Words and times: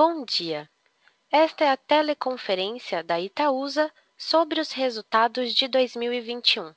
Bom 0.00 0.24
dia. 0.24 0.70
Esta 1.28 1.64
é 1.64 1.70
a 1.70 1.76
teleconferência 1.76 3.02
da 3.02 3.18
Itaúsa 3.18 3.92
sobre 4.16 4.60
os 4.60 4.70
resultados 4.70 5.52
de 5.52 5.66
2021. 5.66 6.72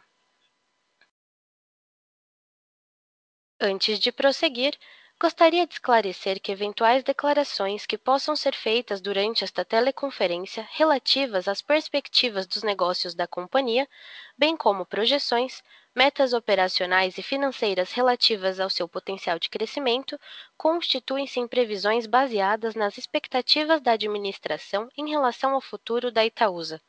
Antes 3.60 4.00
de 4.00 4.10
prosseguir, 4.10 4.80
gostaria 5.20 5.66
de 5.66 5.74
esclarecer 5.74 6.40
que 6.40 6.52
eventuais 6.52 7.04
declarações 7.04 7.88
que 7.88 7.98
possam 7.98 8.36
ser 8.36 8.54
feitas 8.54 9.02
durante 9.02 9.44
esta 9.44 9.66
teleconferência 9.66 10.68
relativas 10.74 11.48
às 11.48 11.60
perspectivas 11.60 12.46
dos 12.46 12.62
negócios 12.62 13.16
da 13.16 13.26
companhia, 13.26 13.90
bem 14.38 14.56
como 14.56 14.86
projeções, 14.86 15.64
metas 15.96 16.34
operacionais 16.34 17.18
e 17.18 17.24
financeiras 17.24 17.92
relativas 17.94 18.60
ao 18.60 18.70
seu 18.70 18.88
potencial 18.88 19.40
de 19.40 19.50
crescimento 19.50 20.20
constituem-se 20.56 21.40
em 21.40 21.48
previsões 21.48 22.06
baseadas 22.06 22.76
nas 22.76 22.96
expectativas 23.00 23.82
da 23.82 23.94
administração 23.94 24.88
em 24.96 25.10
relação 25.10 25.56
ao 25.56 25.62
futuro 25.62 26.12
da 26.12 26.24
Itaúsa. 26.24 26.80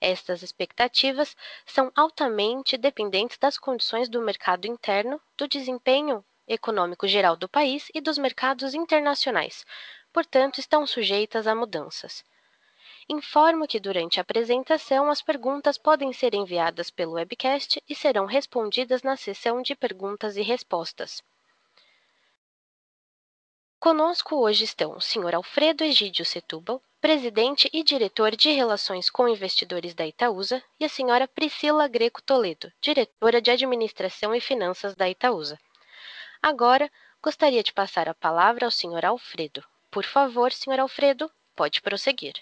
Estas 0.00 0.42
expectativas 0.42 1.36
são 1.64 1.92
altamente 1.94 2.76
dependentes 2.76 3.38
das 3.38 3.56
condições 3.56 4.08
do 4.08 4.20
mercado 4.20 4.66
interno, 4.66 5.20
do 5.38 5.46
desempenho 5.46 6.24
econômico 6.46 7.06
geral 7.06 7.36
do 7.36 7.48
país 7.48 7.88
e 7.94 8.00
dos 8.00 8.18
mercados 8.18 8.74
internacionais, 8.74 9.64
portanto, 10.12 10.58
estão 10.58 10.86
sujeitas 10.86 11.46
a 11.46 11.54
mudanças. 11.54 12.24
Informo 13.08 13.68
que 13.68 13.78
durante 13.78 14.18
a 14.18 14.22
apresentação 14.22 15.10
as 15.10 15.22
perguntas 15.22 15.78
podem 15.78 16.12
ser 16.12 16.34
enviadas 16.34 16.90
pelo 16.90 17.12
webcast 17.12 17.82
e 17.88 17.94
serão 17.94 18.26
respondidas 18.26 19.02
na 19.02 19.16
sessão 19.16 19.62
de 19.62 19.76
perguntas 19.76 20.36
e 20.36 20.42
respostas. 20.42 21.22
Conosco 23.78 24.34
hoje 24.34 24.64
estão 24.64 24.96
o 24.96 25.00
Sr. 25.00 25.36
Alfredo 25.36 25.84
Egídio 25.84 26.24
Setúbal, 26.24 26.82
presidente 27.00 27.70
e 27.72 27.84
diretor 27.84 28.34
de 28.34 28.50
Relações 28.50 29.08
com 29.08 29.28
Investidores 29.28 29.94
da 29.94 30.04
Itaúsa, 30.04 30.60
e 30.80 30.84
a 30.84 30.88
Sra. 30.88 31.28
Priscila 31.28 31.86
Greco 31.86 32.20
Toledo, 32.20 32.72
diretora 32.80 33.40
de 33.40 33.52
Administração 33.52 34.34
e 34.34 34.40
Finanças 34.40 34.96
da 34.96 35.08
Itaúsa. 35.08 35.56
Agora, 36.42 36.90
gostaria 37.22 37.62
de 37.62 37.72
passar 37.72 38.08
a 38.08 38.14
palavra 38.14 38.66
ao 38.66 38.70
Sr. 38.70 39.04
Alfredo. 39.04 39.64
Por 39.90 40.04
favor, 40.04 40.52
Sr. 40.52 40.80
Alfredo, 40.80 41.30
pode 41.54 41.80
prosseguir. 41.80 42.34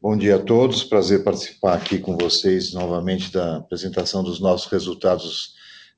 Bom 0.00 0.16
dia 0.16 0.36
a 0.36 0.38
todos, 0.38 0.84
prazer 0.84 1.24
participar 1.24 1.74
aqui 1.74 1.98
com 1.98 2.16
vocês 2.16 2.72
novamente 2.72 3.32
da 3.32 3.56
apresentação 3.56 4.22
dos 4.22 4.38
nossos 4.38 4.70
resultados 4.70 5.54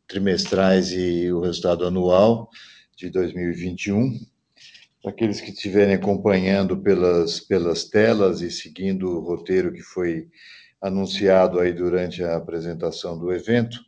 trimestrais 0.09 0.91
e 0.91 1.31
o 1.31 1.41
resultado 1.41 1.87
anual 1.87 2.49
de 2.97 3.11
2021. 3.11 4.19
Para 5.03 5.13
aqueles 5.13 5.41
que 5.41 5.51
estiverem 5.51 5.95
acompanhando 5.95 6.79
pelas, 6.79 7.41
pelas 7.41 7.85
telas 7.85 8.41
e 8.41 8.51
seguindo 8.51 9.07
o 9.07 9.21
roteiro 9.21 9.71
que 9.71 9.83
foi 9.83 10.29
anunciado 10.81 11.61
aí 11.61 11.73
durante 11.73 12.23
a 12.23 12.37
apresentação 12.37 13.19
do 13.19 13.33
evento, 13.33 13.79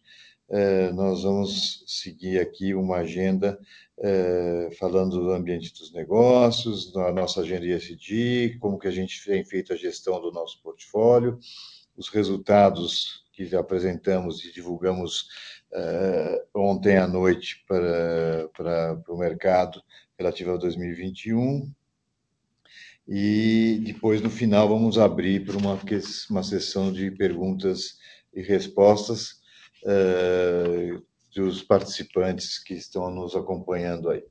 eh, 0.51 0.93
nós 0.93 1.23
vamos 1.23 1.85
seguir 1.87 2.39
aqui 2.41 2.75
uma 2.75 2.99
agenda 2.99 3.59
é, 4.03 4.71
falando 4.79 5.21
do 5.21 5.31
ambiente 5.31 5.73
dos 5.73 5.93
negócios, 5.93 6.93
da 6.93 7.13
nossa 7.13 7.41
agenda 7.41 7.67
ESG, 7.67 8.59
como 8.59 8.79
que 8.79 8.89
a 8.89 8.91
gente 8.91 9.25
tem 9.25 9.45
feito 9.45 9.73
a 9.73 9.77
gestão 9.77 10.21
do 10.21 10.33
nosso 10.33 10.61
portfólio, 10.61 11.39
os 11.97 12.09
resultados 12.09 13.23
que 13.33 13.55
apresentamos 13.55 14.45
e 14.45 14.53
divulgamos 14.53 15.29
é, 15.73 16.45
ontem 16.55 16.97
à 16.97 17.07
noite 17.07 17.65
para, 17.69 18.49
para, 18.57 18.97
para 18.97 19.15
o 19.15 19.19
mercado 19.19 19.81
relativo 20.19 20.53
a 20.53 20.57
2021. 20.57 21.73
E 23.09 23.81
depois, 23.85 24.21
no 24.21 24.31
final, 24.31 24.69
vamos 24.69 24.99
abrir 24.99 25.45
para 25.45 25.57
uma, 25.57 25.79
uma 26.31 26.43
sessão 26.43 26.93
de 26.93 27.11
perguntas 27.11 27.97
e 28.35 28.43
respostas. 28.43 29.43
É, 29.85 30.97
dos 31.35 31.63
participantes 31.63 32.63
que 32.63 32.75
estão 32.75 33.11
nos 33.11 33.35
acompanhando 33.35 34.11
aí. 34.11 34.23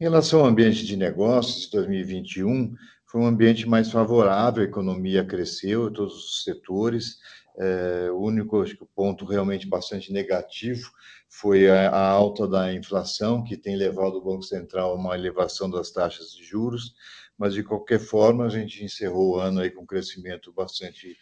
Em 0.00 0.04
relação 0.04 0.40
ao 0.40 0.46
ambiente 0.46 0.86
de 0.86 0.96
negócios, 0.96 1.68
2021 1.70 2.74
foi 3.06 3.20
um 3.20 3.26
ambiente 3.26 3.68
mais 3.68 3.90
favorável, 3.90 4.62
a 4.62 4.66
economia 4.66 5.24
cresceu 5.24 5.88
em 5.88 5.92
todos 5.92 6.14
os 6.14 6.44
setores. 6.44 7.18
É, 7.58 8.08
o 8.10 8.20
único 8.20 8.62
acho 8.62 8.76
que, 8.76 8.84
ponto 8.94 9.24
realmente 9.24 9.68
bastante 9.68 10.12
negativo 10.12 10.90
foi 11.28 11.68
a, 11.68 11.90
a, 11.90 12.08
alta 12.08 12.46
da 12.46 12.72
inflação, 12.72 13.42
que 13.42 13.56
tem 13.56 13.76
levado 13.76 14.14
o 14.14 14.24
Banco 14.24 14.44
Central 14.44 14.92
a 14.92 14.94
uma 14.94 15.14
elevação 15.14 15.68
das 15.68 15.90
taxas 15.90 16.30
de 16.32 16.44
juros, 16.44 16.94
mas 17.40 17.54
de 17.54 17.64
qualquer 17.64 17.98
forma 17.98 18.44
a 18.44 18.50
gente 18.50 18.84
encerrou 18.84 19.30
o 19.30 19.40
ano 19.40 19.60
aí 19.60 19.70
com 19.70 19.82
um 19.82 19.86
crescimento 19.86 20.52
bastante 20.52 21.16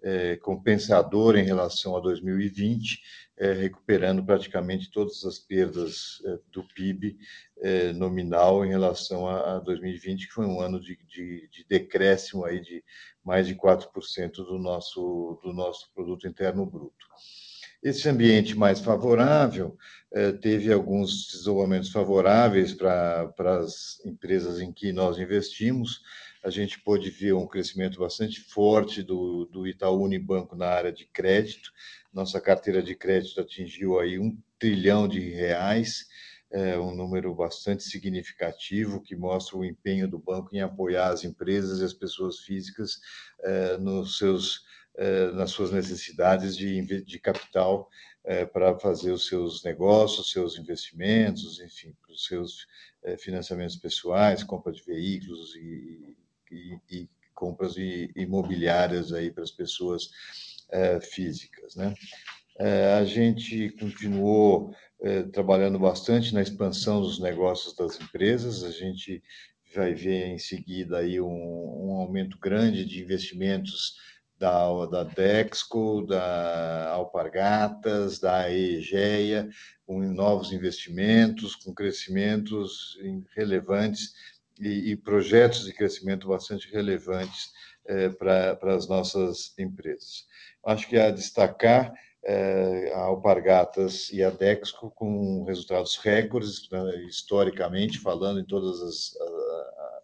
é, 0.00 0.36
compensador 0.36 1.36
em 1.36 1.42
relação 1.42 1.96
a 1.96 2.00
2020 2.00 3.00
é, 3.36 3.52
recuperando 3.52 4.24
praticamente 4.24 4.88
todas 4.88 5.24
as 5.24 5.40
perdas 5.40 6.22
é, 6.24 6.38
do 6.52 6.62
PIB 6.62 7.18
é, 7.58 7.92
nominal 7.92 8.64
em 8.64 8.68
relação 8.68 9.26
a, 9.26 9.56
a, 9.56 9.58
2020, 9.58 10.28
que 10.28 10.32
foi 10.32 10.46
um 10.46 10.60
ano 10.60 10.80
de, 10.80 10.96
de, 11.08 11.48
de 11.48 11.64
decréscimo 11.68 12.44
aí 12.44 12.60
de 12.60 12.84
mais 13.24 13.48
de 13.48 13.56
4% 13.56 14.34
do 14.36 14.58
nosso, 14.58 15.40
do 15.42 15.52
nosso 15.52 15.92
produto 15.92 16.28
interno 16.28 16.64
bruto. 16.64 17.06
Esse 17.84 18.08
ambiente 18.08 18.56
mais 18.56 18.80
favorável 18.80 19.76
é, 20.10 20.32
teve 20.32 20.72
alguns 20.72 21.30
desenvolvimentos 21.30 21.90
favoráveis 21.90 22.72
para 22.72 23.30
as 23.60 24.02
empresas 24.06 24.58
em 24.58 24.72
que 24.72 24.90
nós 24.90 25.18
investimos. 25.18 26.00
A 26.42 26.48
gente 26.48 26.80
pôde 26.80 27.10
ver 27.10 27.34
um 27.34 27.46
crescimento 27.46 28.00
bastante 28.00 28.40
forte 28.40 29.02
do, 29.02 29.44
do 29.44 29.66
Itaú 29.66 30.02
Unibanco 30.02 30.56
na 30.56 30.66
área 30.66 30.90
de 30.90 31.04
crédito, 31.04 31.70
nossa 32.10 32.40
carteira 32.40 32.82
de 32.82 32.94
crédito 32.94 33.38
atingiu 33.38 33.98
aí 33.98 34.18
um 34.18 34.34
trilhão 34.58 35.06
de 35.06 35.20
reais, 35.20 36.06
é 36.50 36.78
um 36.78 36.94
número 36.94 37.34
bastante 37.34 37.82
significativo 37.82 39.02
que 39.02 39.16
mostra 39.16 39.58
o 39.58 39.64
empenho 39.64 40.08
do 40.08 40.18
banco 40.18 40.54
em 40.54 40.60
apoiar 40.60 41.08
as 41.08 41.24
empresas 41.24 41.80
e 41.80 41.84
as 41.84 41.92
pessoas 41.92 42.38
físicas 42.38 43.00
é, 43.42 43.76
nos 43.76 44.16
seus, 44.16 44.62
nas 45.34 45.50
suas 45.50 45.72
necessidades 45.72 46.56
de, 46.56 47.02
de 47.02 47.18
capital 47.18 47.90
é, 48.24 48.46
para 48.46 48.78
fazer 48.78 49.12
os 49.12 49.26
seus 49.26 49.62
negócios, 49.62 50.30
seus 50.30 50.58
investimentos, 50.58 51.60
enfim, 51.60 51.94
para 52.00 52.12
os 52.12 52.24
seus 52.24 52.66
é, 53.02 53.18
financiamentos 53.18 53.76
pessoais, 53.76 54.42
compra 54.42 54.72
de 54.72 54.82
veículos 54.82 55.54
e, 55.56 56.16
e, 56.50 56.78
e 56.90 57.08
compras 57.34 57.74
imobiliárias 58.16 59.12
aí 59.12 59.30
para 59.30 59.42
as 59.42 59.50
pessoas 59.50 60.10
físicas. 61.12 61.76
Né? 61.76 61.94
A 62.96 63.04
gente 63.04 63.70
continuou 63.70 64.74
trabalhando 65.32 65.78
bastante 65.78 66.32
na 66.32 66.40
expansão 66.40 67.00
dos 67.00 67.18
negócios 67.18 67.74
das 67.76 68.00
empresas, 68.00 68.62
a 68.62 68.70
gente 68.70 69.22
vai 69.74 69.92
ver 69.92 70.26
em 70.26 70.38
seguida 70.38 70.98
aí 70.98 71.20
um, 71.20 71.26
um 71.26 71.92
aumento 71.96 72.38
grande 72.38 72.84
de 72.84 73.02
investimentos 73.02 73.96
da, 74.44 74.86
da 74.86 75.04
Dexco, 75.04 76.06
da 76.06 76.90
Alpargatas, 76.90 78.18
da 78.18 78.50
EGEA, 78.50 79.48
com 79.86 80.00
novos 80.00 80.52
investimentos, 80.52 81.56
com 81.56 81.72
crescimentos 81.74 82.98
relevantes 83.34 84.12
e, 84.60 84.90
e 84.90 84.96
projetos 84.96 85.64
de 85.64 85.72
crescimento 85.72 86.28
bastante 86.28 86.70
relevantes 86.70 87.52
é, 87.86 88.10
para 88.10 88.74
as 88.74 88.86
nossas 88.86 89.58
empresas. 89.58 90.26
Acho 90.62 90.88
que 90.88 90.98
a 90.98 91.10
destacar 91.10 91.94
é, 92.22 92.92
a 92.94 93.00
Alpargatas 93.00 94.10
e 94.12 94.22
a 94.22 94.28
Dexco 94.28 94.90
com 94.90 95.44
resultados 95.44 95.96
recordes, 95.96 96.68
né, 96.70 97.02
historicamente 97.06 97.98
falando, 97.98 98.40
em 98.40 98.44
todos 98.44 99.14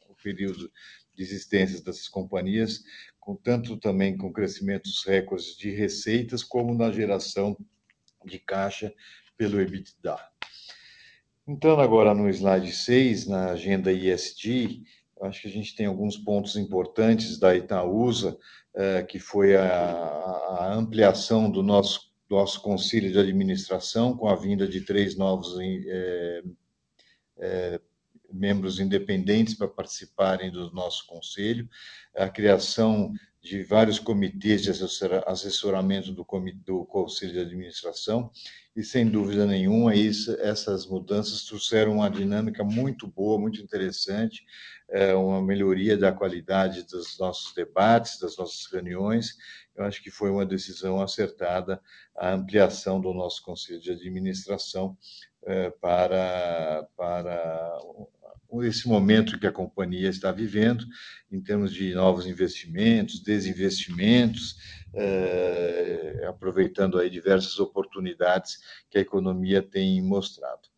o 0.09 0.15
período 0.23 0.71
de 1.15 1.23
existência 1.23 1.83
dessas 1.83 2.09
companhias, 2.09 2.83
com 3.19 3.35
tanto 3.37 3.77
também 3.77 4.17
com 4.17 4.33
crescimentos 4.33 5.05
recordes 5.05 5.57
de 5.57 5.71
receitas, 5.71 6.43
como 6.43 6.75
na 6.75 6.91
geração 6.91 7.57
de 8.25 8.39
caixa 8.39 8.93
pelo 9.37 9.61
EBITDA. 9.61 10.19
Entrando 11.47 11.81
agora 11.81 12.15
no 12.15 12.29
slide 12.29 12.73
6, 12.73 13.27
na 13.27 13.53
agenda 13.53 13.93
ISD, 13.93 14.83
acho 15.23 15.43
que 15.43 15.49
a 15.49 15.51
gente 15.51 15.75
tem 15.75 15.87
alguns 15.87 16.17
pontos 16.17 16.57
importantes 16.57 17.39
da 17.39 17.55
Itaúsa, 17.55 18.39
é, 18.75 19.03
que 19.03 19.19
foi 19.19 19.57
a, 19.57 20.73
ampliação 20.75 21.51
do 21.51 21.63
nosso, 21.63 22.13
nosso 22.29 22.63
conselho 22.63 23.11
de 23.11 23.19
administração, 23.19 24.17
com 24.17 24.29
a 24.29 24.37
vinda 24.37 24.67
de 24.67 24.83
três 24.83 25.17
novos 25.17 25.59
é, 25.61 26.43
é, 27.39 27.81
membros 28.33 28.79
independentes 28.79 29.55
para 29.55 29.69
participarem 29.69 30.51
do 30.51 30.71
nosso 30.73 31.07
conselho, 31.07 31.69
a 32.15 32.29
criação 32.29 33.13
de 33.43 33.63
vários 33.63 33.99
comitês 33.99 34.63
de 34.63 34.71
assessoramento 35.27 36.13
do, 36.13 36.27
do 36.65 36.85
Conselho 36.85 37.33
de 37.33 37.41
Administração, 37.41 38.31
e 38.77 38.85
sem 38.85 39.07
dúvida 39.07 39.47
nenhuma, 39.47 39.95
isso, 39.95 40.33
essas 40.41 40.87
mudanças 40.87 41.45
trouxeram 41.45 41.95
uma 41.95 42.11
dinâmica 42.11 42.63
muito 42.63 43.07
boa, 43.07 43.41
muito 43.41 43.61
interessante, 43.61 44.45
é, 44.91 45.15
uma 45.15 45.43
melhoria 45.43 45.97
da 45.97 46.13
qualidade 46.13 46.85
dos 46.85 47.19
nossos 47.19 47.55
debates, 47.55 48.19
das 48.19 48.37
nossas 48.37 48.67
reuniões. 48.71 49.37
Eu 49.75 49.85
acho 49.85 50.03
que 50.03 50.11
foi 50.11 50.31
uma 50.31 50.45
decisão 50.45 51.01
acertada 51.01 51.81
a 52.17 52.33
ampliação 52.33 53.01
do 53.01 53.15
nosso 53.15 53.43
Conselho 53.43 53.81
de 53.81 53.91
Administração 53.91 54.97
é, 55.45 55.71
para, 55.71 56.87
para 56.97 57.79
esse 58.63 58.89
momento 58.89 59.39
que 59.39 59.47
a 59.47 59.53
companhia 59.53 60.09
está 60.09 60.33
vivendo, 60.33 60.85
em 61.31 61.41
termos 61.41 61.73
de 61.73 61.95
novos 61.95 62.27
investimentos, 62.27 63.23
desinvestimentos, 63.23 64.57
é, 64.95 66.25
aproveitando 66.29 66.99
aí 66.99 67.09
diversas 67.09 67.59
oportunidades 67.61 68.59
que 68.91 68.99
a 68.99 69.01
economia 69.01 69.63
tem 69.63 70.03
mostrado. 70.03 70.69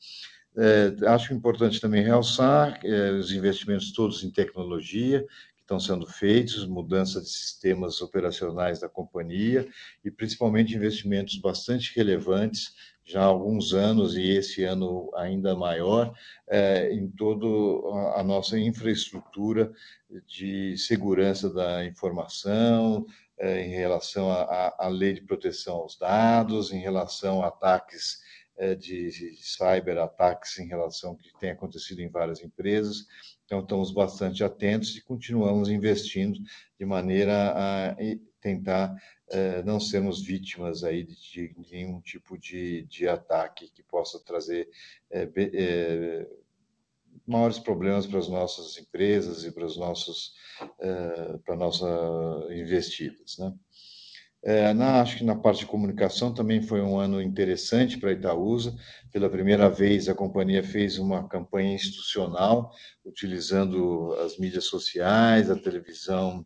É, 0.56 1.08
acho 1.08 1.32
importante 1.32 1.80
também 1.80 2.02
realçar 2.02 2.78
é, 2.84 3.10
os 3.12 3.32
investimentos 3.32 3.90
todos 3.90 4.22
em 4.22 4.30
tecnologia 4.30 5.24
que 5.56 5.62
estão 5.62 5.80
sendo 5.80 6.06
feitos, 6.06 6.66
mudança 6.66 7.22
de 7.22 7.28
sistemas 7.28 8.02
operacionais 8.02 8.80
da 8.80 8.88
companhia 8.88 9.66
e 10.04 10.10
principalmente 10.10 10.74
investimentos 10.74 11.38
bastante 11.38 11.96
relevantes 11.96 12.74
já 13.04 13.22
há 13.22 13.24
alguns 13.24 13.72
anos 13.72 14.16
e 14.16 14.30
esse 14.30 14.62
ano 14.64 15.10
ainda 15.14 15.56
maior 15.56 16.14
é, 16.48 16.92
em 16.92 17.08
toda 17.08 17.46
a 18.16 18.22
nossa 18.22 18.58
infraestrutura 18.58 19.72
de 20.26 20.76
segurança 20.76 21.52
da 21.52 21.84
informação, 21.84 23.04
é, 23.38 23.62
em 23.62 23.70
relação 23.70 24.30
à 24.30 24.88
lei 24.88 25.14
de 25.14 25.22
proteção 25.22 25.76
aos 25.76 25.98
dados, 25.98 26.72
em 26.72 26.80
relação 26.80 27.42
a 27.42 27.48
ataques 27.48 28.20
é, 28.56 28.74
de, 28.74 29.10
de 29.10 29.36
cyberataques 29.42 30.58
em 30.58 30.68
relação 30.68 31.10
ao 31.10 31.16
que 31.16 31.32
tem 31.40 31.50
acontecido 31.50 32.00
em 32.00 32.08
várias 32.08 32.42
empresas. 32.42 33.06
Então, 33.44 33.60
estamos 33.60 33.90
bastante 33.90 34.44
atentos 34.44 34.96
e 34.96 35.02
continuamos 35.02 35.68
investindo 35.68 36.38
de 36.78 36.86
maneira 36.86 37.52
a 37.54 37.96
tentar 38.40 38.94
eh, 39.32 39.62
não 39.64 39.80
sermos 39.80 40.22
vítimas 40.22 40.84
aí 40.84 41.04
de, 41.04 41.48
de 41.48 41.54
nenhum 41.70 42.00
tipo 42.00 42.38
de, 42.38 42.82
de 42.82 43.08
ataque 43.08 43.70
que 43.70 43.82
possa 43.82 44.22
trazer 44.22 44.68
é, 45.10 45.28
é, 45.36 46.28
maiores 47.26 47.58
problemas 47.58 48.06
para 48.06 48.18
as 48.18 48.28
nossas 48.28 48.76
empresas 48.78 49.44
e 49.44 49.52
para 49.52 49.64
os 49.64 49.76
nossos 49.76 50.34
para 51.44 51.56
nossas 51.56 52.50
investidas, 52.50 53.38
né? 53.38 53.52
É, 54.44 54.74
na, 54.74 55.00
acho 55.00 55.18
que 55.18 55.24
na 55.24 55.36
parte 55.36 55.60
de 55.60 55.66
comunicação 55.66 56.34
também 56.34 56.60
foi 56.60 56.82
um 56.82 56.98
ano 56.98 57.22
interessante 57.22 57.96
para 57.96 58.10
a 58.10 58.12
Itaúsa. 58.12 58.76
Pela 59.12 59.30
primeira 59.30 59.70
vez, 59.70 60.08
a 60.08 60.14
companhia 60.14 60.64
fez 60.64 60.98
uma 60.98 61.28
campanha 61.28 61.74
institucional, 61.74 62.72
utilizando 63.04 64.12
as 64.14 64.36
mídias 64.38 64.64
sociais, 64.64 65.48
a 65.48 65.56
televisão 65.56 66.44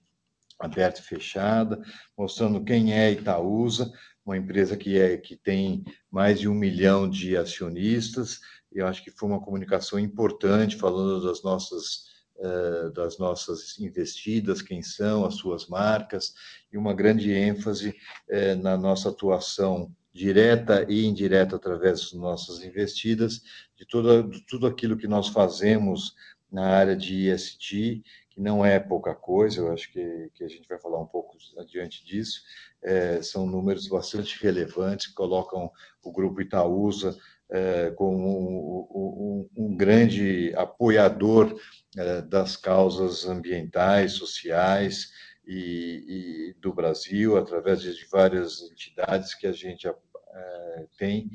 aberta 0.59 1.01
e 1.01 1.05
fechada, 1.05 1.81
mostrando 2.17 2.65
quem 2.65 2.93
é 2.93 3.13
Itaúsa, 3.13 3.93
uma 4.25 4.37
empresa 4.37 4.77
que, 4.77 4.99
é, 4.99 5.17
que 5.17 5.37
tem 5.37 5.85
mais 6.11 6.41
de 6.41 6.49
um 6.49 6.55
milhão 6.55 7.09
de 7.09 7.37
acionistas, 7.37 8.41
eu 8.73 8.87
acho 8.87 9.03
que 9.03 9.11
foi 9.11 9.29
uma 9.29 9.41
comunicação 9.41 9.99
importante, 9.99 10.77
falando 10.77 11.25
das 11.25 11.43
nossas, 11.43 12.05
uh, 12.37 12.93
das 12.93 13.19
nossas 13.19 13.79
investidas, 13.79 14.61
quem 14.61 14.83
são, 14.83 15.25
as 15.25 15.37
suas 15.37 15.67
marcas, 15.67 16.35
e 16.73 16.77
uma 16.77 16.93
grande 16.93 17.33
ênfase 17.33 17.91
uh, 18.29 18.63
na 18.63 18.77
nossa 18.77 19.09
atuação 19.09 19.95
direta 20.13 20.87
e 20.89 21.05
indireta 21.05 21.57
através 21.57 22.01
das 22.01 22.13
nossas 22.13 22.65
investidas, 22.65 23.41
de, 23.77 23.87
toda, 23.87 24.23
de 24.23 24.45
tudo 24.47 24.67
aquilo 24.67 24.97
que 24.97 25.07
nós 25.07 25.29
fazemos 25.29 26.15
na 26.51 26.67
área 26.67 26.97
de 26.97 27.29
ESG, 27.29 28.03
que 28.37 28.43
não 28.43 28.63
é 28.63 28.79
pouca 28.79 29.15
coisa, 29.15 29.61
eu 29.61 29.73
acho 29.73 29.91
que, 29.91 30.31
que 30.35 30.45
a 30.45 30.49
gente 30.49 30.69
vai 30.69 30.79
falar 30.79 31.01
um 31.01 31.07
pouco 31.07 31.39
adiante 31.59 32.05
disso, 32.05 32.43
é, 32.83 33.23
são 33.23 33.47
números 33.47 33.89
bastante 33.89 34.41
relevantes, 34.43 35.07
que 35.07 35.15
colocam 35.15 35.73
o 36.05 36.13
Grupo 36.13 36.43
Itaúsa 36.43 37.17
é, 37.49 37.91
como 37.93 38.13
um, 38.15 39.49
um, 39.57 39.65
um, 39.65 39.77
grande 39.77 40.53
apoiador 40.55 41.59
é, 41.97 42.21
das 42.21 42.57
causas 42.57 43.25
ambientais, 43.25 44.13
sociais 44.13 45.11
e, 45.47 46.53
e, 46.53 46.61
do 46.61 46.75
Brasil, 46.75 47.39
através 47.39 47.81
de 47.81 48.07
várias 48.13 48.61
entidades 48.71 49.35
que 49.35 49.47
a 49.47 49.53
gente 49.53 49.89
é, 49.89 50.87
tem, 50.99 51.31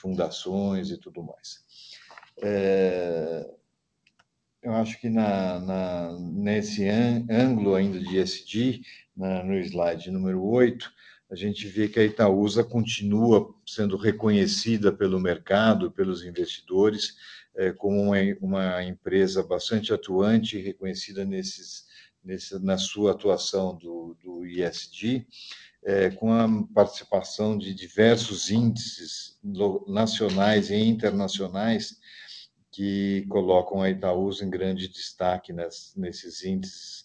fundações 0.00 0.90
e 0.90 0.98
tudo 0.98 1.22
mais. 1.22 1.64
É, 2.42 3.46
eu 4.62 4.74
acho 4.74 5.00
que 5.00 5.08
na, 5.08 5.58
na, 5.60 6.18
nesse 6.18 6.86
ângulo 6.86 7.74
ainda 7.74 7.98
de 7.98 8.82
na, 9.16 9.42
no 9.42 9.54
slide 9.58 10.10
número 10.10 10.42
8, 10.42 10.92
a 11.30 11.34
gente 11.34 11.66
vê 11.68 11.88
que 11.88 12.00
a 12.00 12.04
Itaúsa 12.04 12.62
continua 12.64 13.54
sendo 13.66 13.96
reconhecida 13.96 14.92
pelo 14.92 15.20
mercado, 15.20 15.90
pelos 15.90 16.24
investidores, 16.24 17.16
é, 17.56 17.72
como 17.72 18.02
uma, 18.02 18.16
uma, 18.40 18.84
empresa 18.84 19.42
bastante 19.42 19.92
atuante 19.92 20.58
reconhecida 20.58 21.24
nesses, 21.24 21.86
nesse, 22.22 22.58
na 22.58 22.76
sua 22.76 23.12
atuação 23.12 23.76
do, 23.76 24.16
do 24.22 24.44
ISD, 24.46 25.26
é, 25.82 26.10
com 26.10 26.32
a 26.32 26.46
participação 26.74 27.56
de 27.56 27.72
diversos 27.74 28.50
índices 28.50 29.38
nacionais 29.86 30.68
e 30.70 30.76
internacionais 30.76 31.99
que 32.80 33.26
colocam 33.28 33.82
a 33.82 33.90
Itaúsa 33.90 34.42
em 34.42 34.48
grande 34.48 34.88
destaque 34.88 35.52
nas, 35.52 35.92
nesses 35.94 36.42
índices 36.42 37.04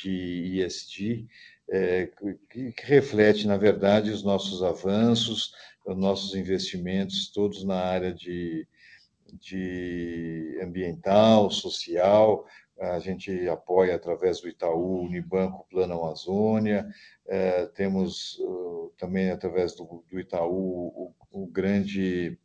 de 0.00 0.62
ESG, 0.62 1.26
é, 1.68 2.06
que, 2.48 2.70
que, 2.70 2.82
reflete, 2.84 3.44
na 3.44 3.56
verdade, 3.56 4.12
os 4.12 4.22
nossos 4.22 4.62
avanços, 4.62 5.52
os 5.84 5.96
nossos 5.96 6.36
investimentos, 6.36 7.32
todos 7.32 7.64
na 7.64 7.74
área 7.74 8.14
de, 8.14 8.68
de 9.40 10.60
ambiental, 10.62 11.50
social. 11.50 12.46
A 12.78 13.00
gente 13.00 13.48
apoia 13.48 13.96
através 13.96 14.40
do 14.40 14.48
Itaú, 14.48 15.00
Unibanco, 15.00 15.66
Plano 15.68 15.94
Amazônia. 15.94 16.86
É, 17.26 17.66
temos 17.74 18.38
uh, 18.38 18.92
também, 18.96 19.30
através 19.30 19.74
do, 19.74 20.04
do 20.08 20.20
Itaú, 20.20 20.86
o, 20.86 21.14
o 21.32 21.46
grande 21.48 22.38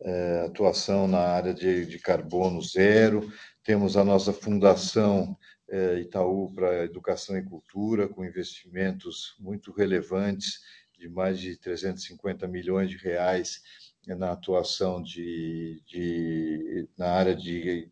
é, 0.00 0.44
atuação 0.46 1.08
na 1.08 1.20
área 1.20 1.54
de, 1.54 1.86
de, 1.86 1.98
carbono 1.98 2.60
zero, 2.62 3.30
temos 3.62 3.96
a 3.96 4.04
nossa 4.04 4.32
fundação 4.32 5.36
é, 5.68 6.00
Itaú 6.00 6.52
para 6.54 6.84
Educação 6.84 7.36
e 7.36 7.42
Cultura, 7.42 8.08
com 8.08 8.24
investimentos 8.24 9.34
muito 9.40 9.72
relevantes, 9.72 10.60
de 10.98 11.08
mais 11.08 11.38
de 11.38 11.56
350 11.58 12.46
milhões 12.48 12.90
de 12.90 12.96
reais 12.96 13.60
na 14.06 14.32
atuação 14.32 15.02
de, 15.02 15.82
de 15.86 16.88
na 16.96 17.10
área 17.10 17.34
de, 17.34 17.90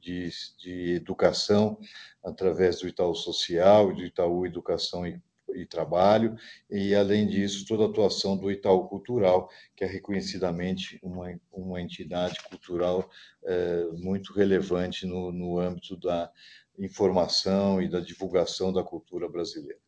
de, 0.00 0.30
de, 0.58 0.92
educação, 0.92 1.78
através 2.22 2.80
do 2.80 2.88
Itaú 2.88 3.14
Social 3.14 3.90
e 3.90 3.94
do 3.94 4.04
Itaú 4.04 4.46
Educação 4.46 5.06
e, 5.06 5.20
e 5.54 5.66
Trabalho, 5.66 6.36
e, 6.70 6.94
além 6.94 7.26
disso, 7.26 7.66
toda 7.66 7.84
a 7.84 7.86
atuação 7.86 8.36
do 8.36 8.50
Itaú 8.50 8.88
Cultural, 8.88 9.48
que 9.76 9.84
é 9.84 9.86
reconhecidamente 9.86 10.98
uma, 11.02 11.38
uma 11.52 11.80
entidade 11.80 12.36
cultural 12.48 13.08
é, 13.44 13.84
muito 13.92 14.32
relevante 14.32 15.06
no, 15.06 15.32
no 15.32 15.58
âmbito 15.58 15.96
da 15.96 16.30
informação 16.78 17.80
e 17.80 17.88
da 17.88 18.00
divulgação 18.00 18.72
da 18.72 18.82
cultura 18.82 19.28
brasileira. 19.28 19.78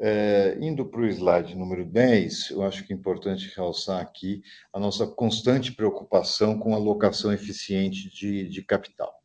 É, 0.00 0.56
indo 0.60 0.86
para 0.86 1.00
o 1.00 1.06
slide 1.06 1.56
número 1.56 1.84
10, 1.84 2.50
eu 2.50 2.62
acho 2.62 2.86
que 2.86 2.92
é 2.92 2.96
importante 2.96 3.52
realçar 3.56 4.00
aqui 4.00 4.42
a 4.72 4.78
nossa 4.78 5.06
constante 5.06 5.72
preocupação 5.72 6.56
com 6.56 6.72
a 6.72 6.76
alocação 6.76 7.32
eficiente 7.32 8.08
de, 8.08 8.48
de 8.48 8.62
capital. 8.62 9.17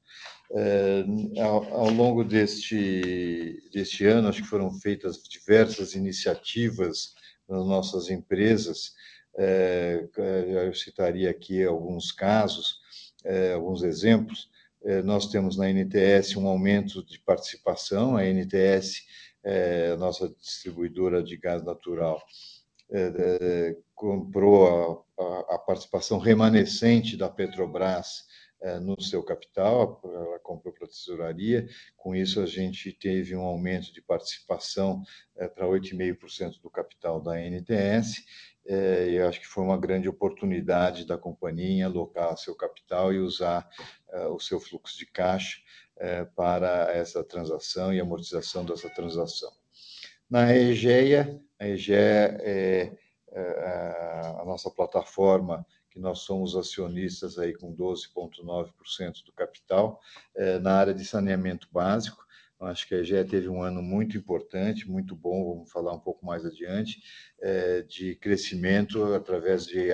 É, 0.56 1.04
ao, 1.42 1.90
longo 1.90 2.24
deste, 2.24 3.60
deste 3.74 4.06
ano, 4.06 4.28
acho 4.28 4.44
que 4.44 4.48
foram 4.48 4.72
feitas 4.72 5.24
diversas 5.24 5.96
iniciativas 5.96 7.16
nas 7.50 7.66
nossas 7.66 8.10
empresas. 8.10 8.94
É, 9.36 10.08
eu 10.68 10.74
citaria 10.76 11.32
aqui 11.32 11.64
alguns 11.64 12.12
casos, 12.12 12.80
é, 13.26 13.54
alguns 13.54 13.82
exemplos. 13.84 14.52
Nós 15.06 15.28
temos 15.32 15.58
na 15.58 15.70
NTS 15.70 16.36
um 16.36 16.46
aumento 16.46 17.06
de 17.06 17.18
participação, 17.20 18.18
a 18.18 18.26
NTS 18.26 19.02
nossa 19.98 20.28
distribuidora 20.42 21.24
de 21.24 21.38
gás 21.38 21.64
natural, 21.64 22.22
comprou 23.96 25.06
a, 25.18 25.58
participação 25.58 26.18
remanescente 26.18 27.16
da 27.16 27.30
Petrobras 27.30 28.26
no 28.82 29.00
seu 29.02 29.22
capital, 29.22 30.02
ela 30.06 30.40
comprou 30.40 30.74
para 30.74 30.86
a 30.86 30.90
tesouraria, 30.90 31.68
com 31.98 32.16
isso 32.16 32.40
a 32.40 32.46
gente 32.46 32.94
teve 32.94 33.36
um 33.36 33.42
aumento 33.42 33.92
de 33.92 34.02
participação 34.02 35.04
é, 35.36 35.48
para 35.50 35.68
8,5% 35.68 36.62
do 36.62 36.70
capital 36.70 37.22
da 37.22 37.38
NTS, 37.38 38.24
é, 38.66 39.10
eu 39.10 39.28
acho 39.28 39.42
que 39.42 39.48
foi 39.48 39.64
uma 39.64 39.78
grande 39.78 40.08
oportunidade 40.08 41.06
da 41.06 41.18
companhia 41.18 41.88
alocar 41.88 42.38
seu 42.38 42.56
capital 42.56 43.14
e 43.14 43.20
usar 43.20 43.68
o 44.30 44.40
seu 44.40 44.60
fluxo 44.60 44.98
de 44.98 45.08
caixa 45.08 45.60
é, 45.98 46.24
para 46.24 46.92
essa 46.94 47.24
transação 47.24 47.94
e 47.94 48.00
amortização 48.00 48.64
dessa 48.66 48.90
transação. 48.90 49.52
Na 50.30 50.56
EGEA, 50.56 51.42
a 51.60 51.68
EGEA 51.68 52.38
é, 52.42 52.92
é 53.32 54.34
a 54.40 54.44
nossa 54.46 54.70
plataforma 54.70 55.66
que 55.94 56.00
nós 56.00 56.20
somos 56.20 56.56
acionistas 56.56 57.38
aí 57.38 57.54
com 57.54 57.72
12,9% 57.76 59.24
do 59.24 59.32
capital 59.32 60.02
é, 60.36 60.58
na 60.58 60.74
área 60.74 60.94
de 60.94 61.06
saneamento 61.06 61.68
básico. 61.72 62.26
Acho 62.60 62.88
que 62.88 62.96
a 62.96 63.00
EGEA 63.00 63.24
teve 63.24 63.48
um 63.48 63.62
ano 63.62 63.82
muito 63.82 64.18
importante, 64.18 64.90
muito 64.90 65.16
bom, 65.16 65.54
vamos 65.54 65.72
falar 65.72 65.94
um 65.94 66.00
pouco 66.00 66.26
mais 66.26 66.46
adiante, 66.46 67.04
é, 67.40 67.84
de 67.84 68.16
crescimento 68.16 69.14
através 69.14 69.68
de 69.68 69.90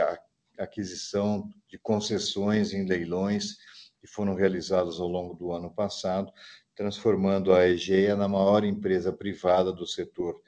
aquisição 0.57 1.49
de 1.67 1.77
concessões 1.77 2.73
em 2.73 2.85
leilões 2.85 3.57
que 3.99 4.07
foram 4.07 4.35
realizados 4.35 5.01
ao 5.01 5.07
longo 5.07 5.33
do 5.33 5.51
ano 5.51 5.73
passado, 5.73 6.31
transformando 6.75 7.51
a 7.51 7.67
EGEA 7.67 8.15
na 8.15 8.27
maior 8.27 8.63
empresa 8.63 9.11
privada 9.11 9.73
do 9.73 9.85
setor 9.85 10.39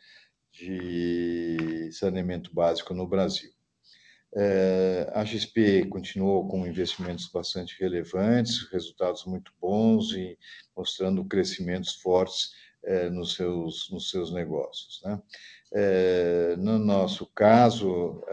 de 0.51 1.89
saneamento 1.91 2.53
básico 2.53 2.93
no 2.93 3.05
Brasil. 3.05 3.51
É, 4.33 5.11
a 5.13 5.25
XP 5.25 5.85
continuou 5.87 6.47
com 6.47 6.65
investimentos 6.65 7.27
bastante 7.27 7.75
relevantes, 7.79 8.69
resultados 8.71 9.25
muito 9.25 9.51
bons 9.59 10.13
e 10.13 10.37
mostrando 10.75 11.25
crescimentos 11.25 11.95
fortes 11.95 12.51
é, 12.83 13.09
nos, 13.09 13.35
seus, 13.35 13.89
nos 13.91 14.09
seus 14.09 14.31
negócios. 14.31 15.01
Né? 15.03 15.21
É, 15.73 16.55
no 16.57 16.79
nosso 16.79 17.25
caso, 17.27 18.23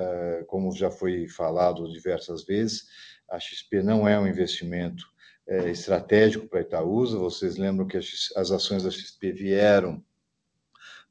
como 0.46 0.74
já 0.74 0.90
foi 0.90 1.28
falado 1.28 1.90
diversas 1.92 2.44
vezes, 2.44 2.86
a 3.28 3.38
XP 3.38 3.82
não 3.82 4.08
é 4.08 4.18
um 4.18 4.26
investimento 4.26 5.04
é, 5.46 5.70
estratégico 5.70 6.46
para 6.46 6.60
Itaúsa. 6.60 7.18
Vocês 7.18 7.56
lembram 7.56 7.86
que 7.86 7.96
as, 7.96 8.32
as 8.36 8.50
ações 8.50 8.84
da 8.84 8.90
XP 8.90 9.32
vieram 9.32 10.02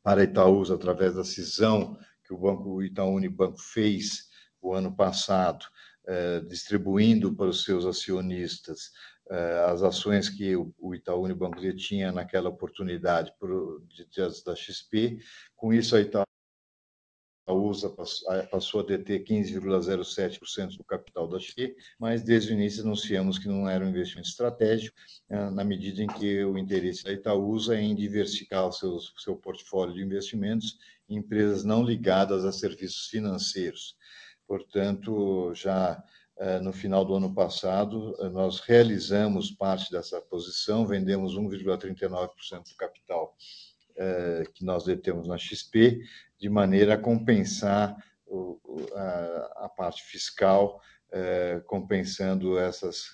para 0.02 0.24
Itaúsa 0.24 0.76
através 0.76 1.16
da 1.16 1.24
cisão 1.24 1.98
que 2.24 2.34
o 2.34 2.38
Banco 2.38 2.84
Itaú 2.84 3.16
Unibanco 3.16 3.60
fez 3.60 4.28
o 4.62 4.74
ano 4.74 4.96
passado, 4.96 5.66
é, 6.06 6.40
distribuindo 6.42 7.36
para 7.36 7.48
os 7.48 7.64
seus 7.64 7.86
acionistas 7.86 8.92
é, 9.30 9.66
as 9.70 9.84
ações 9.84 10.30
que 10.30 10.56
o 10.56 10.96
Itaú 10.96 11.24
Unibanco 11.24 11.60
detinha 11.60 12.12
naquela 12.12 12.50
oportunidade 12.50 13.34
por, 13.38 13.82
de, 13.88 14.06
de, 14.06 14.44
da 14.46 14.56
XP. 14.56 15.20
Com 15.56 15.74
isso, 15.74 15.96
a 15.96 16.02
Itaú 16.02 16.28
passou 18.52 18.82
a 18.82 18.84
deter 18.84 19.24
15,07% 19.24 20.78
do 20.78 20.84
capital 20.84 21.28
da 21.28 21.40
XP, 21.40 21.76
mas 22.00 22.22
desde 22.22 22.52
o 22.52 22.54
início 22.54 22.84
anunciamos 22.84 23.38
que 23.38 23.48
não 23.48 23.70
era 23.70 23.86
um 23.86 23.90
investimento 23.90 24.28
estratégico, 24.28 24.98
eh, 25.30 25.50
na 25.50 25.64
medida 25.64 26.04
em 26.04 26.08
que 26.08 26.44
o 26.44 26.58
interesse 26.58 27.06
da 27.06 27.14
Itaúsa 27.14 27.76
é 27.76 27.82
em 27.82 27.96
diversificar 27.96 28.68
o 28.68 28.72
seu, 28.72 28.98
seu 29.18 29.36
portfólio 29.36 29.94
de 29.94 30.04
investimentos 30.04 30.78
em 31.08 31.18
empresas 31.18 31.64
não 31.64 31.84
ligadas 31.84 32.44
a 32.44 32.52
serviços 32.52 33.08
financeiros. 33.08 33.96
Portanto, 34.48 35.54
já 35.54 36.02
eh, 36.40 36.60
no 36.60 36.72
final 36.72 37.04
do 37.04 37.16
ano 37.16 37.34
passado, 37.34 38.16
eh, 38.20 38.30
nós 38.30 38.60
realizamos 38.62 39.52
parte 39.52 39.92
dessa 39.92 40.22
posição, 40.22 40.86
vendemos 40.88 41.36
1,39% 41.36 42.70
do 42.70 42.76
capital 42.78 43.36
que 44.54 44.64
nós 44.64 44.84
detemos 44.84 45.28
na 45.28 45.40
XP, 45.40 46.04
de 46.40 46.48
maneira 46.50 46.94
a 46.94 46.98
compensar 47.00 47.98
a, 48.96 49.66
a, 49.66 49.70
parte 49.70 50.04
fiscal, 50.04 50.80
compensando 51.66 52.60
essas 52.60 53.08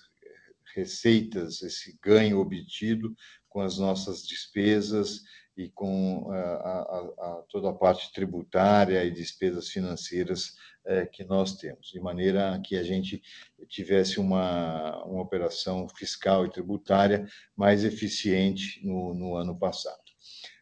receitas, 0.75 1.61
esse 1.61 1.97
ganho 2.01 2.41
obtido 2.41 3.15
com 3.47 3.61
as 3.61 3.77
nossas 3.77 4.27
despesas 4.27 5.21
e 5.55 5.69
com 5.69 6.31
a, 6.31 6.81
a, 6.81 7.43
toda 7.49 7.69
a 7.69 7.73
parte 7.73 8.11
tributária 8.11 9.03
e 9.05 9.11
despesas 9.11 9.69
financeiras 9.69 10.55
é, 10.85 11.05
que 11.05 11.23
nós 11.23 11.55
temos, 11.57 11.89
de 11.89 11.99
maneira 11.99 12.59
que 12.63 12.75
a 12.75 12.83
gente 12.83 13.21
tivesse 13.67 14.19
uma, 14.19 15.03
uma 15.05 15.21
operação 15.21 15.87
fiscal 15.89 16.45
e 16.45 16.51
tributária 16.51 17.27
mais 17.55 17.83
eficiente 17.83 18.85
no, 18.85 19.13
no 19.13 19.35
ano 19.35 19.57
passado. 19.57 20.01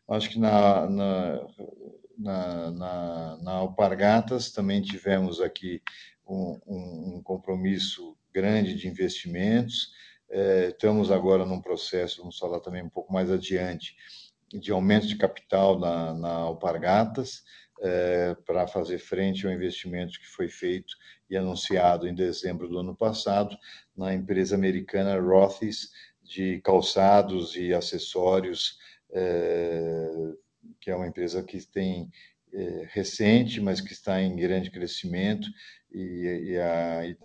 Acho 0.07 0.29
que 0.29 0.39
na, 0.39 0.89
na 0.89 1.47
na, 2.21 2.71
na, 2.71 3.37
na 3.41 3.51
Alpargatas 3.53 4.51
também 4.51 4.81
tivemos 4.81 5.41
aqui 5.41 5.81
um, 6.27 6.59
um, 6.67 7.15
um 7.15 7.23
compromisso 7.23 8.15
grande 8.33 8.75
de 8.75 8.87
investimentos. 8.87 9.91
É, 10.29 10.69
estamos 10.69 11.11
agora 11.11 11.45
num 11.45 11.61
processo, 11.61 12.19
vamos 12.19 12.37
falar 12.37 12.59
também 12.61 12.83
um 12.83 12.89
pouco 12.89 13.11
mais 13.11 13.29
adiante, 13.29 13.95
de 14.49 14.71
aumento 14.71 15.07
de 15.07 15.17
capital 15.17 15.79
na, 15.79 16.13
na 16.13 16.33
Alpargatas, 16.33 17.43
é, 17.81 18.35
para 18.45 18.67
fazer 18.67 18.99
frente 18.99 19.45
ao 19.45 19.51
investimento 19.51 20.19
que 20.19 20.27
foi 20.27 20.47
feito 20.47 20.93
e 21.29 21.35
anunciado 21.35 22.07
em 22.07 22.13
dezembro 22.13 22.67
do 22.67 22.77
ano 22.77 22.95
passado 22.95 23.57
na 23.95 24.13
empresa 24.13 24.55
americana 24.55 25.19
Rothy's 25.19 25.89
de 26.23 26.61
calçados 26.61 27.55
e 27.55 27.73
acessórios 27.73 28.77
é, 29.11 30.09
que 30.79 30.89
é 30.89 30.95
uma 30.95 31.07
empresa 31.07 31.43
que 31.43 31.59
tem 31.65 32.09
é, 32.53 32.87
recente, 32.89 33.59
mas 33.61 33.81
que 33.81 33.93
está 33.93 34.21
em 34.21 34.35
grande 34.35 34.69
crescimento, 34.69 35.47
e, 35.91 36.51
e 36.51 36.57
a 36.57 37.15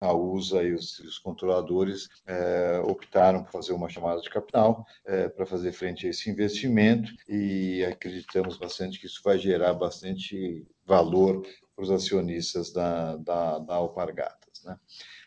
a 0.00 0.12
USA 0.12 0.62
e 0.62 0.72
os, 0.72 0.98
os 1.00 1.18
controladores 1.18 2.08
é, 2.26 2.80
optaram 2.84 3.42
por 3.42 3.52
fazer 3.52 3.72
uma 3.72 3.88
chamada 3.88 4.20
de 4.20 4.28
capital 4.28 4.86
é, 5.04 5.28
para 5.28 5.46
fazer 5.46 5.72
frente 5.72 6.06
a 6.06 6.10
esse 6.10 6.30
investimento 6.30 7.10
e 7.28 7.84
acreditamos 7.84 8.56
bastante 8.58 9.00
que 9.00 9.06
isso 9.06 9.20
vai 9.24 9.38
gerar 9.38 9.74
bastante 9.74 10.66
valor 10.84 11.42
para 11.74 11.82
os 11.82 11.90
acionistas 11.90 12.72
da, 12.72 13.16
da, 13.16 13.58
da 13.58 13.74
Alpargatas. 13.74 14.62
Né? 14.64 14.78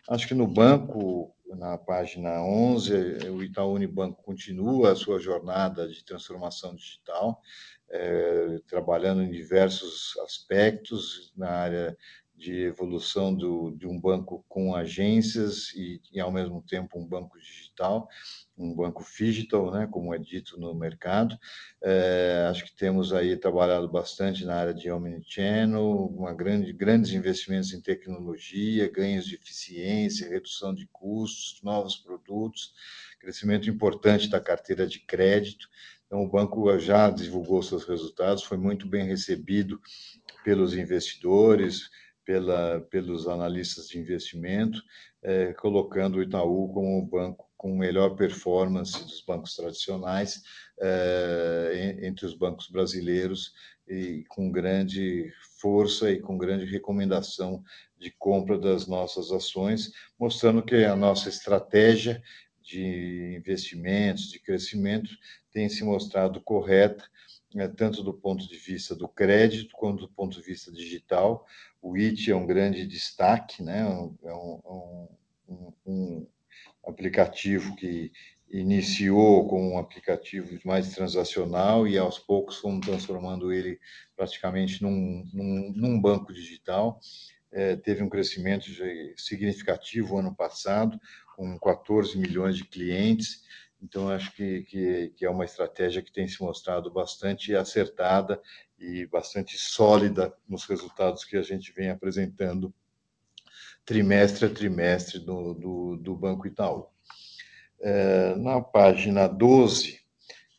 Acho 0.08 0.28
que 0.28 0.34
no 0.34 0.48
banco, 0.48 1.32
na 1.56 1.78
página 1.78 2.42
11, 2.44 3.30
o 3.30 3.44
Itaú 3.44 3.74
Unibanco 3.74 4.24
continua 4.24 4.92
a 4.92 4.96
sua 4.96 5.20
jornada 5.20 5.88
de 5.88 6.04
transformação 6.04 6.76
digital, 6.76 7.40
é, 7.92 8.60
trabalhando 8.68 9.22
em 9.22 9.32
diversos 9.32 10.18
aspectos 10.24 11.32
na 11.36 11.50
área 11.50 11.98
de 12.40 12.64
evolução 12.64 13.36
do, 13.36 13.72
de 13.72 13.86
um 13.86 14.00
banco 14.00 14.46
com 14.48 14.74
agências 14.74 15.74
e, 15.76 16.02
e, 16.14 16.20
ao 16.22 16.32
mesmo 16.32 16.62
tempo, 16.62 16.98
um 16.98 17.06
banco 17.06 17.38
digital, 17.38 18.08
um 18.58 18.74
banco 18.74 19.04
digital, 19.04 19.70
né, 19.72 19.88
como 19.92 20.14
é 20.14 20.18
dito 20.18 20.58
no 20.58 20.74
mercado. 20.74 21.38
É, 21.84 22.48
acho 22.50 22.64
que 22.64 22.76
temos 22.76 23.12
aí 23.12 23.36
trabalhado 23.36 23.90
bastante 23.90 24.46
na 24.46 24.56
área 24.56 24.74
de 24.74 24.90
omnichannel, 24.90 26.08
uma 26.16 26.34
grande, 26.34 26.72
grandes 26.72 27.12
investimentos 27.12 27.74
em 27.74 27.82
tecnologia, 27.82 28.90
ganhos 28.90 29.26
de 29.26 29.36
eficiência, 29.36 30.30
redução 30.30 30.74
de 30.74 30.88
custos, 30.88 31.62
novos 31.62 31.98
produtos, 31.98 32.74
crescimento 33.20 33.70
importante 33.70 34.30
da 34.30 34.40
carteira 34.40 34.88
de 34.88 35.00
crédito, 35.00 35.68
Então, 36.08 36.24
o 36.24 36.30
banco 36.30 36.76
já 36.80 37.10
divulgou 37.12 37.62
seus 37.62 37.86
resultados, 37.86 38.44
foi 38.44 38.58
muito 38.58 38.88
bem 38.88 39.06
recebido 39.06 39.80
pelos 40.44 40.74
investidores, 40.74 41.90
pela, 42.30 42.80
pelos 42.92 43.28
analistas 43.28 43.88
de 43.88 43.98
investimento, 43.98 44.84
é, 45.24 45.52
colocando 45.54 46.20
o 46.20 46.22
Itaú 46.22 46.72
como 46.72 47.00
o 47.00 47.06
banco 47.08 47.50
com 47.58 47.76
melhor 47.76 48.16
performance 48.16 49.04
dos 49.04 49.24
bancos 49.26 49.56
tradicionais 49.56 50.44
é, 50.80 51.98
entre 52.04 52.28
os 52.28 52.36
bancos 52.36 52.70
brasileiros 52.70 53.52
e 53.88 54.24
com 54.30 54.52
grande 54.52 55.34
força 55.60 56.12
e 56.12 56.20
com 56.20 56.38
grande 56.38 56.66
recomendação 56.66 57.64
de 57.98 58.12
compra 58.12 58.60
das 58.60 58.86
nossas 58.86 59.32
ações, 59.32 59.92
mostrando 60.20 60.62
que 60.62 60.86
a 60.86 60.96
nossa 60.96 61.30
estratégia 61.30 62.22
de 62.62 63.38
investimentos, 63.38 64.30
de 64.30 64.38
crescimento, 64.38 65.10
tem 65.52 65.68
se 65.68 65.84
mostrado 65.84 66.40
correta, 66.42 67.04
tanto 67.76 68.04
do 68.04 68.14
ponto 68.14 68.48
de 68.48 68.58
vista 68.58 68.96
do 68.96 69.08
crédito 69.08 69.76
quanto 69.76 70.02
do 70.02 70.10
ponto 70.10 70.36
de 70.36 70.46
vista 70.46 70.72
digital. 70.72 71.46
O 71.82 71.96
IT 71.98 72.32
é 72.32 72.36
um 72.36 72.46
grande 72.46 72.86
destaque, 72.86 73.64
né? 73.64 73.82
é 73.82 73.86
um, 73.86 74.18
é 74.24 74.34
um, 74.34 75.74
um 75.86 76.28
aplicativo 76.86 77.76
que 77.76 78.12
iniciou 78.52 79.48
com 79.48 79.74
um 79.74 79.78
aplicativo 79.78 80.58
mais 80.66 80.90
transacional 80.90 81.88
e 81.88 81.98
aos 81.98 82.18
poucos 82.18 82.58
fomos 82.58 82.86
transformando 82.86 83.54
ele 83.54 83.80
praticamente 84.16 84.82
num, 84.82 85.24
num, 85.34 85.74
num 85.76 86.02
banco 86.02 86.34
digital. 86.34 87.00
É, 87.52 87.76
teve 87.76 88.04
um 88.04 88.10
crescimento 88.10 88.66
significativo 89.18 90.18
ano 90.18 90.36
passado, 90.36 91.00
com 91.36 91.58
14 91.58 92.18
milhões 92.18 92.58
de 92.58 92.64
clientes. 92.64 93.44
Então, 93.82 94.10
acho 94.10 94.34
que, 94.34 94.64
que, 94.64 95.14
que, 95.16 95.26
é 95.26 95.30
uma 95.30 95.46
estratégia 95.46 96.02
que 96.02 96.12
tem 96.12 96.28
se 96.28 96.42
mostrado 96.42 96.92
bastante 96.92 97.56
acertada 97.56 98.42
e 98.78 99.06
bastante 99.06 99.58
sólida 99.58 100.34
nos 100.48 100.66
resultados 100.66 101.24
que 101.24 101.38
a 101.38 101.42
gente 101.42 101.72
vem 101.72 101.90
apresentando 101.90 102.74
trimestre 103.86 104.46
a 104.46 104.50
trimestre 104.54 105.20
do, 105.20 105.54
do, 105.54 105.98
do 105.98 106.16
Banco 106.16 106.46
Itaú. 106.46 106.88
É, 107.82 108.36
na 108.36 108.62
página 108.62 109.28
12, 109.28 110.00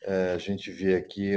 é, 0.03 0.31
a 0.33 0.37
gente 0.37 0.71
vê 0.71 0.95
aqui 0.95 1.35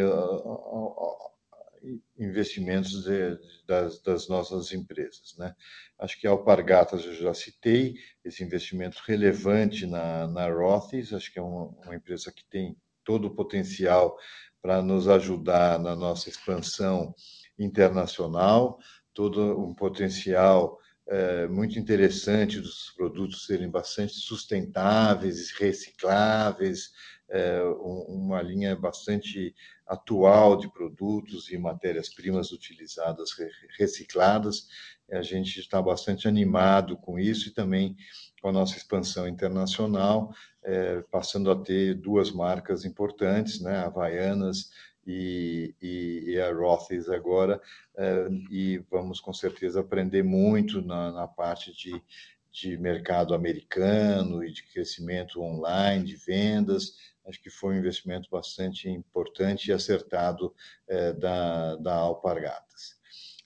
investimentos 2.19 3.05
de, 3.05 3.39
das, 3.67 4.03
das, 4.03 4.29
nossas 4.29 4.73
empresas. 4.73 5.35
Né? 5.39 5.55
Acho 5.99 6.21
que 6.21 6.27
a 6.27 6.31
Alpargatas 6.31 7.05
eu 7.05 7.15
já 7.15 7.35
citei, 7.35 7.95
esse 8.25 8.43
investimento 8.43 9.03
relevante 9.07 9.87
na, 9.87 10.27
na 10.27 10.49
Rothes, 10.49 11.13
acho 11.13 11.33
que 11.33 11.39
é 11.39 11.43
uma, 11.43 11.67
uma 11.85 11.97
empresa 11.97 12.33
que 12.33 12.45
tem 12.49 12.77
todo 13.05 13.27
o 13.27 13.35
potencial 13.35 14.17
para 14.63 14.81
nos 14.81 15.09
ajudar 15.09 15.79
na 15.79 15.95
nossa 15.95 16.29
expansão 16.29 17.15
internacional, 17.59 18.79
todo 19.13 19.61
um 19.61 19.75
potencial 19.75 20.79
é, 21.07 21.47
muito 21.47 21.79
interessante 21.79 22.61
dos 22.61 22.93
produtos 22.97 23.47
serem 23.47 23.71
bastante 23.71 24.15
sustentáveis, 24.15 25.51
recicláveis, 25.51 26.91
é, 27.29 27.63
uma 28.09 28.41
linha 28.43 28.75
bastante 28.75 29.55
atual 29.87 30.57
de 30.57 30.71
produtos 30.73 31.51
e 31.51 31.59
matérias-primas 31.59 32.53
utilizadas 32.53 33.31
recicladas. 33.79 34.67
A 35.11 35.23
gente 35.23 35.61
está 35.61 35.81
bastante 35.81 36.27
animado 36.27 36.97
com 36.97 37.19
isso 37.19 37.49
e 37.49 37.53
também 37.53 37.97
com 38.41 38.49
a 38.49 38.53
nossa 38.53 38.77
expansão 38.77 39.29
internacional, 39.29 40.35
é, 40.63 41.03
passando 41.11 41.51
a 41.51 41.57
ter 41.57 41.95
duas 41.95 42.31
marcas 42.31 42.85
importantes, 42.85 43.61
né, 43.61 43.79
Havaianas 43.79 44.71
e, 45.07 45.75
e, 45.81 46.25
e 46.27 46.41
a 46.41 46.53
Rothes 46.53 47.09
agora, 47.09 47.61
é, 47.97 48.29
e 48.51 48.79
vamos 48.91 49.21
com 49.21 49.33
certeza 49.33 49.81
aprender 49.81 50.23
muito 50.23 50.81
na, 50.81 51.13
na 51.13 51.29
parte 51.29 51.73
de, 51.73 52.03
de 52.51 52.77
mercado 52.79 53.35
americano 53.35 54.43
e 54.43 54.51
de 54.51 54.63
crescimento 54.63 55.43
online, 55.43 56.05
de 56.05 56.17
vendas, 56.17 56.95
acho 57.27 57.41
que 57.43 57.51
foi 57.51 57.75
um 57.75 57.79
investimento 57.79 58.29
bastante 58.31 58.89
importante 58.89 59.69
e 59.69 59.73
acertado 59.73 60.55
é, 60.89 61.13
da, 61.13 61.77
da 61.77 61.95
Alpargatas. 61.95 62.97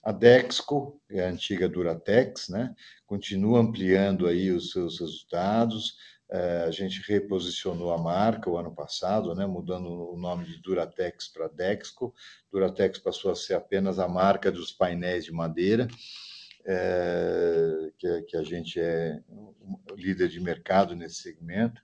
A 0.03 0.13
Dexco, 0.13 1.01
é 1.11 1.25
a 1.25 1.29
antiga 1.29 1.69
Duratex, 1.69 2.49
né, 2.49 2.75
continua 3.07 3.61
ampliando 3.61 4.27
aí 4.27 4.51
os 4.51 4.71
seus 4.71 5.01
resultados. 5.01 5.97
É, 6.31 6.65
a 6.67 6.71
gente 6.71 7.01
reposicionou 7.11 7.93
a 7.93 7.99
marca 7.99 8.51
o 8.51 8.57
ano 8.57 8.75
passado, 8.75 9.35
né, 9.35 9.47
mudando 9.47 9.89
o 9.89 10.17
nome 10.17 10.45
de 10.45 10.61
Duratex 10.61 11.29
para 11.29 11.49
Dexco. 11.49 12.15
Duratex 12.53 12.99
passou 12.99 13.31
a 13.31 13.35
ser 13.35 13.55
apenas 13.55 13.99
a 13.99 14.09
marca 14.09 14.53
dos 14.53 14.73
painéis 14.73 15.25
de 15.25 15.33
madeira. 15.33 15.89
É, 16.71 17.93
que, 17.99 18.23
que, 18.23 18.37
a 18.37 18.43
gente 18.43 18.79
é 18.79 19.23
líder 19.97 20.29
de 20.29 20.39
mercado 20.39 20.95
nesse 20.95 21.23
segmento 21.23 21.81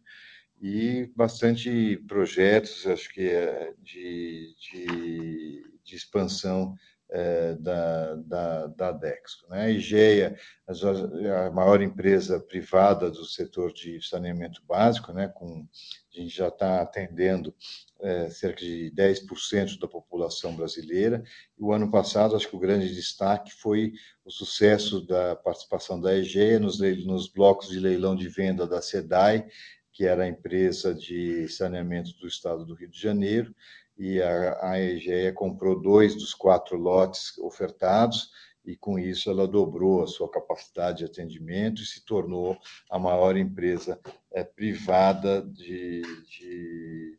e 0.60 1.10
bastante 1.14 1.96
projetos, 2.08 2.86
acho 2.86 3.12
que 3.12 3.28
é, 3.28 3.72
de, 3.82 4.54
de, 4.58 5.62
de 5.84 5.96
expansão 5.96 6.74
é, 7.10 7.54
da, 7.54 8.14
da, 8.16 8.66
da 8.66 8.92
Dexco. 8.92 9.48
Né? 9.50 9.64
A 9.66 9.70
IGEA, 9.70 10.36
a 10.66 11.50
maior 11.50 11.80
empresa 11.82 12.40
privada 12.40 13.10
do 13.10 13.24
setor 13.24 13.72
de 13.72 14.00
saneamento 14.02 14.62
básico, 14.66 15.12
né? 15.12 15.28
Com, 15.28 15.66
a 16.12 16.20
gente 16.20 16.34
já 16.34 16.48
está 16.48 16.80
atendendo 16.80 17.54
é, 18.00 18.28
cerca 18.30 18.60
de 18.60 18.92
10% 18.96 19.78
da 19.78 19.86
população 19.86 20.56
brasileira. 20.56 21.22
O 21.58 21.72
ano 21.72 21.90
passado, 21.90 22.34
acho 22.34 22.48
que 22.48 22.56
o 22.56 22.60
grande 22.60 22.92
destaque 22.92 23.52
foi 23.52 23.92
o 24.24 24.30
sucesso 24.30 25.00
da 25.06 25.36
participação 25.36 26.00
da 26.00 26.16
IGEA 26.16 26.58
nos, 26.58 26.80
nos 26.80 27.28
blocos 27.28 27.68
de 27.68 27.78
leilão 27.78 28.16
de 28.16 28.28
venda 28.28 28.66
da 28.66 28.82
SEDAI, 28.82 29.46
que 29.94 30.04
era 30.04 30.24
a 30.24 30.28
empresa 30.28 30.92
de 30.92 31.48
saneamento 31.48 32.10
do 32.18 32.26
estado 32.26 32.66
do 32.66 32.74
Rio 32.74 32.90
de 32.90 33.00
Janeiro, 33.00 33.54
e 33.96 34.20
a, 34.20 34.70
a 34.70 34.80
EGEA 34.80 35.32
comprou 35.32 35.80
dois 35.80 36.16
dos 36.16 36.34
quatro 36.34 36.76
lotes 36.76 37.38
ofertados, 37.38 38.30
e 38.66 38.76
com 38.76 38.98
isso 38.98 39.30
ela 39.30 39.46
dobrou 39.46 40.02
a 40.02 40.06
sua 40.08 40.28
capacidade 40.28 40.98
de 40.98 41.04
atendimento 41.04 41.80
e 41.80 41.86
se 41.86 42.04
tornou 42.04 42.58
a 42.90 42.98
maior 42.98 43.36
empresa 43.36 44.00
é, 44.32 44.42
privada 44.42 45.42
de, 45.42 46.02
de, 46.28 47.18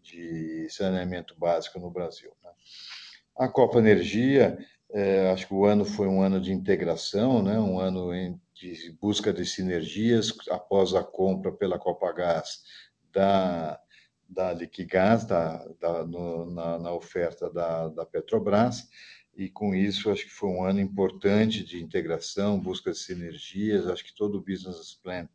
de, 0.00 0.68
saneamento 0.70 1.34
básico 1.36 1.78
no 1.78 1.90
Brasil. 1.90 2.32
Né? 2.42 2.50
A 3.36 3.48
Copa 3.48 3.78
Energia, 3.78 4.56
é, 4.90 5.30
acho 5.32 5.48
que 5.48 5.54
o 5.54 5.66
ano 5.66 5.84
foi 5.84 6.06
um 6.06 6.22
ano 6.22 6.40
de 6.40 6.52
integração, 6.52 7.42
né? 7.42 7.58
um 7.58 7.78
ano 7.78 8.14
em 8.14 8.40
de 8.56 8.90
busca 9.00 9.32
de 9.32 9.44
sinergias 9.44 10.32
após 10.50 10.94
a 10.94 11.04
compra 11.04 11.52
pela 11.52 11.78
Copagás 11.78 12.62
da, 13.12 13.78
da 14.26 14.52
Liquigás, 14.52 15.26
da, 15.26 15.58
da, 15.78 16.04
no, 16.06 16.50
na, 16.50 16.78
na, 16.78 16.92
oferta 16.92 17.50
da, 17.50 17.88
da 17.88 18.06
Petrobras, 18.06 18.88
e 19.36 19.50
com 19.50 19.74
isso 19.74 20.10
acho 20.10 20.24
que 20.24 20.30
foi 20.30 20.48
um 20.48 20.64
ano 20.64 20.80
importante 20.80 21.62
de 21.62 21.82
integração, 21.82 22.58
busca 22.58 22.90
de 22.90 22.98
sinergias, 22.98 23.86
acho 23.86 24.04
que 24.04 24.14
todo 24.14 24.38
o 24.38 24.42
business 24.42 24.94
plan 25.02 25.28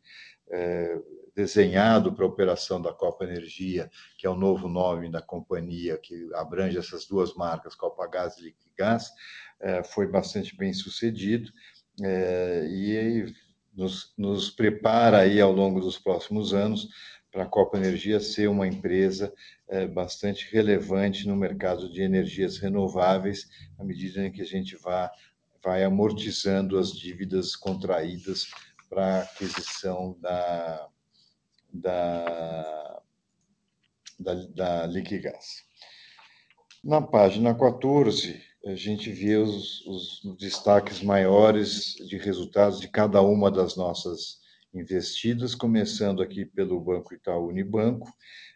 é, 0.50 0.98
desenhado 1.34 2.12
para 2.12 2.24
a 2.24 2.28
operação 2.28 2.82
da 2.82 2.92
Copa 2.92 3.24
Energia, 3.24 3.88
que 4.18 4.26
é 4.26 4.30
o 4.30 4.36
novo 4.36 4.68
nome 4.68 5.08
da 5.08 5.22
companhia 5.22 5.96
que 5.96 6.28
abrange 6.34 6.76
essas 6.76 7.06
duas 7.06 7.34
marcas, 7.34 7.76
Copagás 7.76 8.36
e 8.38 8.42
Liquigás, 8.42 9.12
é, 9.60 9.84
foi 9.84 10.08
bastante 10.08 10.56
bem 10.56 10.72
sucedido 10.74 11.52
é, 12.00 12.66
e 12.70 13.34
nos, 13.74 14.12
nos 14.16 14.50
prepara 14.50 15.18
aí 15.18 15.40
ao 15.40 15.52
longo 15.52 15.80
dos 15.80 15.98
próximos 15.98 16.54
anos 16.54 16.88
para 17.30 17.44
a 17.44 17.48
Copa 17.48 17.78
Energia 17.78 18.20
ser 18.20 18.48
uma 18.48 18.66
empresa 18.66 19.32
é, 19.68 19.86
bastante 19.86 20.52
relevante 20.52 21.26
no 21.26 21.34
mercado 21.34 21.90
de 21.90 22.02
energias 22.02 22.58
renováveis, 22.58 23.48
à 23.78 23.84
medida 23.84 24.26
em 24.26 24.30
que 24.30 24.42
a 24.42 24.46
gente 24.46 24.76
vá, 24.76 25.10
vai 25.62 25.82
amortizando 25.82 26.78
as 26.78 26.92
dívidas 26.92 27.56
contraídas 27.56 28.48
para 28.90 29.20
a 29.20 29.22
aquisição 29.22 30.18
da, 30.20 30.88
da, 31.72 33.02
da, 34.20 34.34
da 34.34 34.86
Liquigás. 34.86 35.64
Na 36.84 37.00
página 37.00 37.54
14, 37.54 38.42
a 38.64 38.74
gente 38.74 39.10
vê 39.10 39.36
os, 39.36 39.84
os 39.86 40.36
destaques 40.38 41.02
maiores 41.02 41.94
de 42.06 42.16
resultados 42.16 42.80
de 42.80 42.88
cada 42.88 43.20
uma 43.20 43.50
das 43.50 43.76
nossas 43.76 44.40
investidas, 44.72 45.54
começando 45.54 46.22
aqui 46.22 46.44
pelo 46.44 46.80
Banco 46.80 47.12
Itaú 47.12 47.48
Unibanco. 47.48 48.12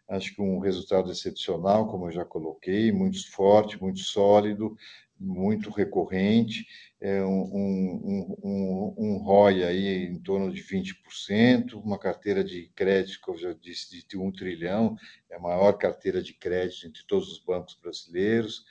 Acho 0.08 0.34
que 0.34 0.40
um 0.40 0.60
resultado 0.60 1.10
excepcional, 1.10 1.88
como 1.88 2.06
eu 2.06 2.12
já 2.12 2.24
coloquei, 2.24 2.92
muito 2.92 3.28
forte, 3.32 3.80
muito 3.80 3.98
sólido, 3.98 4.76
muito 5.18 5.70
recorrente, 5.70 6.66
é 7.00 7.22
um, 7.24 7.42
um, 7.42 8.36
um, 8.44 8.94
um 8.96 9.16
ROI 9.18 9.64
aí 9.64 10.04
em 10.06 10.18
torno 10.20 10.52
de 10.52 10.62
20%, 10.62 11.74
uma 11.74 11.98
carteira 11.98 12.44
de 12.44 12.70
crédito, 12.74 13.20
que 13.22 13.30
eu 13.30 13.36
já 13.36 13.52
disse, 13.52 14.06
de 14.06 14.18
1 14.18 14.32
trilhão, 14.32 14.96
é 15.30 15.36
a 15.36 15.40
maior 15.40 15.72
carteira 15.72 16.22
de 16.22 16.34
crédito 16.34 16.86
entre 16.86 17.02
todos 17.06 17.32
os 17.32 17.38
bancos 17.38 17.78
brasileiros. 17.82 18.64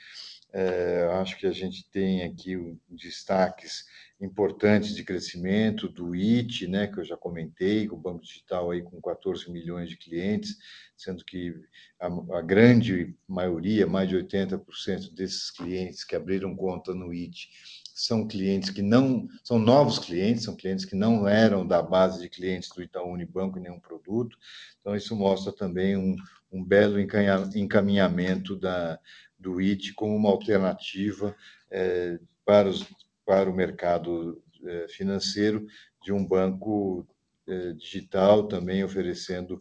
É, 0.58 1.04
acho 1.20 1.38
que 1.38 1.46
a 1.46 1.52
gente 1.52 1.86
tem 1.92 2.24
aqui 2.24 2.56
destaques 2.88 3.84
importantes 4.22 4.96
de 4.96 5.04
crescimento 5.04 5.90
do 5.90 6.16
IT, 6.16 6.66
né, 6.68 6.88
que 6.88 6.98
eu 6.98 7.04
já 7.04 7.18
comentei, 7.18 7.90
o 7.90 7.98
Banco 7.98 8.22
Digital 8.22 8.72
aí 8.72 8.82
com 8.82 9.02
14 9.02 9.52
milhões 9.52 9.90
de 9.90 9.98
clientes, 9.98 10.56
sendo 10.96 11.26
que 11.26 11.54
a, 12.00 12.08
a 12.38 12.42
grande 12.42 13.14
maioria, 13.28 13.86
mais 13.86 14.08
de 14.08 14.16
80% 14.16 15.14
desses 15.14 15.52
clientes 15.52 16.06
que 16.06 16.16
abriram 16.16 16.56
conta 16.56 16.96
no 16.96 17.12
IT 17.12 17.50
são 17.94 18.28
clientes 18.28 18.70
que 18.70 18.82
não 18.82 19.26
são 19.42 19.58
novos 19.58 19.98
clientes, 19.98 20.44
são 20.44 20.54
clientes 20.54 20.84
que 20.84 20.96
não 20.96 21.26
eram 21.26 21.66
da 21.66 21.82
base 21.82 22.22
de 22.22 22.30
clientes 22.30 22.70
do 22.76 22.84
Itaú 22.84 23.10
Unibanco 23.10 23.58
em 23.58 23.62
nenhum 23.62 23.80
produto. 23.80 24.38
Então 24.82 24.94
isso 24.98 25.16
mostra 25.16 25.54
também 25.54 25.96
um, 25.96 26.14
um 26.52 26.62
belo 26.62 26.98
encaminhamento 27.00 28.58
da, 28.58 29.00
do 29.46 29.62
IT 29.62 29.94
como 29.94 30.16
uma 30.16 30.30
alternativa 30.30 31.36
é, 31.70 32.20
para 32.44 32.68
os 32.68 32.84
para 33.26 33.50
o 33.50 33.56
mercado 33.56 34.42
eh, 34.64 34.88
financeiro 34.88 35.66
de 36.04 36.14
um 36.14 36.24
banco 36.24 37.08
eh, 37.48 37.74
digital 37.74 38.48
também 38.48 38.84
oferecendo 38.84 39.60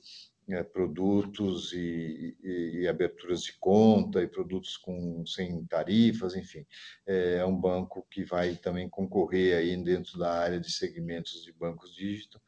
produtos 0.74 1.72
e, 1.72 2.36
e, 2.44 2.80
e, 2.80 2.86
aberturas 2.86 3.40
de 3.44 3.54
conta 3.58 4.22
e 4.22 4.28
produtos 4.28 4.76
com 4.76 5.24
sem 5.24 5.64
tarifas, 5.64 6.36
enfim, 6.36 6.66
é 7.06 7.42
um 7.46 7.58
banco 7.58 8.06
que 8.10 8.26
vai 8.26 8.54
também 8.54 8.86
concorrer 8.86 9.56
aí 9.56 9.74
dentro 9.82 10.18
da 10.18 10.30
área 10.30 10.60
de 10.60 10.70
segmentos 10.70 11.42
de 11.42 11.50
bancos 11.50 11.96
digital. 11.96 12.42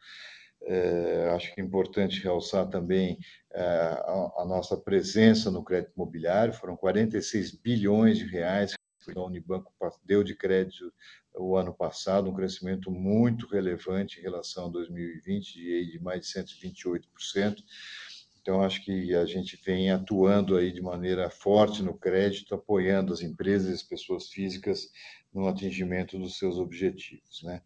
É, 0.62 1.31
acho 1.35 1.55
que 1.55 1.61
é 1.61 1.64
importante 1.64 2.20
realçar 2.20 2.68
também 2.68 3.18
é, 3.45 3.45
a, 3.61 4.42
a, 4.42 4.45
nossa 4.45 4.77
presença 4.77 5.51
no 5.51 5.64
crédito 5.64 5.92
imobiliário, 5.97 6.53
foram 6.53 6.77
46 6.77 7.53
bilhões 7.53 8.19
de 8.19 8.27
reais 8.27 8.75
que 9.05 9.16
a 9.16 9.23
Unibanco 9.23 9.73
deu 10.05 10.25
de 10.25 10.35
crédito 10.35 10.92
o 11.35 11.57
ano 11.57 11.73
passado, 11.73 12.31
um 12.31 12.35
crescimento 12.35 12.90
muito 12.90 13.47
relevante 13.47 14.19
em 14.19 14.23
relação 14.23 14.66
a 14.66 14.71
2020, 14.71 15.55
de, 15.55 15.92
de 15.92 15.99
mais 16.01 16.21
de 16.23 16.27
128%. 16.27 17.62
Então, 18.46 18.62
acho 18.62 18.85
que 18.85 19.12
a 19.12 19.26
gente 19.26 19.61
vem 19.66 19.90
atuando 19.90 20.56
aí 20.56 20.70
de 20.70 20.80
maneira 20.80 21.28
forte 21.28 21.82
no 21.82 21.98
crédito, 21.98 22.54
apoiando 22.54 23.12
as 23.12 23.20
empresas 23.20 23.68
e 23.68 23.74
as 23.74 23.82
pessoas 23.82 24.28
físicas 24.28 24.88
no 25.35 25.48
atingimento 25.48 26.16
dos 26.16 26.38
seus 26.38 26.56
objetivos. 26.56 27.42
Né? 27.42 27.61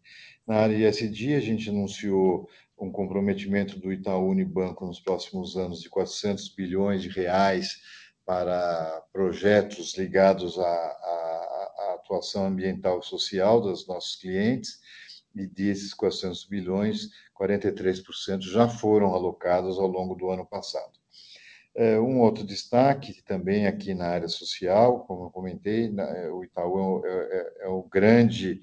Na 0.47 0.55
área 0.55 0.89
ISD, 0.89 1.35
a 1.35 1.39
gente 1.39 1.69
anunciou 1.69 2.49
um 2.79 2.91
comprometimento 2.91 3.79
do 3.79 3.93
Itaú 3.93 4.29
Unibanco 4.29 4.83
nos 4.83 4.99
próximos 4.99 5.55
anos 5.55 5.83
de 5.83 5.89
400 5.89 6.49
bilhões 6.55 7.03
de 7.03 7.09
reais 7.09 7.79
para 8.25 9.05
projetos 9.13 9.95
ligados 9.95 10.57
à, 10.57 10.63
à, 10.63 11.73
à 11.77 11.93
atuação 11.99 12.47
ambiental 12.47 13.01
e 13.01 13.05
social 13.05 13.61
dos 13.61 13.87
nossos 13.87 14.15
clientes, 14.15 14.79
e 15.35 15.47
desses 15.47 15.93
400 15.93 16.45
bilhões, 16.45 17.09
43% 17.39 18.41
já 18.41 18.67
foram 18.67 19.13
alocados 19.13 19.77
ao 19.79 19.87
longo 19.87 20.15
do 20.15 20.29
ano 20.29 20.45
passado. 20.45 21.01
É, 21.73 21.97
um 21.99 22.19
outro 22.19 22.43
destaque 22.43 23.21
também 23.23 23.65
aqui 23.65 23.93
na 23.93 24.07
área 24.07 24.27
social, 24.27 25.05
como 25.05 25.25
eu 25.25 25.29
comentei, 25.29 25.93
é, 25.97 26.29
o 26.29 26.43
Itaú 26.43 27.05
é, 27.05 27.09
é, 27.09 27.65
é 27.65 27.67
o 27.67 27.83
grande 27.83 28.61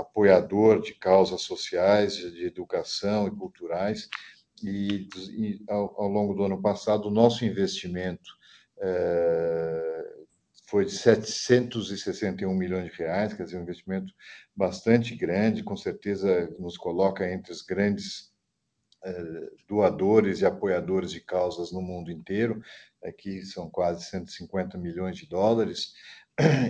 apoiador 0.00 0.82
de 0.82 0.92
causas 0.94 1.42
sociais, 1.42 2.16
de 2.16 2.44
educação 2.44 3.28
e 3.28 3.30
culturais, 3.30 4.08
e, 4.62 5.08
ao, 5.68 6.08
longo 6.08 6.34
do 6.34 6.44
ano 6.44 6.60
passado, 6.60 7.06
o 7.06 7.12
nosso 7.12 7.44
investimento 7.44 8.32
foi 10.66 10.84
de 10.84 10.92
761 10.92 12.52
milhões 12.52 12.90
de 12.90 12.98
reais, 12.98 13.32
quer 13.32 13.44
dizer, 13.44 13.58
um 13.58 13.62
investimento 13.62 14.12
bastante 14.54 15.14
grande, 15.14 15.62
com 15.62 15.76
certeza 15.76 16.50
nos 16.58 16.76
coloca 16.76 17.30
entre 17.30 17.52
os 17.52 17.62
grandes 17.62 18.32
é, 19.04 19.12
doadores 19.68 20.40
e 20.40 20.46
apoiadores 20.46 21.12
de 21.12 21.20
causas 21.20 21.70
no 21.70 21.80
mundo 21.80 22.10
inteiro. 22.10 22.60
Aqui 23.04 23.44
são 23.44 23.70
quase 23.70 24.04
150 24.06 24.76
milhões 24.76 25.16
de 25.16 25.28
dólares, 25.28 25.92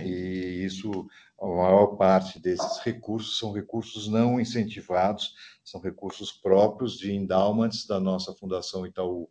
e 0.05 0.63
isso, 0.63 1.07
a 1.41 1.47
maior 1.47 1.97
parte 1.97 2.39
desses 2.39 2.77
recursos 2.79 3.39
são 3.39 3.51
recursos 3.51 4.07
não 4.07 4.39
incentivados, 4.39 5.33
são 5.63 5.81
recursos 5.81 6.31
próprios 6.31 6.97
de 6.97 7.11
endowments 7.11 7.85
da 7.87 7.99
nossa 7.99 8.33
Fundação 8.33 8.85
Itaú 8.85 9.27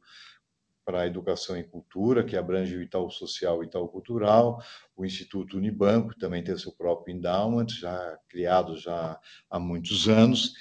para 0.87 1.05
Educação 1.05 1.59
e 1.59 1.65
Cultura, 1.65 2.23
que 2.23 2.37
abrange 2.37 2.77
o 2.77 2.81
Itaú 2.81 3.11
Social 3.11 3.61
e 3.63 3.67
Itaú 3.67 3.89
Cultural, 3.89 4.63
o 4.97 5.05
Instituto 5.05 5.57
Unibanco, 5.57 6.17
também 6.17 6.45
tem 6.45 6.57
seu 6.57 6.71
próprio 6.71 7.15
endowment, 7.15 7.67
já 7.69 8.17
criado 8.29 8.79
já 8.79 9.19
há 9.51 9.59
muitos 9.59 10.09
anos, 10.09 10.53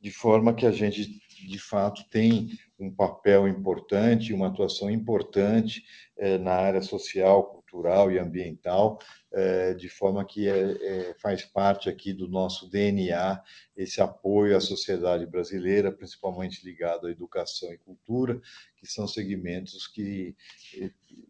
de 0.00 0.10
forma 0.10 0.54
que 0.54 0.64
a 0.64 0.70
gente, 0.70 1.20
de 1.46 1.58
fato, 1.58 2.02
tem 2.10 2.48
um 2.78 2.90
papel 2.90 3.46
importante, 3.46 4.32
uma 4.32 4.48
atuação 4.48 4.90
importante 4.90 5.82
eh, 6.16 6.38
na 6.38 6.52
área 6.52 6.80
social, 6.80 7.63
cultural 7.74 8.12
e 8.12 8.18
ambiental, 8.20 9.00
é, 9.32 9.74
de 9.74 9.88
forma 9.88 10.24
que 10.24 10.48
é, 10.48 11.10
é, 11.10 11.14
faz 11.20 11.44
parte 11.44 11.88
aqui 11.88 12.12
do 12.12 12.28
nosso 12.28 12.70
DNA 12.70 13.42
esse 13.76 14.00
apoio 14.00 14.56
à 14.56 14.60
sociedade 14.60 15.26
brasileira, 15.26 15.90
principalmente 15.90 16.64
ligado 16.64 17.08
à 17.08 17.10
educação 17.10 17.72
e 17.72 17.78
cultura, 17.78 18.40
que 18.76 18.86
são 18.86 19.08
segmentos 19.08 19.88
que 19.88 20.36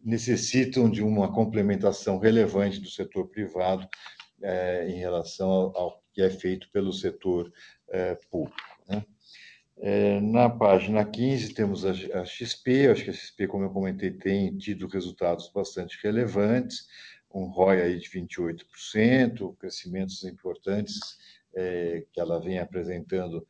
necessitam 0.03 0.87
de 0.89 1.01
uma 1.01 1.33
complementação 1.33 2.19
relevante 2.19 2.79
do 2.79 2.89
setor 2.89 3.27
privado 3.27 3.87
em 4.87 4.99
relação 4.99 5.49
ao, 5.49 6.03
que 6.13 6.21
é 6.21 6.29
feito 6.29 6.69
pelo 6.71 6.93
setor 6.93 7.51
público. 8.29 8.61
Né? 8.87 9.03
É, 9.77 10.21
na 10.21 10.49
página 10.49 11.03
15 11.03 11.53
temos 11.53 11.85
a, 11.85 11.91
a 11.91 12.25
XP, 12.25 12.87
acho 12.87 13.03
que 13.03 13.09
a 13.09 13.13
XP, 13.13 13.47
como 13.47 13.65
eu 13.65 13.69
comentei, 13.69 14.11
tem 14.11 14.55
tido 14.57 14.87
resultados 14.87 15.51
bastante 15.53 15.99
relevantes, 16.01 16.87
um 17.33 17.47
ROI 17.47 17.81
aí 17.81 17.99
de 17.99 18.09
28%, 18.09 19.55
crescimentos 19.57 20.23
importantes 20.23 21.17
é, 21.53 22.05
que 22.11 22.19
ela 22.19 22.39
vem 22.39 22.59
apresentando 22.59 23.45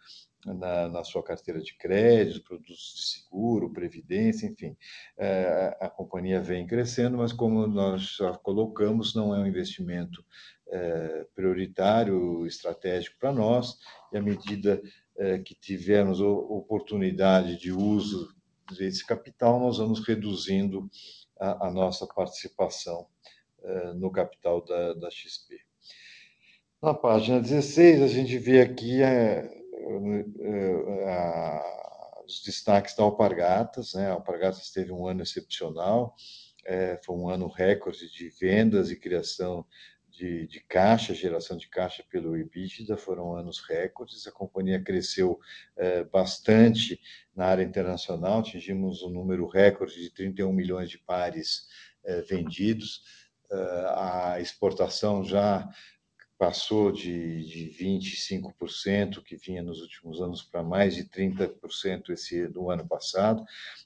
na, 0.45 0.87
na, 0.87 1.03
sua 1.03 1.23
carteira 1.23 1.59
de 1.59 1.75
crédito, 1.75 2.43
produtos 2.43 2.93
de 2.95 3.01
seguro, 3.01 3.73
previdência, 3.73 4.45
enfim. 4.47 4.75
É, 5.17 5.75
a 5.79 5.89
companhia 5.89 6.39
vem 6.39 6.67
crescendo, 6.67 7.17
mas 7.17 7.33
como 7.33 7.65
nós 7.65 8.17
já 8.17 8.31
colocamos, 8.37 9.15
não 9.15 9.33
é 9.33 9.39
um 9.39 9.47
investimento 9.47 10.23
é, 10.67 11.25
prioritário, 11.35 12.45
estratégico 12.45 13.17
para 13.19 13.31
nós, 13.31 13.77
e 14.11 14.17
à 14.17 14.21
medida 14.21 14.81
que 15.45 15.55
tivermos 15.55 16.19
oportunidade 16.19 17.57
de 17.57 17.71
uso 17.71 18.35
desse 18.77 19.05
capital, 19.05 19.59
nós 19.59 19.77
vamos 19.77 20.05
reduzindo 20.05 20.89
a, 21.39 21.67
a 21.67 21.71
nossa 21.71 22.07
participação 22.07 23.07
é, 23.63 23.93
no 23.93 24.11
capital 24.11 24.63
da, 24.63 24.93
da, 24.93 25.09
XP. 25.09 25.59
Na 26.81 26.93
página 26.93 27.39
16, 27.39 28.01
a 28.01 28.07
gente 28.07 28.37
vê 28.37 28.61
aqui 28.61 29.01
é, 29.01 29.49
os 32.25 32.41
destaques 32.43 32.95
da 32.95 33.03
Alpargatas. 33.03 33.93
Né? 33.93 34.07
A 34.07 34.13
Alpargatas 34.13 34.71
teve 34.71 34.91
um 34.91 35.07
ano 35.07 35.21
excepcional, 35.21 36.15
é, 36.65 36.99
foi 37.03 37.15
um 37.15 37.29
ano 37.29 37.47
recorde 37.47 38.11
de 38.11 38.29
vendas 38.29 38.89
e 38.89 38.99
criação 38.99 39.65
de, 40.15 40.47
de, 40.47 40.59
caixa, 40.61 41.13
geração 41.13 41.57
de 41.57 41.67
caixa 41.67 42.03
pelo 42.09 42.35
EBITDA, 42.37 42.97
foram 42.97 43.35
anos 43.35 43.59
recordes. 43.59 44.25
A 44.27 44.31
companhia 44.31 44.81
cresceu 44.81 45.39
é, 45.75 46.03
bastante 46.03 46.99
na 47.35 47.45
área 47.45 47.63
internacional, 47.63 48.39
atingimos 48.39 49.01
um 49.03 49.09
número 49.09 49.47
recorde 49.47 49.99
de 49.99 50.09
31 50.09 50.51
milhões 50.53 50.89
de 50.89 50.97
pares 50.97 51.67
é, 52.03 52.21
vendidos. 52.21 53.03
É, 53.51 53.55
a 53.95 54.37
exportação 54.39 55.23
já 55.23 55.69
passou 56.37 56.91
de, 56.91 57.43
de 57.45 57.83
25%, 57.83 59.23
que 59.23 59.37
vinha 59.37 59.63
nos 59.63 59.81
últimos 59.81 60.21
anos, 60.21 60.43
para 60.43 60.63
mais 60.63 60.95
de 60.95 61.05
30% 61.05 62.09
esse 62.09 62.47
do 62.47 62.69
ano 62.69 62.87
passado. 62.87 63.43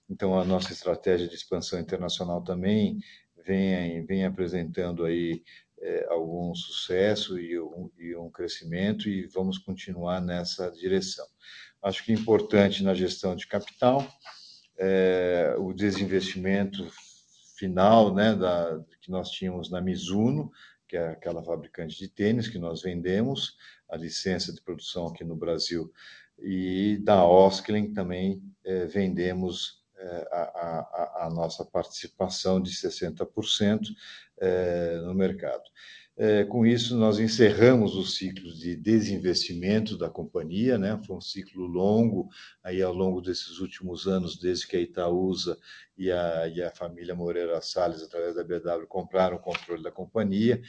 Então, 0.10 0.38
a 0.38 0.44
nossa 0.44 0.74
estratégia 0.74 1.28
de 1.28 1.36
expansão 1.36 1.80
internacional 1.80 2.44
também 2.44 3.00
vem, 3.46 4.06
vem 4.06 4.26
apresentando 4.26 5.06
aí 5.06 5.44
é, 5.82 6.08
algum 6.10 6.54
sucesso 6.54 7.39
e 7.39 7.60
um, 7.60 7.89
e 7.98 8.15
um 8.15 8.30
crescimento 8.30 9.10
e 9.10 9.28
vamos 9.28 9.58
continuar 9.58 10.22
nessa 10.22 10.72
direção. 10.72 11.26
Acho 11.82 12.04
que 12.04 12.12
é 12.12 12.15
importante 12.15 12.84
na 12.84 12.94
gestão 12.94 13.36
de 13.36 13.48
capital 13.48 14.06
é, 14.78 15.56
o 15.58 15.74
desinvestimento 15.74 16.89
final 17.58 18.13
né, 18.13 18.34
da, 18.34 18.82
que 19.02 19.12
nós 19.12 19.30
tínhamos 19.30 19.70
na 19.70 19.82
Mizuno, 19.82 20.50
que 20.88 20.96
é 20.96 21.10
aquela 21.10 21.44
fabricante 21.44 21.98
de 21.98 22.08
tênis 22.08 22.48
que 22.48 22.58
nós 22.58 22.82
vendemos, 22.82 23.58
a 23.89 23.98
licença 23.98 24.54
de 24.54 24.62
produção 24.62 25.08
aqui 25.08 25.24
no 25.24 25.36
Brasil, 25.36 25.92
e 26.39 26.98
da 27.04 27.26
Osklen 27.26 27.94
também 27.94 28.42
é, 28.63 28.86
vendemos 28.86 29.79
a, 30.32 30.42
a, 30.42 31.26
a, 31.26 31.30
nossa 31.30 31.66
participação 31.66 32.62
de 32.62 32.72
60% 32.72 33.82
é, 34.40 35.02
no 35.06 35.14
mercado. 35.14 35.64
É, 36.22 36.44
com 36.44 36.66
isso, 36.66 36.98
nós 36.98 37.18
encerramos 37.18 37.96
o 37.96 38.04
ciclo 38.04 38.54
de 38.54 38.76
desinvestimento 38.76 39.98
da 39.98 40.10
companhia, 40.10 40.78
né? 40.78 41.00
Foi 41.08 41.16
um 41.16 41.22
ciclo 41.22 41.66
longo, 41.66 42.28
aí 42.62 42.82
ao 42.82 42.94
longo 42.94 43.22
desses 43.22 43.60
últimos 43.60 44.06
anos, 44.06 44.38
desde 44.38 44.68
que 44.68 44.76
a 44.76 44.82
Itaúsa 44.82 45.58
e 45.98 46.12
a, 46.12 46.48
e 46.50 46.62
a 46.62 46.72
família 46.72 47.16
Moreira 47.16 47.62
Salles, 47.62 48.04
através 48.04 48.36
da 48.36 48.44
BW, 48.44 48.86
compraram 48.86 49.38
o 49.38 49.40
controle 49.40 49.82
da 49.82 49.92
companhia. 49.92 50.62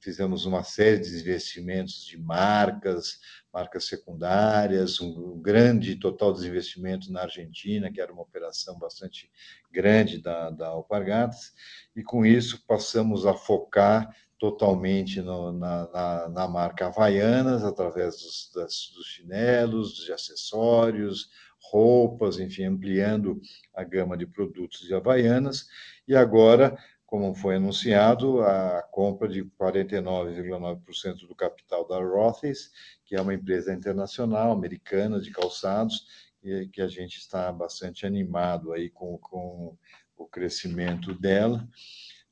Fizemos 0.00 0.46
uma 0.46 0.62
série 0.62 0.98
de 0.98 1.20
investimentos 1.20 2.06
de 2.06 2.16
marcas, 2.16 3.18
marcas 3.52 3.84
secundárias, 3.84 5.00
um 5.00 5.38
grande 5.40 5.94
total 5.96 6.32
desinvestimento 6.32 7.12
na 7.12 7.22
Argentina, 7.22 7.92
que 7.92 8.00
era 8.00 8.12
uma 8.12 8.22
operação 8.22 8.78
bastante 8.78 9.30
grande 9.70 10.20
da, 10.22 10.50
da 10.50 10.68
Alpargatas, 10.68 11.52
e 11.94 12.02
com 12.02 12.24
isso 12.24 12.64
passamos 12.66 13.26
a 13.26 13.34
focar 13.34 14.14
totalmente 14.38 15.20
no, 15.20 15.52
na, 15.52 15.86
na, 15.92 16.28
na, 16.30 16.48
marca 16.48 16.86
Havaianas, 16.86 17.62
através 17.62 18.14
dos, 18.22 18.50
das, 18.54 18.90
dos 18.96 19.06
chinelos, 19.06 19.96
de 19.96 20.12
acessórios, 20.12 21.28
roupas, 21.62 22.38
enfim, 22.38 22.64
ampliando 22.64 23.38
a 23.74 23.84
gama 23.84 24.16
de 24.16 24.26
produtos 24.26 24.80
de 24.80 24.94
Havaianas. 24.94 25.66
E 26.08 26.16
agora, 26.16 26.74
como 27.10 27.34
foi 27.34 27.56
anunciado, 27.56 28.40
a 28.40 28.82
compra 28.92 29.28
de 29.28 29.44
49,9% 29.60 31.26
do 31.26 31.34
capital 31.34 31.86
da 31.88 31.98
Rothes, 31.98 32.70
que 33.04 33.16
é 33.16 33.20
uma 33.20 33.34
empresa 33.34 33.74
internacional, 33.74 34.52
americana, 34.52 35.20
de 35.20 35.32
calçados, 35.32 36.06
e 36.40 36.68
que 36.68 36.80
a 36.80 36.86
gente 36.86 37.18
está 37.18 37.50
bastante 37.50 38.06
animado 38.06 38.72
aí 38.72 38.88
com, 38.88 39.18
com 39.18 39.76
o 40.16 40.26
crescimento 40.26 41.12
dela. 41.12 41.68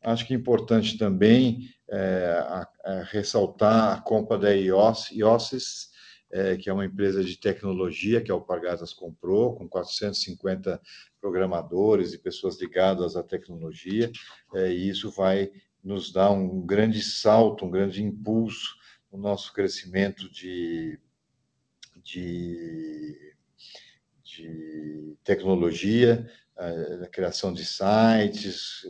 Acho 0.00 0.24
que 0.24 0.32
é 0.32 0.36
importante 0.36 0.96
também 0.96 1.68
é, 1.90 2.40
a, 2.46 2.68
a 2.84 3.02
ressaltar 3.02 3.98
a 3.98 4.00
compra 4.00 4.38
da 4.38 4.54
IOS, 4.54 5.10
IOSIS, 5.10 5.88
é, 6.30 6.56
que 6.56 6.70
é 6.70 6.72
uma 6.72 6.84
empresa 6.84 7.24
de 7.24 7.36
tecnologia 7.36 8.20
que 8.20 8.30
a 8.30 8.34
Alpargatas 8.34 8.92
comprou, 8.92 9.56
com 9.56 9.68
450 9.68 10.80
programadores 11.28 12.14
e 12.14 12.18
pessoas 12.18 12.58
ligadas 12.58 13.16
à 13.16 13.22
tecnologia, 13.22 14.10
é, 14.54 14.72
e 14.72 14.88
isso 14.88 15.10
vai 15.10 15.52
nos 15.84 16.10
dar 16.10 16.30
um 16.30 16.64
grande 16.64 17.02
salto, 17.02 17.66
um 17.66 17.70
grande 17.70 18.02
impulso 18.02 18.76
no 19.12 19.18
nosso 19.18 19.52
crescimento 19.52 20.30
de, 20.30 20.98
de, 22.02 23.34
de 24.24 25.16
tecnologia, 25.22 26.30
a, 26.56 27.06
criação 27.08 27.52
de 27.52 27.64
sites, 27.64 28.82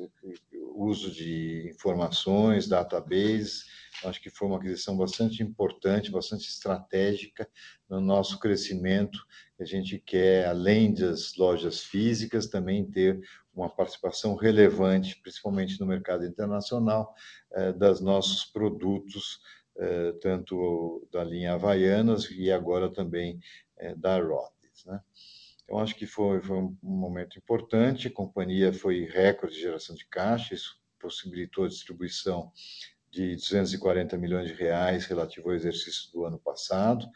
uso 0.75 1.11
de 1.11 1.69
informações, 1.69 2.69
databases. 2.69 3.65
Acho 4.05 4.21
que 4.21 4.31
foi 4.31 4.47
uma 4.47 4.59
aquisição 4.59 4.97
bastante 4.97 5.43
importante, 5.43 6.11
bastante 6.11 6.49
estratégica 6.49 7.49
no 7.89 8.01
nosso 8.01 8.39
crescimento. 8.39 9.19
A 9.59 9.65
gente 9.65 9.99
quer, 9.99 10.47
além 10.47 10.95
das 10.95 11.35
lojas 11.37 11.83
físicas, 11.83 12.47
também 12.47 12.89
ter 12.89 13.21
uma 13.53 13.69
participação 13.69 14.37
relevante, 14.37 15.21
principalmente 15.21 15.81
no 15.81 15.87
mercado 15.87 16.25
internacional, 16.25 17.13
eh, 17.53 17.73
das 17.73 18.01
nossos 18.01 18.45
produtos, 18.45 19.41
eh, 19.77 20.13
tanto 20.21 21.09
da 21.13 21.25
linha 21.25 21.55
Havaianas 21.55 22.31
e 22.31 22.53
agora 22.53 22.89
também 22.89 23.41
eh, 23.79 23.97
da 23.97 24.17
Rhodes. 24.21 24.85
Né? 24.87 25.01
Então, 25.65 25.81
acho 25.81 25.97
que 25.97 26.07
foi, 26.07 26.41
foi 26.41 26.57
um 26.57 26.77
momento 26.83 27.37
importante. 27.37 28.07
A 28.07 28.13
companhia 28.13 28.73
foi 28.73 29.07
recorde 29.07 29.57
de 29.57 29.63
geração 29.63 29.97
de 29.97 30.07
caixa, 30.07 30.55
isso 30.55 30.81
possibilitou 31.01 31.65
a 31.65 31.69
distribuição 31.69 32.53
de 33.11 33.37
240 33.37 34.17
milhões 34.17 34.49
de 34.49 34.55
reais 34.55 35.07
relativo 35.07 35.49
ao 35.49 35.55
exercício 35.55 36.13
do 36.13 36.25
ano 36.25 36.39
passado 36.39 37.07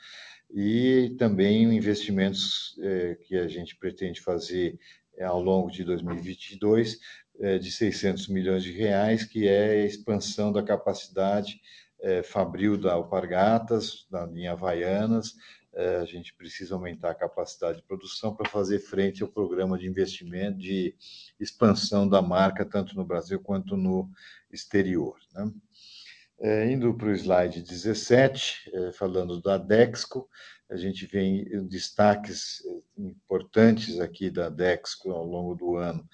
e 0.52 1.14
também 1.18 1.62
investimentos 1.74 2.78
eh, 2.82 3.16
que 3.22 3.36
a 3.36 3.48
gente 3.48 3.76
pretende 3.76 4.20
fazer 4.20 4.78
eh, 5.16 5.24
ao 5.24 5.40
longo 5.40 5.70
de 5.70 5.82
2022 5.82 6.98
eh, 7.40 7.58
de 7.58 7.70
600 7.70 8.28
milhões 8.28 8.62
de 8.62 8.70
reais, 8.70 9.24
que 9.24 9.48
é 9.48 9.82
a 9.82 9.86
expansão 9.86 10.52
da 10.52 10.62
capacidade 10.62 11.60
fabril 12.24 12.76
da 12.76 12.94
Alpargatas, 12.94 14.08
da 14.10 14.26
linha 14.26 14.54
Havaianas, 14.54 15.36
a 16.00 16.04
gente 16.04 16.34
precisa 16.34 16.74
aumentar 16.74 17.10
a 17.10 17.14
capacidade 17.14 17.78
de 17.78 17.86
produção 17.86 18.34
para 18.34 18.50
fazer 18.50 18.80
frente 18.80 19.22
ao 19.22 19.28
programa 19.28 19.78
de 19.78 19.86
investimento, 19.86 20.58
de 20.58 20.96
expansão 21.38 22.08
da 22.08 22.20
marca, 22.20 22.64
tanto 22.64 22.96
no 22.96 23.04
Brasil 23.04 23.38
quanto 23.38 23.76
no 23.76 24.10
exterior. 24.52 25.16
Né? 25.32 25.52
É, 26.44 26.68
indo 26.68 26.92
para 26.92 27.06
o 27.06 27.12
slide 27.12 27.62
17, 27.62 28.68
é, 28.74 28.92
falando 28.92 29.40
da 29.40 29.56
Dexco, 29.56 30.28
a 30.68 30.76
gente 30.76 31.06
vê 31.06 31.44
destaques 31.68 32.60
importantes 32.98 34.00
aqui 34.00 34.28
da 34.28 34.48
Dexco 34.48 35.12
ao 35.12 35.24
longo 35.24 35.54
do 35.54 35.76
ano. 35.76 36.04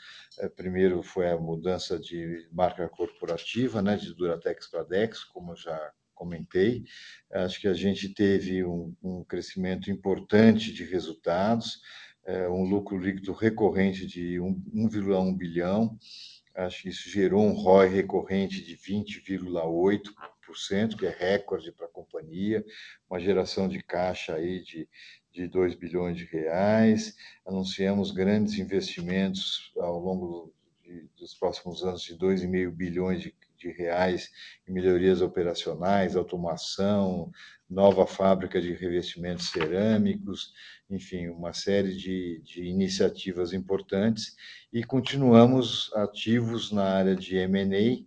primeiro 0.55 1.03
foi 1.03 1.31
a 1.31 1.39
mudança 1.39 1.99
de 1.99 2.47
marca 2.53 2.87
corporativa, 2.91 3.81
né, 3.81 3.97
de 3.97 4.15
Duratex 4.15 4.69
para 4.69 4.83
Dexco, 4.83 5.33
como 5.33 5.53
eu 5.53 5.57
já 5.57 5.93
comentei. 6.15 6.85
Acho 7.33 7.59
que 7.61 7.69
a 7.69 7.73
gente 7.73 8.13
teve 8.13 8.63
um, 8.65 8.95
um 9.03 9.25
crescimento 9.25 9.91
importante 9.91 10.75
de 10.75 10.85
resultados, 10.85 11.81
é, 12.27 12.47
um 12.49 12.65
lucro 12.65 12.99
líquido 12.99 13.33
recorrente 13.33 14.07
de 14.07 14.39
1,1 14.39 15.35
bilhão. 15.39 15.97
Acho 16.59 16.83
que 16.83 16.89
isso 16.89 17.09
gerou 17.09 17.45
um 17.45 17.53
ROI 17.53 17.89
recorrente 17.89 18.65
de 18.65 18.77
20,8%, 18.77 20.99
que 20.99 21.07
é 21.07 21.11
recorde 21.11 21.71
para 21.71 21.87
a 21.87 21.91
companhia, 21.91 22.65
uma 23.09 23.21
geração 23.21 23.69
de 23.69 23.81
caixa 23.81 24.35
aí 24.35 24.61
de, 24.65 24.89
de 25.31 25.47
2 25.47 25.77
bilhões 25.77 26.17
de 26.17 26.25
reais. 26.25 27.15
Anunciamos 27.47 28.11
grandes 28.11 28.59
investimentos 28.59 29.73
ao 29.79 30.01
longo 30.01 30.53
de, 30.83 31.09
dos 31.17 31.33
próximos 31.33 31.85
anos 31.85 32.03
de 32.03 32.17
2,5 32.17 32.73
bilhões 32.73 33.23
de 33.23 33.31
de 33.59 33.71
reais 33.71 34.31
em 34.67 34.73
melhorias 34.73 35.21
operacionais, 35.21 36.17
automação, 36.17 37.31
nova 37.69 38.07
fábrica 38.07 38.61
de 38.61 38.73
revestimentos 38.73 39.51
cerâmicos, 39.51 40.53
enfim, 40.89 41.29
uma 41.29 41.53
série 41.53 41.95
de, 41.95 42.41
de 42.43 42.65
iniciativas 42.65 43.53
importantes. 43.53 44.37
E 44.73 44.83
continuamos 44.83 45.93
ativos 45.95 46.73
na 46.73 46.85
área 46.85 47.15
de 47.15 47.37
M&A, 47.37 48.05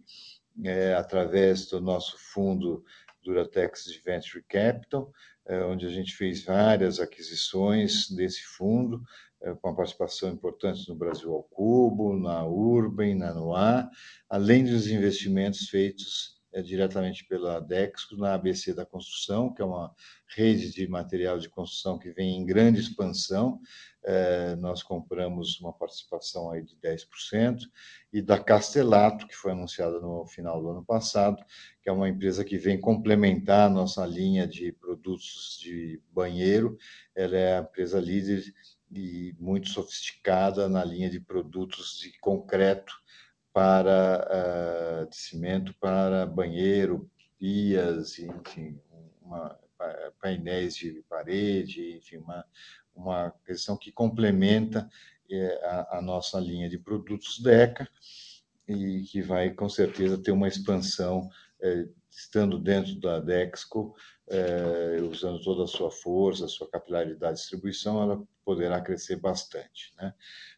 é, 0.67 0.93
através 0.95 1.67
do 1.67 1.79
nosso 1.79 2.17
fundo 2.17 2.83
Duratex 3.23 3.85
Venture 4.03 4.43
Capital, 4.47 5.11
é, 5.45 5.63
onde 5.63 5.85
a 5.85 5.89
gente 5.89 6.15
fez 6.15 6.43
várias 6.43 6.99
aquisições 6.99 8.09
desse 8.09 8.43
fundo, 8.43 9.03
com 9.61 9.69
a 9.69 9.75
participação 9.75 10.29
importante 10.29 10.87
no 10.87 10.95
Brasil 10.95 11.33
ao 11.33 11.43
Cubo, 11.43 12.17
na 12.17 12.45
Urban, 12.45 13.15
na 13.15 13.33
Noa, 13.33 13.89
além 14.29 14.63
dos 14.63 14.87
investimentos 14.87 15.67
feitos 15.69 16.41
é, 16.53 16.61
diretamente 16.61 17.25
pela 17.25 17.61
Dexco 17.61 18.17
na 18.17 18.33
ABC 18.33 18.73
da 18.73 18.85
Construção, 18.85 19.53
que 19.53 19.61
é 19.61 19.65
uma 19.65 19.93
rede 20.27 20.69
de 20.71 20.85
material 20.87 21.39
de 21.39 21.49
construção 21.49 21.97
que 21.97 22.11
vem 22.11 22.37
em 22.37 22.45
grande 22.45 22.81
expansão. 22.81 23.59
É, 24.03 24.55
nós 24.57 24.83
compramos 24.83 25.59
uma 25.61 25.71
participação 25.71 26.51
aí 26.51 26.61
de 26.61 26.75
10%, 26.75 27.61
e 28.11 28.21
da 28.21 28.37
Castelato, 28.37 29.27
que 29.27 29.35
foi 29.35 29.53
anunciada 29.53 29.99
no 30.01 30.25
final 30.25 30.61
do 30.61 30.69
ano 30.71 30.83
passado, 30.83 31.41
que 31.81 31.89
é 31.89 31.91
uma 31.91 32.09
empresa 32.09 32.43
que 32.43 32.57
vem 32.57 32.79
complementar 32.79 33.67
a 33.67 33.73
nossa 33.73 34.05
linha 34.05 34.45
de 34.45 34.73
produtos 34.73 35.57
de 35.61 36.01
banheiro. 36.11 36.77
Ela 37.15 37.37
é 37.37 37.57
a 37.57 37.61
empresa 37.61 37.99
líder 37.99 38.43
e 38.91 39.35
muito 39.39 39.69
sofisticada 39.69 40.67
na 40.67 40.83
linha 40.83 41.09
de 41.09 41.19
produtos 41.19 41.99
de 41.99 42.17
concreto 42.19 42.93
para 43.53 44.27
uh, 45.05 45.09
de 45.09 45.15
cimento 45.15 45.73
para 45.79 46.25
banheiro, 46.25 47.09
pias, 47.37 48.19
enfim, 48.19 48.79
uma, 49.21 49.57
painéis 50.21 50.75
de 50.75 51.03
parede, 51.09 51.97
enfim, 51.97 52.17
uma, 52.17 52.45
uma 52.95 53.31
questão 53.45 53.77
que 53.77 53.91
complementa 53.91 54.89
é, 55.29 55.65
a, 55.65 55.97
a, 55.97 56.01
nossa 56.01 56.39
linha 56.39 56.69
de 56.69 56.77
produtos 56.77 57.39
DECA 57.39 57.87
e 58.67 59.01
que 59.03 59.21
vai 59.21 59.49
com 59.51 59.67
certeza 59.67 60.21
ter 60.21 60.31
uma 60.31 60.47
expansão 60.47 61.29
estando 62.09 62.59
dentro 62.59 62.99
da 62.99 63.19
Dexco, 63.19 63.95
é, 64.29 64.97
usando 65.01 65.41
toda 65.41 65.63
a 65.63 65.67
sua 65.67 65.91
força, 65.91 66.45
a 66.45 66.47
sua 66.47 66.69
capilaridade 66.69 67.35
de 67.35 67.41
distribuição, 67.41 68.01
ela 68.01 68.21
poderá 68.43 68.81
crescer 68.81 69.17
bastante. 69.17 69.93
Né? 69.97 70.13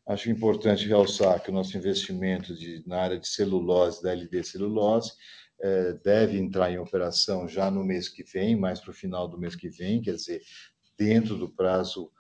Acho 0.07 0.29
importante 0.29 0.87
realçar 0.87 1.41
que 1.41 1.49
o 1.49 1.53
nosso 1.53 1.77
investimento 1.77 2.55
de, 2.55 2.83
na 2.87 3.01
área 3.01 3.19
de 3.19 3.27
celulose, 3.27 4.01
da 4.01 4.11
LD 4.11 4.43
Celulose, 4.43 5.13
deve 6.03 6.37
entrar 6.37 6.71
em 6.71 6.77
operação 6.77 7.47
já 7.47 7.71
no 7.71 7.85
mês 7.85 8.09
que 8.09 8.21
vem, 8.21 8.53
mais 8.53 8.81
para 8.81 8.91
o 8.91 8.93
final 8.93 9.29
do 9.29 9.37
mês 9.37 9.55
que 9.55 9.69
vem, 9.69 10.01
quer 10.01 10.15
dizer, 10.15 10.41
dentro 10.97 11.37
do 11.37 11.47
prazo 11.47 12.11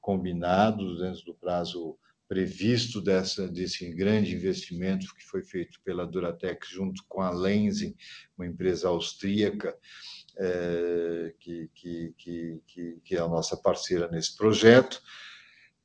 combinado, 0.00 0.98
dentro 0.98 1.24
do 1.24 1.34
prazo 1.34 1.96
previsto 2.28 3.00
dessa, 3.00 3.48
desse 3.48 3.88
grande 3.94 4.34
investimento 4.34 5.14
que 5.14 5.24
foi 5.24 5.42
feito 5.42 5.80
pela 5.84 6.06
Duratex 6.06 6.68
junto 6.68 7.04
com 7.08 7.20
a 7.20 7.30
Lenzing, 7.30 7.94
uma 8.36 8.46
empresa 8.46 8.88
austríaca, 8.88 9.76
é, 10.38 11.34
que, 11.38 11.70
que, 11.74 12.14
que, 12.18 13.00
que, 13.04 13.16
é 13.16 13.20
a 13.20 13.28
nossa 13.28 13.56
parceira 13.56 14.08
nesse 14.08 14.36
projeto. 14.36 15.00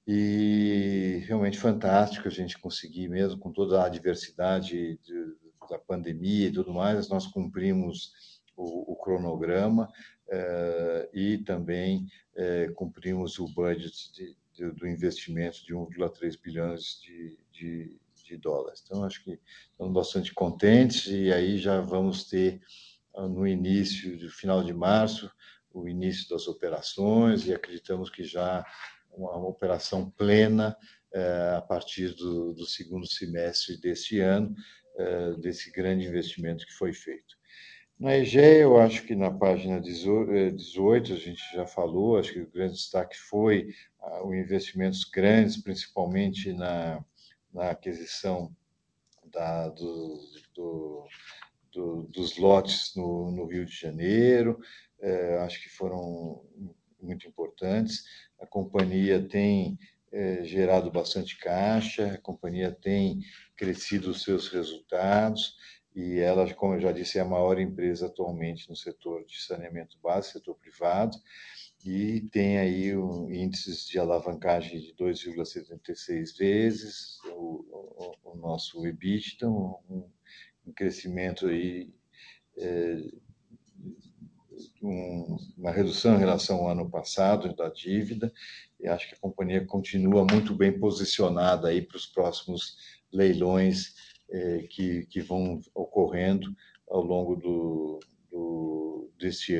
E 0.08 1.24
realmente 1.28 1.60
fantástico 1.60 2.28
a 2.28 2.32
gente 2.32 2.58
conseguir, 2.60 3.08
mesmo 3.08 3.40
com 3.40 3.52
toda 3.52 3.82
a 3.82 3.86
adversidade 3.86 4.98
de, 4.98 5.36
da 5.70 5.78
pandemia 5.78 6.48
e 6.48 6.52
tudo 6.52 6.74
mais, 6.74 7.08
nós 7.08 7.28
cumprimos 7.28 8.12
o, 8.58 8.94
o 8.94 8.96
cronograma 8.96 9.88
é, 10.30 11.10
e 11.14 11.38
também 11.38 12.08
é, 12.36 12.70
cumprimos 12.76 13.38
o 13.40 13.48
budget 13.54 14.12
de, 14.12 14.36
do 14.70 14.88
investimento 14.88 15.66
de 15.66 15.74
1,3 15.74 16.40
bilhões 16.42 17.02
de, 17.02 17.38
de, 17.52 18.00
de, 18.26 18.38
dólares. 18.38 18.82
Então, 18.86 19.04
acho 19.04 19.24
que 19.24 19.40
estamos 19.72 19.94
bastante 19.94 20.34
contentes 20.34 21.08
e 21.08 21.32
aí 21.32 21.58
já 21.58 21.82
vamos 21.82 22.26
ter, 22.26 22.62
ah, 23.16 23.28
no 23.28 23.48
início, 23.48 24.18
do 24.18 24.30
final 24.30 24.64
de 24.64 24.74
março, 24.74 25.32
o 25.74 25.88
início 25.88 26.30
das 26.30 26.48
operações 26.48 27.48
e 27.48 27.54
acreditamos 27.54 28.10
que 28.10 28.24
já 28.24 28.66
uma, 29.12 29.36
uma 29.36 29.48
operação 29.48 30.10
plena 30.12 30.78
é, 31.14 31.56
a 31.58 31.62
partir 31.62 32.14
do, 32.16 32.54
do, 32.54 32.66
segundo 32.66 33.06
semestre 33.06 33.78
deste 33.78 34.20
ano, 34.20 34.56
é, 34.98 35.34
desse 35.34 35.72
grande 35.72 36.06
investimento 36.06 36.66
que 36.66 36.74
foi 36.74 36.94
feito. 36.94 37.41
Na 38.02 38.18
EGEA, 38.18 38.62
eu 38.62 38.78
acho 38.80 39.04
que 39.06 39.14
na 39.14 39.30
página 39.30 39.80
18 39.80 41.14
a 41.14 41.16
gente 41.18 41.40
já 41.54 41.68
falou, 41.68 42.18
acho 42.18 42.34
que 42.34 42.40
o 42.40 42.50
grande 42.50 42.74
destaque 42.74 43.16
foi 43.16 43.76
ah, 44.00 44.26
o 44.26 44.34
investimentos 44.34 45.04
grandes, 45.04 45.56
principalmente 45.56 46.52
na, 46.52 47.06
na 47.54 47.70
aquisição 47.70 48.52
da, 49.26 49.70
do, 49.70 50.20
do, 50.56 51.08
do, 51.72 52.04
dos 52.06 52.38
lotes 52.40 52.92
no, 52.96 53.30
no, 53.30 53.46
Rio 53.46 53.68
de 53.68 53.80
Janeiro, 53.80 54.60
é, 55.00 55.38
acho 55.42 55.62
que 55.62 55.70
foram 55.70 56.44
muito 57.00 57.28
importantes. 57.28 58.04
A 58.40 58.48
companhia 58.48 59.22
tem 59.22 59.78
é, 60.12 60.44
gerado 60.44 60.90
bastante 60.90 61.38
caixa, 61.38 62.14
a 62.14 62.18
companhia 62.18 62.72
tem 62.72 63.20
crescido 63.56 64.10
os 64.10 64.24
seus 64.24 64.48
resultados 64.48 65.56
e 65.94 66.20
ela, 66.20 66.52
como 66.54 66.76
eu 66.76 66.80
já 66.80 66.92
disse, 66.92 67.18
é 67.18 67.22
a 67.22 67.26
maior 67.26 67.60
empresa 67.60 68.08
atualmente 68.08 68.70
no 68.70 68.76
setor 68.76 69.26
de 69.26 69.42
saneamento 69.42 69.98
básico, 70.02 70.40
setor 70.40 70.56
privado, 70.56 71.18
e 71.86 72.22
tem 72.32 72.60
aí 72.60 72.96
um, 72.96 73.30
índices 73.30 73.86
de 73.88 74.00
alavancagem 74.00 74.80
de 74.80 74.94
2,76 74.94 76.38
vezes 76.38 77.18
o, 77.26 77.66
o, 78.24 78.32
o, 78.32 78.38
nosso 78.38 78.86
EBITDA, 78.86 79.50
um, 79.50 80.10
um 80.66 80.72
crescimento 80.74 81.48
aí, 81.48 81.94
é, 82.58 83.02
um, 84.82 85.38
uma 85.58 85.72
redução 85.72 86.16
em 86.16 86.20
relação 86.20 86.58
ao 86.58 86.70
ano 86.70 86.90
passado 86.90 87.54
da 87.54 87.68
dívida, 87.68 88.32
e 88.80 88.88
acho 88.88 89.10
que 89.10 89.16
a 89.16 89.20
companhia 89.20 89.66
continua 89.66 90.26
muito 90.32 90.56
bem 90.56 90.80
posicionada 90.80 91.68
aí 91.68 91.82
para 91.82 91.98
os 91.98 92.06
próximos 92.06 92.78
leilões 93.12 93.94
que, 94.70 95.06
que 95.08 95.22
vão 95.22 95.60
ocorrendo 95.76 96.56
ao 96.90 97.02
longo 97.02 97.36
do, 97.36 98.00
do 98.32 99.12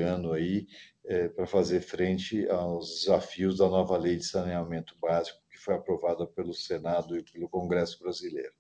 ano 0.04 0.34
aí 0.34 0.66
é, 1.06 1.28
para 1.28 1.46
fazer 1.46 1.82
frente 1.82 2.48
aos 2.50 3.02
desafios 3.02 3.58
da 3.58 3.68
nova 3.68 3.98
lei 3.98 4.16
de 4.16 4.26
saneamento 4.26 4.96
básico 5.00 5.40
que 5.50 5.58
foi 5.58 5.76
aprovada 5.76 6.26
pelo 6.26 6.54
Senado 6.54 7.18
e 7.18 7.24
pelo 7.24 7.50
Congresso 7.50 8.00
brasileiro. 8.02 8.54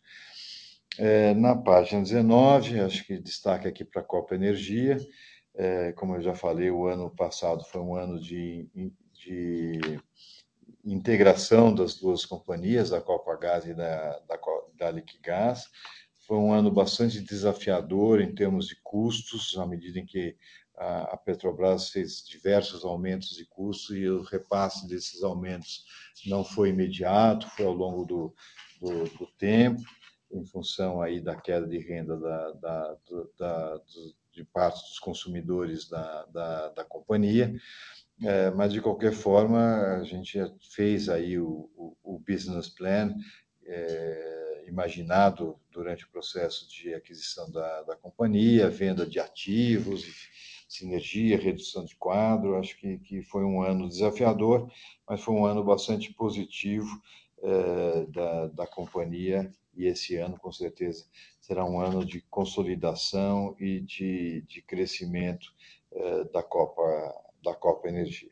É, 0.98 1.34
na 1.34 1.56
página 1.56 2.04
19, 2.04 2.82
acho 2.82 3.06
que 3.06 3.18
destaque 3.18 3.68
aqui 3.68 3.86
para 3.86 4.02
a 4.02 4.06
Copa 4.06 4.36
Energia. 4.36 4.98
É, 5.56 5.92
como 5.94 6.16
eu 6.16 6.22
já 6.22 6.36
falei, 6.36 6.70
o 6.70 6.86
ano 6.86 7.10
passado 7.10 7.64
foi 7.64 7.82
um 7.82 7.96
ano 7.96 8.20
de, 8.20 8.70
de 9.14 9.80
integração 10.84 11.74
das 11.74 11.96
duas 11.96 12.26
companhias, 12.26 12.90
da 12.90 13.02
Copa 13.02 13.36
Gás 13.38 13.66
e 13.66 13.74
da, 13.74 14.20
da, 14.20 14.40
da 14.78 14.92
Liquigás. 14.92 15.66
Foi 16.32 16.38
um 16.38 16.54
ano 16.54 16.72
bastante 16.72 17.20
desafiador 17.20 18.22
em 18.22 18.34
termos 18.34 18.66
de 18.66 18.78
custos, 18.82 19.58
à 19.58 19.68
medida 19.68 20.00
em 20.00 20.06
que 20.06 20.38
a 20.78 21.18
Petrobras 21.18 21.90
fez 21.90 22.24
diversos 22.26 22.86
aumentos 22.86 23.36
de 23.36 23.44
custo 23.44 23.94
e 23.94 24.10
o 24.10 24.22
repasse 24.22 24.88
desses 24.88 25.24
aumentos 25.24 25.84
não 26.26 26.46
foi 26.46 26.70
imediato, 26.70 27.50
foi 27.50 27.66
ao 27.66 27.74
longo 27.74 28.06
do, 28.06 28.34
do, 28.80 29.04
do 29.18 29.28
tempo, 29.38 29.82
em 30.32 30.46
função 30.46 31.02
aí 31.02 31.20
da 31.20 31.36
queda 31.36 31.68
de 31.68 31.80
renda 31.80 32.16
da, 32.18 32.52
da, 32.54 32.98
da, 33.38 33.82
de 34.32 34.46
parte 34.54 34.88
dos 34.88 35.00
consumidores 35.00 35.90
da, 35.90 36.86
companhia. 36.88 37.54
É, 38.24 38.50
mas, 38.52 38.72
de 38.72 38.80
qualquer 38.80 39.12
forma, 39.12 39.98
a 39.98 40.04
gente 40.06 40.40
fez 40.74 41.10
aí 41.10 41.38
o, 41.38 41.70
o, 41.76 41.98
o 42.02 42.20
business 42.20 42.70
plan, 42.70 43.14
é, 43.66 44.51
imaginado 44.72 45.60
durante 45.70 46.06
o 46.06 46.10
processo 46.10 46.68
de 46.70 46.94
aquisição 46.94 47.52
da, 47.52 47.84
da 47.84 47.96
companhia, 47.96 48.70
venda 48.70 49.06
de 49.06 49.20
ativos, 49.20 50.06
sinergia, 50.68 51.38
redução 51.38 51.84
de 51.84 51.96
quadro. 51.96 52.56
Acho 52.56 52.78
que, 52.78 52.98
que 53.00 53.22
foi 53.22 53.44
um 53.44 53.62
ano 53.62 53.90
desafiador, 53.90 54.72
mas 55.08 55.22
foi 55.22 55.36
um 55.36 55.46
ano 55.46 55.64
bastante 55.64 56.14
positivo 56.14 57.02
eh, 57.44 58.06
da, 58.10 58.48
da 58.48 58.68
companhia 58.68 59.52
e 59.76 59.86
esse 59.86 60.16
ano, 60.16 60.38
com 60.38 60.52
certeza, 60.52 61.06
será 61.40 61.66
um 61.66 61.80
ano 61.80 62.06
de 62.06 62.22
consolidação 62.22 63.56
e 63.60 63.80
de, 63.82 64.42
de 64.48 64.62
crescimento 64.62 65.54
eh, 65.92 66.24
da 66.34 66.42
Copa 66.42 66.84
da 67.44 67.56
Copa 67.56 67.90
Energia. 67.90 68.30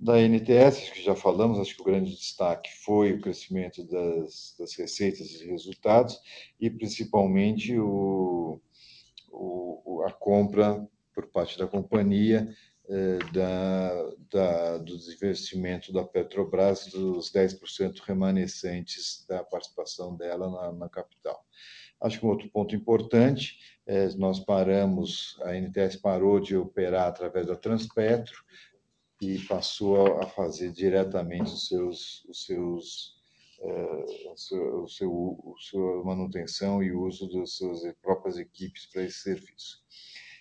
Da 0.00 0.16
NTS, 0.20 0.92
que 0.92 1.02
já 1.02 1.16
falamos, 1.16 1.58
acho 1.58 1.74
que 1.74 1.82
o 1.82 1.84
grande 1.84 2.14
destaque 2.14 2.70
foi 2.84 3.12
o 3.12 3.20
crescimento 3.20 3.82
das, 3.84 4.54
das 4.56 4.76
receitas 4.76 5.40
e 5.40 5.46
resultados, 5.50 6.20
e 6.60 6.70
principalmente 6.70 7.76
o, 7.76 8.60
o, 9.28 10.04
a 10.06 10.12
compra 10.12 10.88
por 11.12 11.26
parte 11.26 11.58
da 11.58 11.66
companhia 11.66 12.48
eh, 12.88 13.18
da, 13.32 14.10
da, 14.30 14.78
do 14.78 14.94
investimento 14.94 15.92
da 15.92 16.04
Petrobras, 16.04 16.86
dos 16.86 17.32
10% 17.32 17.98
remanescentes 18.06 19.26
da 19.28 19.42
participação 19.42 20.16
dela 20.16 20.48
na, 20.48 20.72
na 20.72 20.88
capital. 20.88 21.44
Acho 22.00 22.20
que 22.20 22.24
um 22.26 22.28
outro 22.28 22.48
ponto 22.50 22.74
importante, 22.76 23.58
é, 23.84 24.08
nós 24.16 24.38
paramos, 24.38 25.36
a 25.42 25.54
NTS 25.54 25.96
parou 25.96 26.38
de 26.38 26.56
operar 26.56 27.08
através 27.08 27.46
da 27.46 27.56
Transpetro, 27.56 28.44
e 29.20 29.38
passou 29.40 30.20
a 30.20 30.26
fazer 30.26 30.72
diretamente 30.72 31.52
os 31.52 31.68
seus, 31.68 32.24
os 32.28 32.46
seus, 32.46 33.16
uh, 33.60 34.32
o 34.32 34.36
seu, 34.36 34.82
o 34.82 34.88
seu, 34.88 35.54
sua 35.58 36.04
manutenção 36.04 36.82
e 36.82 36.92
uso 36.92 37.28
das 37.28 37.52
suas 37.52 37.80
próprias 38.00 38.38
equipes 38.38 38.86
para 38.86 39.02
esse 39.02 39.18
serviço. 39.18 39.82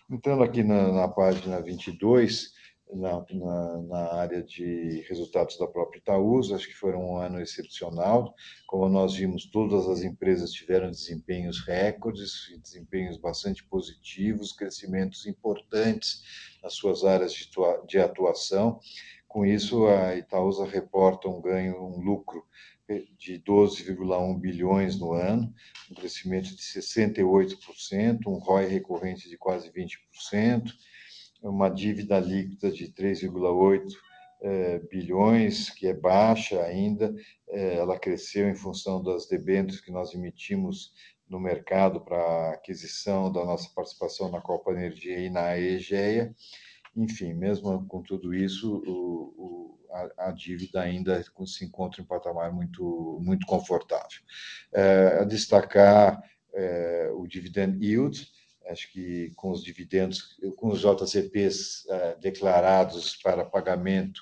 Entrando 0.09 0.43
aqui 0.43 0.63
na, 0.63 0.91
na 0.91 1.07
página 1.07 1.61
22, 1.61 2.53
na, 2.93 3.25
na, 3.31 3.77
na, 3.81 4.13
área 4.13 4.41
de 4.41 5.05
resultados 5.07 5.57
da 5.57 5.67
própria 5.67 5.99
Itaúsa, 5.99 6.55
acho 6.55 6.67
que 6.67 6.75
foi 6.75 6.93
um 6.95 7.17
ano 7.17 7.41
excepcional. 7.41 8.33
Como 8.65 8.87
nós 8.87 9.15
vimos, 9.15 9.45
todas 9.45 9.87
as 9.87 10.03
empresas 10.03 10.51
tiveram 10.51 10.89
desempenhos 10.89 11.59
recordes, 11.65 12.49
desempenhos 12.61 13.17
bastante 13.17 13.63
positivos, 13.63 14.53
crescimentos 14.53 15.25
importantes 15.25 16.23
nas 16.63 16.73
suas 16.73 17.03
áreas 17.03 17.33
de 17.87 17.99
atuação. 17.99 18.79
Com 19.27 19.45
isso, 19.45 19.85
a 19.87 20.15
Itaúsa 20.15 20.65
reporta 20.65 21.27
um 21.27 21.41
ganho, 21.41 21.83
um 21.83 21.99
lucro 21.99 22.45
de 23.19 23.39
12,1 23.39 24.39
bilhões 24.39 24.97
no 24.97 25.11
ano, 25.11 25.53
um 25.91 25.95
crescimento 25.95 26.55
de 26.55 26.61
68%, 26.61 28.27
um 28.27 28.37
ROI 28.37 28.65
recorrente 28.67 29.29
de 29.29 29.37
quase 29.37 29.69
20%, 29.69 30.71
uma 31.41 31.69
dívida 31.69 32.19
líquida 32.19 32.71
de 32.71 32.87
3,8 32.87 33.91
é, 34.41 34.79
bilhões, 34.79 35.69
que 35.69 35.87
é 35.87 35.93
baixa 35.93 36.61
ainda, 36.61 37.13
é, 37.49 37.75
ela 37.75 37.97
cresceu 37.97 38.47
em 38.47 38.55
função 38.55 39.01
das 39.01 39.27
debêntures 39.27 39.81
que 39.81 39.91
nós 39.91 40.13
emitimos 40.13 40.93
no 41.27 41.39
mercado 41.39 42.01
para 42.01 42.51
aquisição 42.51 43.31
da 43.31 43.43
nossa 43.43 43.69
participação 43.75 44.29
na 44.29 44.39
Copa 44.39 44.71
Energia 44.71 45.19
e 45.19 45.29
na 45.29 45.57
EGEA. 45.57 46.33
Enfim, 46.95 47.33
mesmo 47.33 47.85
com 47.87 48.01
tudo 48.01 48.33
isso, 48.33 48.77
o, 48.87 49.33
o, 49.37 49.79
a, 49.91 50.29
a, 50.29 50.31
dívida 50.31 50.81
ainda 50.81 51.21
se 51.45 51.65
encontra 51.65 52.01
em 52.01 52.03
um 52.03 52.07
patamar 52.07 52.51
muito, 52.51 53.19
muito 53.21 53.45
confortável. 53.45 54.21
É, 54.73 55.19
a 55.21 55.23
destacar 55.23 56.21
o 57.13 57.27
dividend 57.27 57.77
yield, 57.85 58.27
acho 58.69 58.91
que 58.91 59.31
com 59.35 59.51
os 59.51 59.63
dividendos, 59.63 60.37
com 60.57 60.69
os 60.69 60.81
JCPs 60.81 61.85
declarados 62.21 63.15
para 63.17 63.45
pagamento 63.45 64.21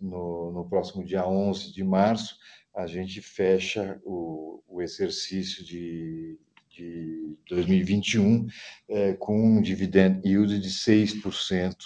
no, 0.00 0.52
no 0.52 0.68
próximo 0.68 1.04
dia 1.04 1.26
11 1.26 1.72
de 1.72 1.84
março, 1.84 2.36
a 2.74 2.86
gente 2.86 3.20
fecha 3.20 4.00
o, 4.04 4.62
o 4.66 4.80
exercício 4.80 5.64
de, 5.64 6.38
de 6.70 7.36
2021 7.48 8.46
é, 8.88 9.12
com 9.14 9.36
um 9.36 9.60
dividend 9.60 10.20
yield 10.26 10.58
de 10.58 10.70
6%, 10.70 11.76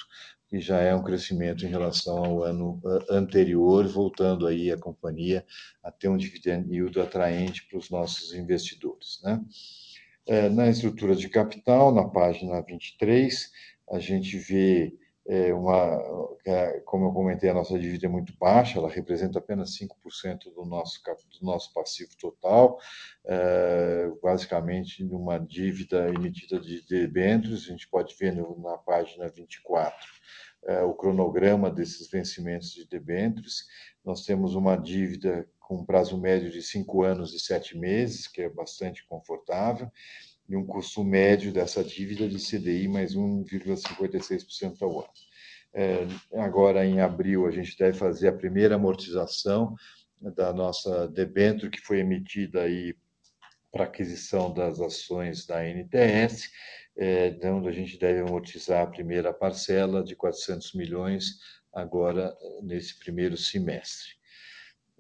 que 0.49 0.61
já 0.61 0.80
é 0.80 0.94
um 0.94 1.03
crescimento 1.03 1.66
em 1.66 1.70
relação 1.70 2.24
ao 2.24 2.42
ano 2.44 2.80
anterior, 3.11 3.86
voltando 3.88 4.47
aí 4.47 4.70
a 4.70 4.78
companhia 4.78 5.44
a 5.82 5.90
ter 5.90 6.09
um 6.09 6.16
dividend 6.16 6.72
yield 6.72 6.99
atraente 7.01 7.66
para 7.66 7.78
os 7.78 7.90
nossos 7.90 8.32
investidores. 8.32 9.20
Né? 9.24 9.40
É, 10.27 10.49
na 10.49 10.68
estrutura 10.68 11.14
de 11.14 11.29
capital, 11.29 11.95
na 11.95 12.09
página 12.09 12.61
23, 12.62 13.51
a 13.91 13.99
gente 13.99 14.37
vê 14.39 14.93
é 15.29 15.53
uma, 15.53 16.01
é, 16.47 16.81
como 16.85 17.07
eu 17.07 17.12
comentei, 17.12 17.51
a 17.51 17.55
nossa 17.55 17.77
dívida 17.77 18.07
é 18.07 18.09
muito 18.09 18.33
baixa, 18.39 18.79
ela 18.79 18.89
representa 18.89 19.41
apenas 19.41 19.77
5% 19.77 20.55
do 20.55 20.64
nosso, 20.64 21.03
do 21.05 21.45
nosso 21.45 21.72
passivo 21.72 22.16
total, 22.16 22.79
é, 23.24 24.09
basicamente 24.22 25.03
numa 25.03 25.39
dívida 25.39 26.09
emitida 26.11 26.61
de 26.61 26.87
debêntures, 26.87 27.64
a 27.64 27.70
gente 27.70 27.89
pode 27.89 28.14
ver 28.14 28.33
no, 28.37 28.57
na 28.61 28.79
página 28.79 29.29
24 29.29 29.97
é, 30.66 30.83
o 30.83 30.95
cronograma 30.95 31.70
desses 31.70 32.09
vencimentos 32.09 32.72
de 32.72 32.87
debêntures. 32.87 33.64
Nós 34.05 34.24
temos 34.24 34.55
uma 34.55 34.77
dívida 34.77 35.49
com 35.67 35.85
prazo 35.85 36.17
médio 36.17 36.49
de 36.49 36.62
5 36.62 37.03
anos 37.03 37.35
e 37.35 37.41
7 37.41 37.77
meses, 37.77 38.29
que 38.29 38.41
é 38.41 38.49
bastante 38.49 39.05
confortável, 39.07 39.91
e 40.49 40.55
um 40.55 40.64
custo 40.64 41.03
médio 41.03 41.53
dessa 41.53 41.83
dívida 41.83 42.29
de 42.29 42.37
CDI 42.37 42.87
mais 42.87 43.17
1,56% 43.17 44.81
ao 44.83 45.01
ano. 45.01 45.11
É, 45.75 46.07
agora, 46.41 46.87
em 46.87 47.01
abril, 47.01 47.47
a 47.47 47.51
gente 47.51 47.77
deve 47.77 47.99
fazer 47.99 48.29
a 48.29 48.33
primeira 48.33 48.77
amortização 48.77 49.75
da 50.21 50.53
nossa 50.53 51.09
debênture, 51.09 51.71
que 51.71 51.81
foi 51.81 51.99
emitida 51.99 52.62
aí 52.62 52.95
para 53.73 53.85
aquisição 53.85 54.55
das 54.55 54.81
ações 54.81 55.47
da 55.47 55.64
NTS, 55.64 56.49
é, 56.97 57.27
então 57.27 57.67
a 57.67 57.73
gente 57.73 57.99
deve 57.99 58.21
amortizar 58.21 58.85
a 58.85 58.91
primeira 58.91 59.35
parcela 59.35 60.03
de 60.03 60.14
400 60.14 60.73
milhões 60.75 61.41
agora 61.75 62.35
nesse 62.62 62.99
primeiro 63.01 63.37
semestre 63.37 64.17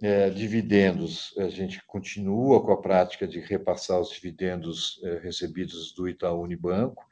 é, 0.02 0.28
dividendos, 0.30 1.34
a 1.38 1.48
gente 1.48 1.82
continua 1.86 2.62
com 2.62 2.72
a 2.72 2.80
prática 2.80 3.26
de 3.26 3.40
repassar 3.40 4.00
os 4.00 4.10
dividendos 4.10 5.00
é, 5.02 5.18
recebidos 5.18 5.92
do 5.94 6.08
Itaú 6.08 6.42
Unibanco, 6.42 7.04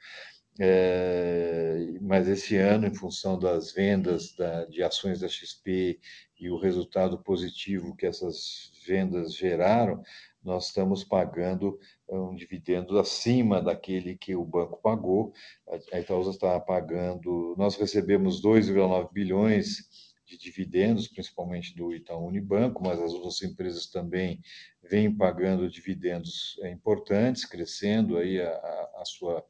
é, 0.60 1.78
mas 2.00 2.28
esse 2.28 2.56
ano, 2.56 2.86
em 2.86 2.94
função 2.94 3.38
das 3.38 3.72
vendas 3.72 4.34
da, 4.36 4.64
de 4.66 4.82
ações 4.82 5.20
da 5.20 5.28
XP 5.28 5.98
e 6.38 6.48
o 6.48 6.58
resultado 6.58 7.18
positivo 7.18 7.96
que 7.96 8.06
essas 8.06 8.70
vendas 8.86 9.34
geraram, 9.34 10.02
nós 10.44 10.66
estamos 10.66 11.02
pagando 11.02 11.78
um 12.06 12.34
dividendo 12.34 12.98
acima 12.98 13.62
daquele 13.62 14.14
que 14.14 14.36
o 14.36 14.44
banco 14.44 14.78
pagou. 14.82 15.32
A 15.90 15.98
Itaúsa 15.98 16.30
está 16.30 16.60
pagando, 16.60 17.54
nós 17.56 17.76
recebemos 17.76 18.42
2,9 18.42 19.10
bilhões 19.10 20.13
de 20.36 20.44
dividendos, 20.44 21.08
principalmente 21.08 21.74
do 21.74 21.94
Itaú 21.94 22.26
Unibanco, 22.26 22.82
mas 22.82 23.00
as 23.00 23.12
outras 23.12 23.42
empresas 23.42 23.86
também 23.86 24.40
vêm 24.82 25.14
pagando 25.14 25.70
dividendos 25.70 26.58
é, 26.62 26.70
importantes, 26.70 27.44
crescendo 27.44 28.18
aí 28.18 28.40
a, 28.40 28.50
a 28.96 29.02
sua 29.04 29.44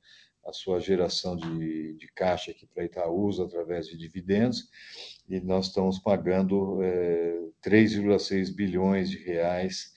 a 0.46 0.52
sua 0.52 0.78
geração 0.78 1.36
de, 1.36 1.94
de 1.94 2.06
caixa 2.08 2.50
aqui 2.50 2.66
para 2.66 2.84
Itaúsa 2.84 3.44
através 3.44 3.86
de 3.86 3.96
dividendos, 3.96 4.68
e 5.26 5.40
nós 5.40 5.68
estamos 5.68 5.98
pagando 5.98 6.82
é, 6.82 7.40
3,6 7.64 8.54
bilhões 8.54 9.08
de 9.10 9.16
reais 9.24 9.92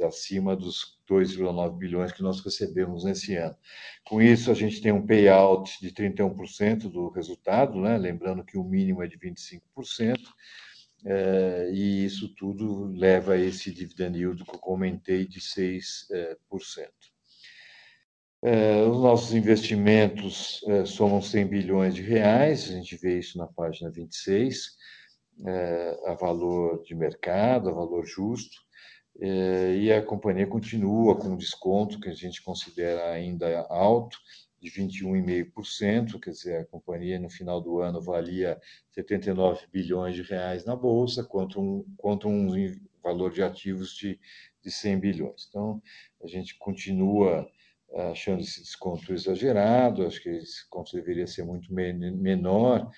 acima 0.00 0.54
dos 0.54 0.98
2,9 1.08 1.76
bilhões 1.76 2.12
que 2.12 2.22
nós 2.22 2.40
recebemos 2.40 3.04
nesse 3.04 3.34
ano. 3.36 3.56
Com 4.04 4.20
isso, 4.20 4.50
a 4.50 4.54
gente 4.54 4.80
tem 4.80 4.92
um 4.92 5.06
payout 5.06 5.80
de 5.80 5.90
31% 5.90 6.90
do 6.90 7.08
resultado, 7.08 7.80
né? 7.80 7.96
lembrando 7.96 8.44
que 8.44 8.58
o 8.58 8.64
mínimo 8.64 9.02
é 9.02 9.06
de 9.06 9.18
25%, 9.18 10.18
é, 11.04 11.70
e 11.72 12.04
isso 12.04 12.34
tudo 12.34 12.86
leva 12.86 13.34
a 13.34 13.38
esse 13.38 13.72
dividend 13.72 14.18
yield 14.18 14.44
que 14.44 14.50
eu 14.50 14.58
comentei 14.58 15.26
de 15.26 15.40
6%. 15.40 16.88
É, 18.40 18.82
os 18.82 19.00
nossos 19.00 19.34
investimentos 19.34 20.64
é, 20.68 20.84
somam 20.84 21.20
100 21.20 21.46
bilhões 21.46 21.94
de 21.94 22.02
reais, 22.02 22.68
a 22.68 22.72
gente 22.72 22.96
vê 22.96 23.18
isso 23.18 23.36
na 23.36 23.48
página 23.48 23.90
26, 23.90 24.76
é, 25.44 26.00
a 26.06 26.14
valor 26.14 26.82
de 26.84 26.94
mercado, 26.94 27.68
a 27.68 27.72
valor 27.72 28.06
justo, 28.06 28.56
é, 28.56 28.67
e 29.20 29.92
a 29.92 30.02
companhia 30.02 30.46
continua 30.46 31.16
com 31.16 31.28
um 31.28 31.36
desconto 31.36 32.00
que 32.00 32.08
a 32.08 32.14
gente 32.14 32.42
considera 32.42 33.10
ainda 33.10 33.66
alto, 33.68 34.18
de 34.60 34.70
21,5%, 34.70 36.18
quer 36.20 36.30
dizer, 36.30 36.60
a 36.60 36.66
companhia 36.66 37.18
no 37.18 37.30
final 37.30 37.60
do 37.60 37.80
ano 37.80 38.00
valia 38.00 38.60
79 38.90 39.66
bilhões 39.72 40.16
de 40.16 40.22
reais 40.22 40.64
na 40.64 40.74
bolsa, 40.74 41.22
contra 41.22 41.60
um, 41.60 41.84
contra 41.96 42.28
um 42.28 42.48
valor 43.02 43.32
de 43.32 43.42
ativos 43.42 43.94
de, 43.96 44.18
de 44.62 44.70
100 44.70 44.98
bilhões. 44.98 45.46
Então, 45.48 45.80
a 46.22 46.26
gente 46.26 46.58
continua 46.58 47.48
achando 48.10 48.40
esse 48.40 48.60
desconto 48.60 49.12
exagerado, 49.12 50.06
acho 50.06 50.22
que 50.22 50.28
esse 50.28 50.62
desconto 50.62 50.92
deveria 50.92 51.26
ser 51.26 51.44
muito 51.44 51.72
menor, 51.72 52.90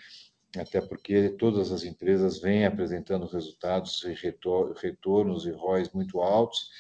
até 0.57 0.81
porque 0.81 1.31
todas 1.31 1.71
as 1.71 1.85
empresas 1.85 2.41
vêm 2.41 2.65
apresentando 2.65 3.27
resultados 3.27 4.03
e 4.05 4.13
retornos 4.13 5.47
e 5.47 5.51
ROIs 5.51 5.91
muito 5.93 6.21
altos, 6.21 6.71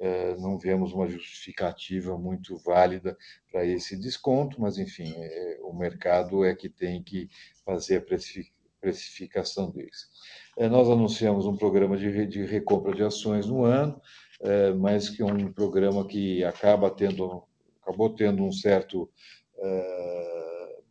eh, 0.00 0.34
não 0.38 0.58
vemos 0.58 0.94
uma 0.94 1.06
justificativa 1.06 2.16
muito 2.16 2.56
válida 2.56 3.16
para 3.52 3.66
esse 3.66 4.00
desconto, 4.00 4.58
mas, 4.58 4.78
enfim, 4.78 5.12
eh, 5.14 5.58
o 5.62 5.74
mercado 5.74 6.42
é 6.42 6.54
que 6.54 6.70
tem 6.70 7.02
que 7.02 7.28
fazer 7.66 7.98
a 7.98 8.50
precificação 8.80 9.70
deles. 9.70 10.08
Eh, 10.56 10.70
nós 10.70 10.88
anunciamos 10.88 11.44
um 11.44 11.54
programa 11.54 11.98
de 11.98 12.44
recompra 12.46 12.94
de 12.94 13.02
ações 13.02 13.46
no 13.46 13.64
ano, 13.64 14.00
mas 14.78 15.10
que 15.10 15.20
é 15.20 15.24
um 15.26 15.52
programa 15.52 16.06
que 16.06 16.42
acaba 16.44 16.90
tendo, 16.90 17.44
acabou 17.82 18.08
tendo 18.08 18.42
um 18.42 18.50
certo 18.50 19.10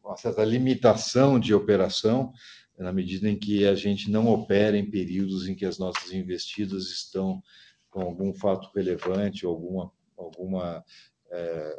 uma 0.10 0.18
certa 0.18 0.44
limitação 0.44 1.40
de 1.40 1.54
operação, 1.54 2.34
na 2.78 2.92
medida 2.92 3.30
em 3.30 3.38
que 3.38 3.68
a 3.68 3.76
gente 3.76 4.10
não 4.10 4.28
opera 4.28 4.76
em 4.76 4.90
períodos 4.90 5.48
em 5.48 5.54
que 5.54 5.66
as 5.66 5.78
nossas 5.78 6.12
investidas 6.12 6.86
estão 6.86 7.44
com 7.92 8.02
algum 8.02 8.34
fato 8.34 8.72
relevante, 8.74 9.46
alguma, 9.46 9.92
alguma 10.18 10.84
é, 11.30 11.76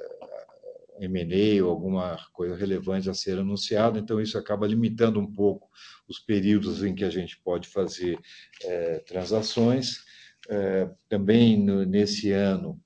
M&A 1.01 1.64
ou 1.64 1.70
alguma 1.70 2.18
coisa 2.33 2.55
relevante 2.55 3.11
a 3.11 3.14
ser 3.14 3.39
anunciada, 3.39 3.99
então 3.99 4.20
isso 4.20 4.39
acaba 4.39 4.66
limitando 4.66 5.18
um 5.18 5.33
pouco 5.33 5.68
os 6.07 6.20
períodos 6.20 6.85
em 6.85 6.95
que 6.95 7.05
a 7.05 7.11
gente 7.11 7.37
pode 7.43 7.66
fazer 7.68 8.16
é, 8.62 9.01
transações. 9.01 10.05
É, 10.49 10.89
também 11.09 11.59
no, 11.59 11.85
nesse 11.85 12.33
ano 12.33 12.81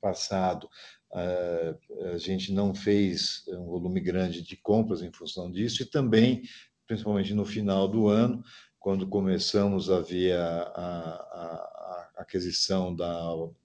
passado, 0.00 0.68
a 1.12 2.18
gente 2.18 2.52
não 2.52 2.74
fez 2.74 3.44
um 3.48 3.64
volume 3.64 4.00
grande 4.00 4.42
de 4.42 4.56
compras 4.56 5.02
em 5.02 5.12
função 5.12 5.50
disso, 5.50 5.82
e 5.82 5.86
também, 5.86 6.42
principalmente 6.86 7.34
no 7.34 7.44
final 7.44 7.88
do 7.88 8.08
ano, 8.08 8.42
quando 8.78 9.06
começamos 9.06 9.90
a 9.90 10.00
ver 10.00 10.36
a, 10.36 10.62
a, 10.62 10.80
a 10.82 12.10
aquisição 12.16 12.94
da, 12.94 13.12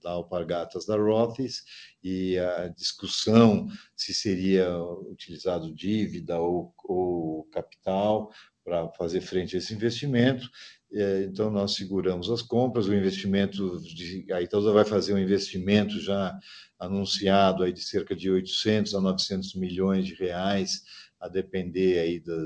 da 0.02 0.10
Alpargatas 0.10 0.86
da 0.86 0.96
Rothes 0.96 1.62
e 2.02 2.38
a 2.38 2.68
discussão 2.68 3.66
se 3.96 4.12
seria 4.12 4.76
utilizado 4.78 5.74
dívida 5.74 6.38
ou, 6.38 6.74
ou 6.84 7.44
capital 7.44 8.30
para 8.64 8.88
fazer 8.90 9.20
frente 9.20 9.54
a 9.54 9.58
esse 9.58 9.72
investimento. 9.72 10.50
Então, 10.90 11.50
nós 11.50 11.74
seguramos 11.74 12.30
as 12.30 12.42
compras, 12.42 12.86
o 12.86 12.94
investimento, 12.94 13.80
de, 13.80 14.24
a 14.32 14.40
Itaúsa 14.40 14.72
vai 14.72 14.84
fazer 14.84 15.12
um 15.14 15.18
investimento 15.18 16.00
já 16.00 16.38
anunciado 16.78 17.64
aí 17.64 17.72
de 17.72 17.82
cerca 17.82 18.14
de 18.14 18.30
800 18.30 18.94
a 18.94 19.00
900 19.00 19.54
milhões 19.54 20.06
de 20.06 20.14
reais, 20.14 20.82
a 21.20 21.28
depender 21.28 21.98
aí 21.98 22.20
da, 22.20 22.36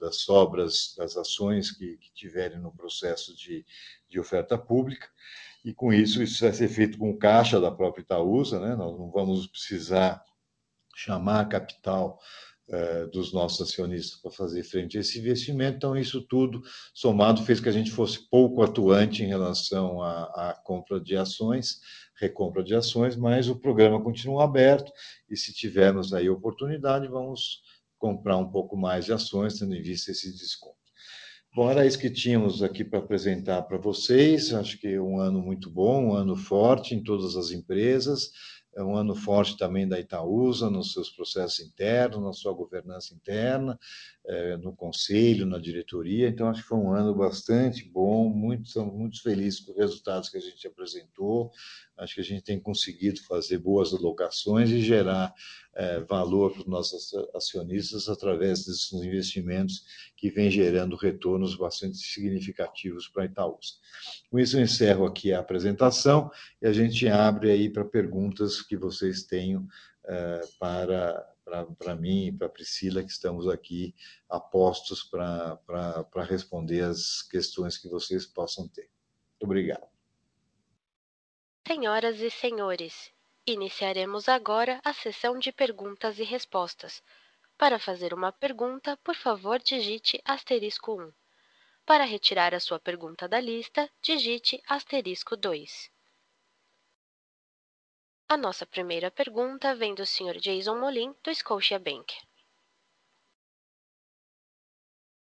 das 0.00 0.16
sobras 0.16 0.94
das 0.96 1.16
ações 1.16 1.70
que, 1.70 1.96
que 1.96 2.12
tiverem 2.12 2.58
no 2.58 2.72
processo 2.72 3.34
de, 3.36 3.64
de 4.08 4.20
oferta 4.20 4.58
pública. 4.58 5.08
E 5.64 5.74
com 5.74 5.92
isso, 5.92 6.22
isso 6.22 6.42
vai 6.42 6.52
ser 6.52 6.68
feito 6.68 6.98
com 6.98 7.16
caixa 7.16 7.60
da 7.60 7.70
própria 7.70 8.02
Itaúsa, 8.02 8.58
né? 8.58 8.74
nós 8.74 8.98
não 8.98 9.10
vamos 9.10 9.46
precisar 9.46 10.24
chamar 10.96 11.48
capital 11.48 12.18
eh, 12.18 12.49
dos 13.12 13.32
nossos 13.32 13.68
acionistas 13.68 14.20
para 14.20 14.30
fazer 14.30 14.62
frente 14.62 14.96
a 14.96 15.00
esse 15.00 15.18
investimento. 15.18 15.76
Então, 15.76 15.96
isso 15.96 16.20
tudo 16.22 16.62
somado 16.94 17.42
fez 17.42 17.58
que 17.58 17.68
a 17.68 17.72
gente 17.72 17.90
fosse 17.90 18.28
pouco 18.30 18.62
atuante 18.62 19.22
em 19.24 19.26
relação 19.26 20.02
à, 20.02 20.50
à 20.50 20.54
compra 20.64 21.00
de 21.00 21.16
ações, 21.16 21.80
recompra 22.20 22.62
de 22.62 22.74
ações, 22.74 23.16
mas 23.16 23.48
o 23.48 23.56
programa 23.58 24.00
continua 24.02 24.44
aberto 24.44 24.92
e 25.28 25.36
se 25.36 25.52
tivermos 25.52 26.12
aí 26.12 26.28
oportunidade, 26.28 27.08
vamos 27.08 27.60
comprar 27.98 28.36
um 28.36 28.50
pouco 28.50 28.76
mais 28.76 29.04
de 29.04 29.12
ações, 29.12 29.58
tendo 29.58 29.74
em 29.74 29.82
vista 29.82 30.10
esse 30.10 30.30
desconto. 30.32 30.80
Bom, 31.54 31.68
era 31.68 31.84
isso 31.84 31.98
que 31.98 32.08
tínhamos 32.08 32.62
aqui 32.62 32.84
para 32.84 33.00
apresentar 33.00 33.62
para 33.62 33.76
vocês. 33.76 34.54
Acho 34.54 34.78
que 34.78 34.98
um 35.00 35.18
ano 35.18 35.42
muito 35.42 35.68
bom, 35.68 36.10
um 36.10 36.14
ano 36.14 36.36
forte 36.36 36.94
em 36.94 37.02
todas 37.02 37.34
as 37.34 37.50
empresas, 37.50 38.30
é 38.80 38.84
um 38.84 38.96
ano 38.96 39.14
forte 39.14 39.56
também 39.56 39.86
da 39.86 40.00
Itaúsa, 40.00 40.70
nos 40.70 40.92
seus 40.92 41.10
processos 41.10 41.60
internos, 41.60 42.22
na 42.22 42.32
sua 42.32 42.52
governança 42.52 43.14
interna, 43.14 43.78
no 44.62 44.74
conselho, 44.74 45.46
na 45.46 45.58
diretoria. 45.58 46.28
Então, 46.28 46.48
acho 46.48 46.62
que 46.62 46.68
foi 46.68 46.78
um 46.78 46.92
ano 46.92 47.14
bastante 47.14 47.84
bom, 47.84 48.28
muito, 48.28 48.66
estamos 48.66 48.94
muito 48.94 49.22
felizes 49.22 49.60
com 49.60 49.72
os 49.72 49.78
resultados 49.78 50.28
que 50.28 50.36
a 50.38 50.40
gente 50.40 50.66
apresentou. 50.66 51.50
Acho 51.98 52.14
que 52.14 52.20
a 52.20 52.24
gente 52.24 52.42
tem 52.42 52.58
conseguido 52.58 53.20
fazer 53.22 53.58
boas 53.58 53.92
alocações 53.92 54.70
e 54.70 54.80
gerar 54.80 55.34
valor 56.08 56.52
para 56.52 56.60
os 56.62 56.66
nossos 56.66 57.12
acionistas 57.34 58.08
através 58.08 58.64
desses 58.64 58.92
investimentos 58.92 59.84
que 60.16 60.28
vêm 60.28 60.50
gerando 60.50 60.96
retornos 60.96 61.56
bastante 61.56 61.96
significativos 61.96 63.08
para 63.08 63.22
a 63.22 63.26
Itaúsa. 63.26 63.74
Com 64.30 64.38
isso, 64.38 64.58
eu 64.58 64.62
encerro 64.62 65.06
aqui 65.06 65.32
a 65.32 65.40
apresentação 65.40 66.30
e 66.60 66.66
a 66.66 66.72
gente 66.72 67.08
abre 67.08 67.50
aí 67.50 67.70
para 67.70 67.84
perguntas 67.84 68.62
que 68.70 68.76
vocês 68.76 69.24
tenham 69.24 69.66
para 71.76 71.96
mim 71.96 72.26
e 72.26 72.32
para 72.32 72.48
Priscila, 72.48 73.02
que 73.02 73.10
estamos 73.10 73.48
aqui 73.48 73.92
a 74.28 74.38
postos 74.38 75.02
para 75.02 76.24
responder 76.24 76.82
as 76.82 77.20
questões 77.22 77.76
que 77.76 77.88
vocês 77.88 78.24
possam 78.26 78.68
ter. 78.68 78.88
Muito 79.32 79.42
obrigado. 79.42 79.88
Senhoras 81.66 82.20
e 82.20 82.30
senhores, 82.30 83.10
iniciaremos 83.44 84.28
agora 84.28 84.80
a 84.84 84.92
sessão 84.92 85.36
de 85.36 85.50
perguntas 85.50 86.20
e 86.20 86.22
respostas. 86.22 87.02
Para 87.58 87.80
fazer 87.80 88.14
uma 88.14 88.30
pergunta, 88.30 88.96
por 88.98 89.16
favor, 89.16 89.58
digite 89.58 90.22
asterisco 90.24 90.92
um. 90.92 91.12
Para 91.84 92.04
retirar 92.04 92.54
a 92.54 92.60
sua 92.60 92.78
pergunta 92.78 93.28
da 93.28 93.40
lista, 93.40 93.90
digite 94.00 94.62
asterisco 94.68 95.36
dois. 95.36 95.90
A 98.32 98.36
nossa 98.36 98.64
primeira 98.64 99.10
pergunta 99.10 99.74
vem 99.74 99.92
do 99.92 100.06
senhor 100.06 100.36
Jason 100.36 100.78
Mollin, 100.78 101.12
do 101.24 101.34
Scotiabank. 101.34 102.14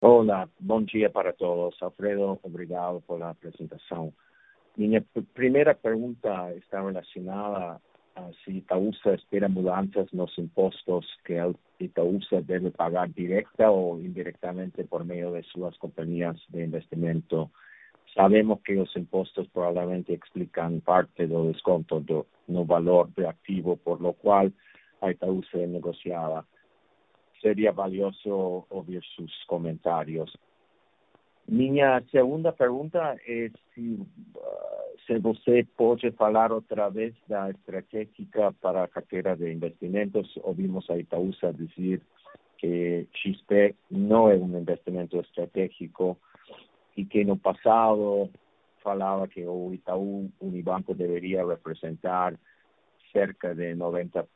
Olá, 0.00 0.48
bom 0.58 0.82
dia 0.82 1.10
para 1.10 1.34
todos. 1.34 1.76
Alfredo, 1.82 2.40
obrigado 2.42 3.02
pela 3.02 3.28
apresentação. 3.28 4.10
Minha 4.74 5.04
primeira 5.34 5.74
pergunta 5.74 6.56
está 6.56 6.80
relacionada 6.80 7.78
a 8.16 8.32
se 8.42 8.52
Itaúsa 8.52 9.14
espera 9.16 9.50
mudanças 9.50 10.10
nos 10.10 10.38
impostos 10.38 11.06
que 11.26 11.34
a 11.34 11.52
Itaúsa 11.78 12.40
deve 12.40 12.70
pagar 12.70 13.10
direta 13.10 13.70
ou 13.70 14.00
indiretamente 14.00 14.82
por 14.84 15.04
meio 15.04 15.30
de 15.32 15.46
suas 15.50 15.76
companhias 15.76 16.40
de 16.48 16.64
investimento. 16.64 17.50
Sabemos 18.14 18.60
que 18.62 18.76
os 18.76 18.94
impostos 18.96 19.48
provavelmente 19.48 20.12
explicam 20.12 20.80
parte 20.80 21.26
do 21.26 21.50
desconto 21.50 22.04
no 22.46 22.64
valor 22.64 23.08
do 23.08 23.26
ativo, 23.26 23.76
por 23.76 24.00
lo 24.00 24.14
qual 24.14 24.52
a 25.02 25.10
Itaúsa 25.10 25.58
é 25.58 25.66
negociada. 25.66 26.44
Seria 27.42 27.72
valioso 27.72 28.66
ouvir 28.70 29.02
seus 29.16 29.44
comentários. 29.46 30.32
Minha 31.48 32.02
segunda 32.10 32.52
pergunta 32.52 33.18
é 33.26 33.50
se 33.74 35.18
você 35.18 35.66
pode 35.76 36.10
falar 36.12 36.52
outra 36.52 36.88
vez 36.88 37.14
da 37.28 37.50
estratégia 37.50 38.54
para 38.62 38.84
a 38.84 38.88
carteira 38.88 39.36
de 39.36 39.52
investimentos. 39.52 40.38
Ouvimos 40.42 40.88
a 40.88 40.96
Itaúsa 40.96 41.52
dizer 41.52 42.00
que 42.58 43.06
XP 43.12 43.74
não 43.90 44.30
é 44.30 44.36
investimento 44.36 45.18
estratégico 45.18 46.16
e 46.96 47.04
que 47.04 47.24
no 47.24 47.36
passado 47.36 48.30
falava 48.82 49.26
que 49.28 49.46
o 49.46 49.72
Itaú 49.72 50.30
Unibanco 50.40 50.94
deveria 50.94 51.44
representar 51.46 52.34
cerca 53.12 53.54
de 53.54 53.74
90% 53.74 54.26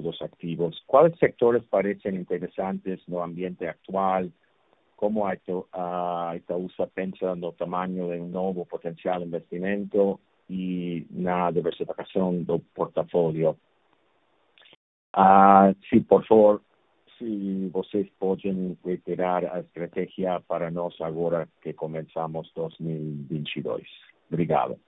dos 0.00 0.20
ativos. 0.22 0.82
Quais 0.86 1.16
setores 1.18 1.62
parecem 1.64 2.16
interessantes 2.16 3.00
no 3.06 3.22
ambiente 3.22 3.66
atual? 3.66 4.28
Como 4.96 5.24
a 5.26 5.34
Itaúsa 6.36 6.86
pensa 6.94 7.34
no 7.34 7.52
tamanho 7.52 8.08
de 8.08 8.20
novo 8.20 8.64
potencial 8.66 9.22
investimento 9.22 10.18
e 10.48 11.06
na 11.10 11.50
diversificação 11.50 12.42
do 12.42 12.58
portafólio? 12.58 13.56
Se, 15.88 16.00
por 16.00 16.24
favor, 16.26 16.62
se 17.18 17.68
vocês 17.68 18.08
podem 18.18 18.76
reiterar 18.84 19.44
a 19.44 19.60
estratégia 19.60 20.40
para 20.40 20.70
nós 20.70 20.94
agora 21.00 21.48
que 21.60 21.72
começamos 21.72 22.50
2022. 22.54 23.86
Obrigado. 24.28 24.78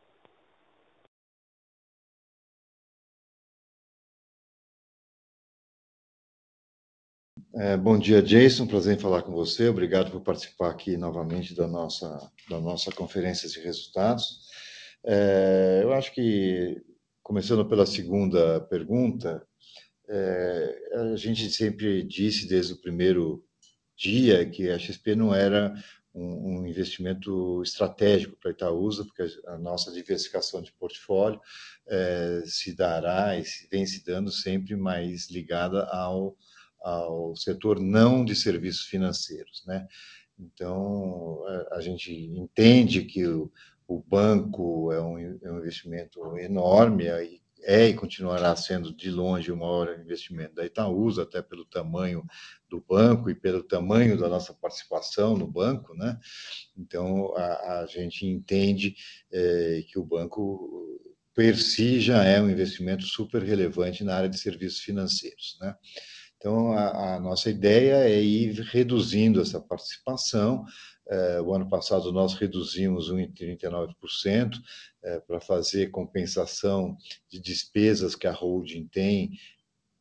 Bom 7.82 7.96
dia, 7.96 8.20
Jason. 8.20 8.66
Prazer 8.66 8.96
em 8.96 9.00
falar 9.00 9.22
com 9.22 9.30
você. 9.30 9.68
Obrigado 9.68 10.10
por 10.10 10.20
participar 10.22 10.70
aqui 10.70 10.96
novamente 10.96 11.54
da 11.54 11.68
nossa 11.68 12.90
conferência 12.96 13.48
de 13.48 13.60
resultados. 13.60 14.48
Eu 15.80 15.92
acho 15.92 16.12
que, 16.12 16.82
começando 17.22 17.64
pela 17.64 17.86
segunda 17.86 18.60
pergunta, 18.62 19.46
a 20.08 21.16
gente 21.16 21.50
sempre 21.50 22.02
disse 22.02 22.46
desde 22.46 22.72
o 22.74 22.80
primeiro 22.80 23.44
dia 23.96 24.48
que 24.48 24.68
a 24.70 24.78
XP 24.78 25.14
não 25.14 25.34
era 25.34 25.74
investimento 26.14 27.60
estratégico 27.62 28.36
para 28.36 28.52
Itaúsa, 28.52 29.04
porque 29.04 29.24
a 29.46 29.58
nossa 29.58 29.90
diversificação 29.90 30.62
de 30.62 30.72
portfólio 30.72 31.40
se 32.44 32.74
dará 32.74 33.36
e 33.36 33.42
vem 33.70 33.84
se 33.84 34.04
dando 34.04 34.30
sempre 34.30 34.76
mais 34.76 35.28
ligada 35.30 35.84
ao 35.84 37.34
setor 37.34 37.80
não 37.80 38.24
de 38.24 38.36
serviços 38.36 38.86
financeiros, 38.86 39.64
né? 39.66 39.86
Então, 40.38 41.42
a 41.70 41.80
gente 41.80 42.12
entende 42.12 43.04
que 43.04 43.24
o 43.26 43.50
banco 44.06 44.92
é 44.92 45.00
investimento 45.48 46.36
enorme, 46.38 47.04
e 47.04 47.40
continuará 47.96 48.54
sendo, 48.56 48.94
de 48.94 49.10
longe, 49.10 49.50
o 49.50 49.56
maior 49.56 49.98
investimento 49.98 50.54
da 50.54 50.66
Itaúsa, 50.66 51.22
até 51.22 51.40
pelo 51.40 51.64
tamanho 51.64 52.22
do 52.68 52.80
banco 52.80 53.30
e 53.30 53.34
pelo 53.34 53.62
tamanho 53.62 54.18
da 54.18 54.28
nossa 54.28 54.52
participação 54.52 55.36
no 55.36 55.46
banco, 55.46 55.94
né? 55.94 56.18
Então, 56.76 57.34
a 57.36 57.86
gente 57.88 58.26
entende 58.26 58.94
que 59.88 59.98
o 59.98 60.04
banco, 60.04 61.00
per 61.34 61.56
si, 61.56 62.00
já 62.00 62.24
é 62.24 62.38
investimento 62.38 63.04
superrelevante 63.04 64.04
na 64.04 64.14
área 64.16 64.28
de 64.28 64.38
serviços 64.38 64.80
financeiros, 64.80 65.56
né? 65.60 65.74
Então, 66.36 66.76
a 66.76 67.18
nossa 67.18 67.48
ideia 67.48 68.06
é 68.06 68.22
ir 68.22 68.60
reduzindo 68.60 69.40
essa 69.40 69.58
participação. 69.58 70.64
O 71.44 71.54
ano 71.54 71.68
passado, 71.68 72.10
nós 72.12 72.34
reduzimos 72.34 73.08
em 73.10 73.30
39%, 73.30 74.58
para 75.26 75.40
fazer 75.40 75.90
compensação 75.90 76.96
de 77.28 77.38
despesas 77.38 78.14
que 78.14 78.26
a 78.26 78.32
holding 78.32 78.86
tem, 78.86 79.32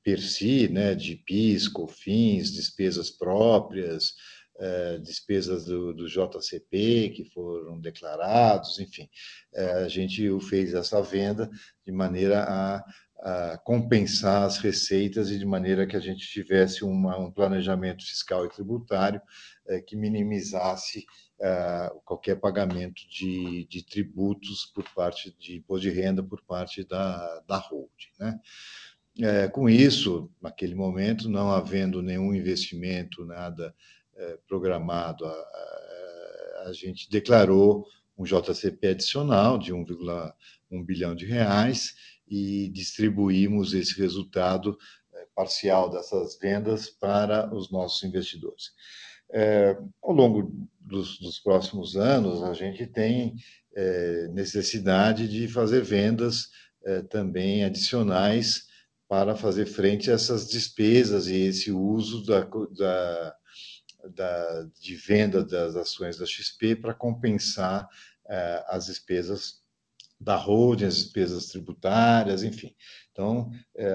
per 0.02 0.20
si, 0.20 0.68
né, 0.68 0.96
de 0.96 1.16
PIS, 1.16 1.68
COFINS, 1.68 2.52
despesas 2.52 3.10
próprias, 3.10 4.16
despesas 5.02 5.66
do 5.66 6.08
JCP, 6.08 7.10
que 7.16 7.26
foram 7.26 7.80
declarados, 7.80 8.80
enfim. 8.80 9.10
A 9.84 9.88
gente 9.88 10.30
fez 10.42 10.74
essa 10.74 11.02
venda 11.02 11.50
de 11.86 11.92
maneira 11.92 12.44
a 12.44 13.58
compensar 13.60 14.44
as 14.44 14.58
receitas 14.58 15.32
e 15.32 15.40
de 15.40 15.46
maneira 15.46 15.88
que 15.88 15.96
a 15.96 16.02
gente 16.02 16.28
tivesse 16.28 16.84
planejamento 17.34 18.06
fiscal 18.06 18.46
e 18.46 18.50
tributário 18.50 19.22
que 19.88 19.96
minimizasse 19.96 21.06
qualquer 22.06 22.40
pagamento 22.40 23.02
de 23.10 23.86
tributos 23.90 24.66
por 24.74 24.84
parte 24.94 25.36
de 25.40 25.58
imposto 25.58 25.90
de 25.90 25.90
renda, 25.90 26.24
por 26.24 26.42
parte 26.42 26.84
da 26.84 27.44
holding, 27.70 27.90
né? 28.20 28.40
Com 29.50 29.70
isso, 29.70 30.32
naquele 30.42 30.74
momento, 30.74 31.30
não 31.30 31.52
havendo 31.52 32.02
nenhum 32.02 32.34
investimento, 32.34 33.24
nada 33.26 33.76
programado, 34.48 35.26
a 35.26 36.72
gente 36.72 37.10
declarou 37.10 37.86
JCP 38.26 38.88
adicional 38.88 39.58
de 39.58 39.74
1.1 39.74 40.86
bilhão 40.86 41.14
de 41.14 41.26
reais 41.26 41.94
e 42.28 42.70
distribuímos 42.70 43.74
esse 43.74 44.00
resultado 44.00 44.78
parcial 45.36 45.90
dessas 45.90 46.38
vendas 46.40 46.90
para 46.90 47.54
os 47.54 47.72
nossos 47.72 48.02
investidores. 48.04 48.72
Ao 50.02 50.12
longo 50.12 50.68
dos 50.80 51.40
próximos 51.40 51.96
anos, 51.96 52.44
a 52.44 52.54
gente 52.54 52.86
tem 52.86 53.36
necessidade 54.32 55.28
de 55.28 55.48
fazer 55.48 55.82
vendas 55.82 56.50
também 57.10 57.64
adicionais 57.64 58.68
para 59.08 59.36
fazer 59.36 59.66
frente 59.66 60.12
a 60.12 60.14
essas 60.14 60.48
despesas 60.48 61.28
e 61.28 61.36
esse 61.36 61.72
uso 61.72 62.24
de 64.80 64.96
venda 64.96 65.44
das 65.44 65.76
ações 65.76 66.18
da 66.18 66.26
XP 66.26 66.76
para 66.76 66.94
compensar 66.94 67.88
as 68.68 68.86
despesas 68.86 69.64
da 70.20 70.36
holding, 70.36 70.86
as 70.86 70.96
despesas 70.98 71.48
tributárias, 71.48 72.44
enfim. 72.44 72.76
Então, 73.12 73.50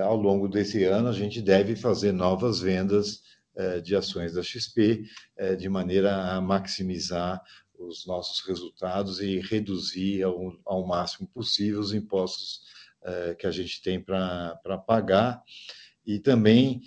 ao 0.05 0.17
longo 0.17 0.49
desse 0.49 0.85
ano, 0.85 1.09
a 1.09 1.13
gente 1.13 1.41
deve 1.41 1.77
fazer 1.77 2.13
novas 2.13 2.61
vendas 2.61 3.23
de 3.83 3.97
ações 3.97 4.35
da 4.35 4.43
XP 4.43 5.05
de 5.59 5.69
maneira 5.69 6.33
a 6.33 6.41
maximizar 6.41 7.43
os 7.79 8.07
nossos 8.07 8.41
resultados 8.47 9.21
e 9.21 9.39
reduzir 9.41 10.23
ao 10.23 10.87
máximo 10.87 11.29
possível 11.29 11.81
os 11.81 11.93
impostos 11.93 12.63
que 13.39 13.47
a 13.47 13.51
gente 13.51 13.83
tem 13.83 14.01
para 14.01 14.79
pagar 14.87 15.43
e 16.07 16.19
também 16.19 16.83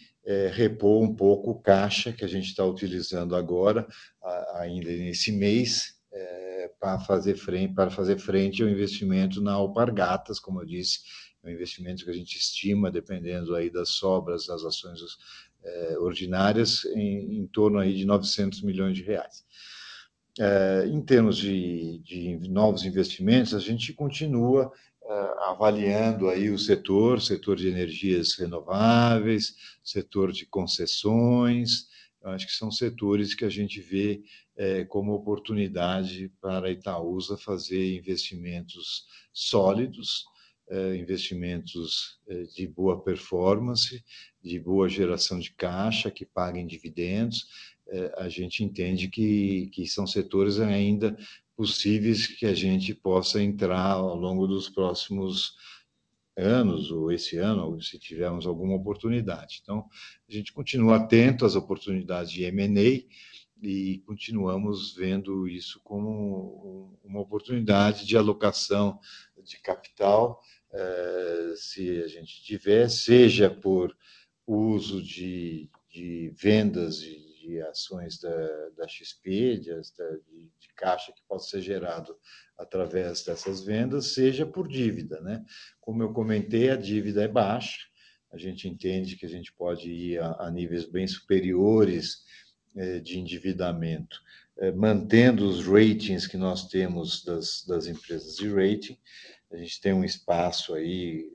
repor 0.54 1.02
um 1.02 1.16
pouco 1.16 1.52
o 1.52 1.60
caixa 1.62 2.14
que 2.14 2.24
a 2.24 2.28
gente 2.28 2.48
está 2.48 2.66
utilizando 2.66 3.36
agora, 3.36 3.88
ainda 4.56 4.90
nesse 4.90 5.32
mês, 5.32 6.00
para 6.80 7.00
fazer 7.00 8.18
frente 8.18 8.62
ao 8.62 8.70
investimento 8.70 9.42
na 9.42 9.54
Alpargatas, 9.54 10.40
como 10.40 10.62
eu 10.62 10.66
disse, 10.66 11.00
é 11.44 11.48
um 11.48 11.52
investimento 11.52 12.04
que 12.04 12.10
a 12.10 12.14
gente 12.14 12.38
estima, 12.38 12.92
dependendo 12.92 13.56
aí 13.56 13.70
das 13.70 13.90
sobras 13.90 14.46
das 14.46 14.64
ações 14.64 15.00
ordinárias, 16.00 16.86
em 16.96 17.48
torno 17.48 17.80
aí 17.80 17.94
de 17.94 18.02
R$ 18.02 18.06
900 18.06 18.62
milhões. 18.64 19.04
Em 20.90 21.02
termos 21.02 21.38
de 21.38 22.40
novos 22.50 22.84
investimentos, 22.86 23.54
a 23.54 23.60
gente 23.60 23.94
continua 23.94 24.72
avaliando 25.46 26.30
aí 26.30 26.50
o 26.50 26.58
setor 26.58 27.20
de 27.20 27.68
energias 27.68 28.36
renováveis, 28.36 29.56
setor 29.84 30.32
de 30.32 30.46
concessões. 30.46 31.90
Acho 32.24 32.46
que 32.46 32.54
são 32.54 32.72
setores 32.72 33.34
que 33.34 33.44
a 33.44 33.50
gente 33.50 33.82
vê 33.82 34.22
como 34.88 35.14
oportunidade 35.14 36.32
para 36.40 36.68
a 36.68 36.72
Itaúsa 36.72 37.36
fazer 37.36 37.98
investimentos 37.98 39.06
sólidos, 39.34 40.26
investimentos 40.98 42.20
de 42.56 42.68
boa 42.68 43.04
performance, 43.04 44.04
de 44.44 44.60
boa 44.60 44.90
geração 44.90 45.40
de 45.40 45.52
caixa, 45.52 46.10
que 46.12 46.26
paguem 46.26 46.66
dividendos. 46.66 47.48
A 48.18 48.30
gente 48.30 48.64
entende 48.64 49.08
que 49.08 49.86
são 49.88 50.08
setores 50.08 50.60
ainda 50.60 51.18
possíveis 51.56 52.26
que 52.26 52.46
a 52.46 52.54
gente 52.54 52.94
possa 52.96 53.42
entrar 53.44 53.92
ao 53.92 54.16
longo 54.16 54.48
dos 54.48 54.70
próximos 54.70 55.56
anos, 56.36 56.90
ou 56.90 57.12
esse 57.12 57.38
ano, 57.38 57.66
ou 57.66 57.82
se 57.82 58.00
tivermos 58.00 58.48
alguma 58.48 58.76
oportunidade. 58.76 59.60
Então, 59.62 59.86
a 60.28 60.32
gente 60.34 60.54
continua 60.54 60.96
atento 60.96 61.46
às 61.46 61.56
oportunidades 61.56 62.32
de 62.32 62.44
M&A 62.46 63.04
e 63.62 64.00
continuamos 64.08 64.96
vendo 64.96 65.48
isso 65.48 65.80
como 65.84 66.98
uma 67.04 67.20
oportunidade 67.20 68.08
de 68.08 68.18
alocação 68.18 68.98
de 69.44 69.60
capital, 69.60 70.42
se 71.58 72.02
a 72.02 72.08
gente 72.08 72.42
tiver, 72.44 72.90
seja 72.90 73.50
por 73.50 73.96
uso 74.48 75.02
de 75.04 75.70
vendas 76.36 77.00
de 77.00 77.62
ações 77.64 78.20
da 78.20 78.88
XP, 78.88 79.58
de 79.58 80.74
caixa 80.76 81.12
que 81.12 81.22
possa 81.28 81.50
ser 81.50 81.62
gerado 81.62 82.16
através 82.58 83.24
dessas 83.24 83.64
vendas, 83.64 84.14
seja 84.14 84.46
por 84.46 84.68
dívida, 84.68 85.20
né? 85.22 85.44
Como 85.80 86.04
eu 86.04 86.14
comentei, 86.14 86.70
a 86.70 86.76
dívida 86.76 87.24
é 87.24 87.28
baixa, 87.28 87.80
a 88.32 88.38
gente 88.38 88.68
entende 88.68 89.16
que 89.16 89.26
a 89.26 89.30
gente 89.30 89.52
pode 89.54 89.92
ir 89.92 90.22
a 90.22 90.50
níveis 90.52 90.86
bem 90.86 91.08
superiores 91.08 92.24
de 93.04 93.20
endividamento, 93.20 94.20
mantendo 94.76 95.48
os 95.50 95.66
ratings 95.66 96.28
que 96.28 96.38
nós 96.38 96.68
temos 96.68 97.24
das 97.26 97.88
empresas 97.88 98.36
de 98.36 98.48
rating. 98.50 98.98
A 99.52 99.58
gente 99.58 99.82
tem 99.82 100.04
espaço 100.06 100.74
aí 100.74 101.30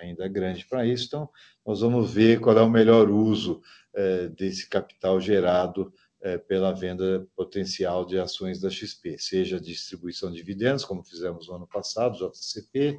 ainda 0.00 0.28
grande 0.28 0.64
para 0.66 0.86
isso, 0.86 1.06
então 1.06 1.28
nós 1.66 1.80
vamos 1.80 2.12
ver 2.12 2.40
qual 2.40 2.56
é 2.56 2.62
o 2.62 2.70
melhor 2.70 3.10
uso 3.10 3.60
desse 4.36 4.68
capital 4.68 5.20
gerado 5.20 5.92
pela 6.46 6.72
venda 6.72 7.26
potencial 7.36 8.04
de 8.04 8.18
ações 8.18 8.60
da 8.60 8.70
XP, 8.70 9.18
seja 9.18 9.60
distribuição 9.60 10.30
de 10.30 10.36
dividendos, 10.36 10.84
como 10.84 11.04
fizemos 11.04 11.48
no 11.48 11.54
ano 11.54 11.66
passado, 11.66 12.16
JCP, 12.16 12.98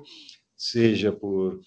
seja 0.55 1.11
por 1.11 1.59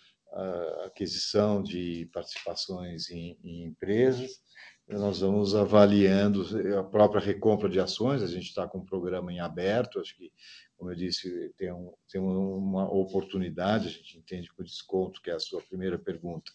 aquisição 0.85 1.63
de 1.63 2.09
participações 2.13 3.11
em 3.11 3.39
empresas. 3.45 4.41
Nós 4.89 5.21
vamos 5.21 5.55
avaliando 5.55 6.45
a 6.79 6.83
própria 6.83 7.21
recompra 7.21 7.69
de 7.69 7.79
ações, 7.79 8.23
a 8.23 8.27
gente 8.27 8.49
está 8.49 8.67
com 8.67 8.79
um 8.79 8.85
programa 8.85 9.33
em 9.33 9.41
aberto, 9.41 10.01
acho 10.01 10.17
que, 10.17 10.31
como 10.83 10.91
eu 10.91 10.97
disse, 10.97 11.55
tem 12.09 12.21
uma 12.21 12.93
oportunidade, 12.93 13.87
a 13.87 13.91
gente 13.93 14.19
entende 14.19 14.49
que 14.53 14.61
o 14.61 14.65
desconto, 14.65 15.23
que 15.23 15.31
é 15.31 15.35
a 15.35 15.39
sua 15.39 15.63
primeira 15.63 15.97
pergunta, 15.97 16.51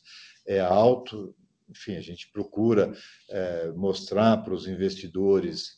é 0.46 0.60
alto. 0.60 1.34
Enfim, 1.70 1.96
a 1.96 2.02
gente 2.02 2.30
procura 2.30 2.94
mostrar 3.78 4.44
para 4.44 4.54
os 4.54 4.68
investidores 4.68 5.78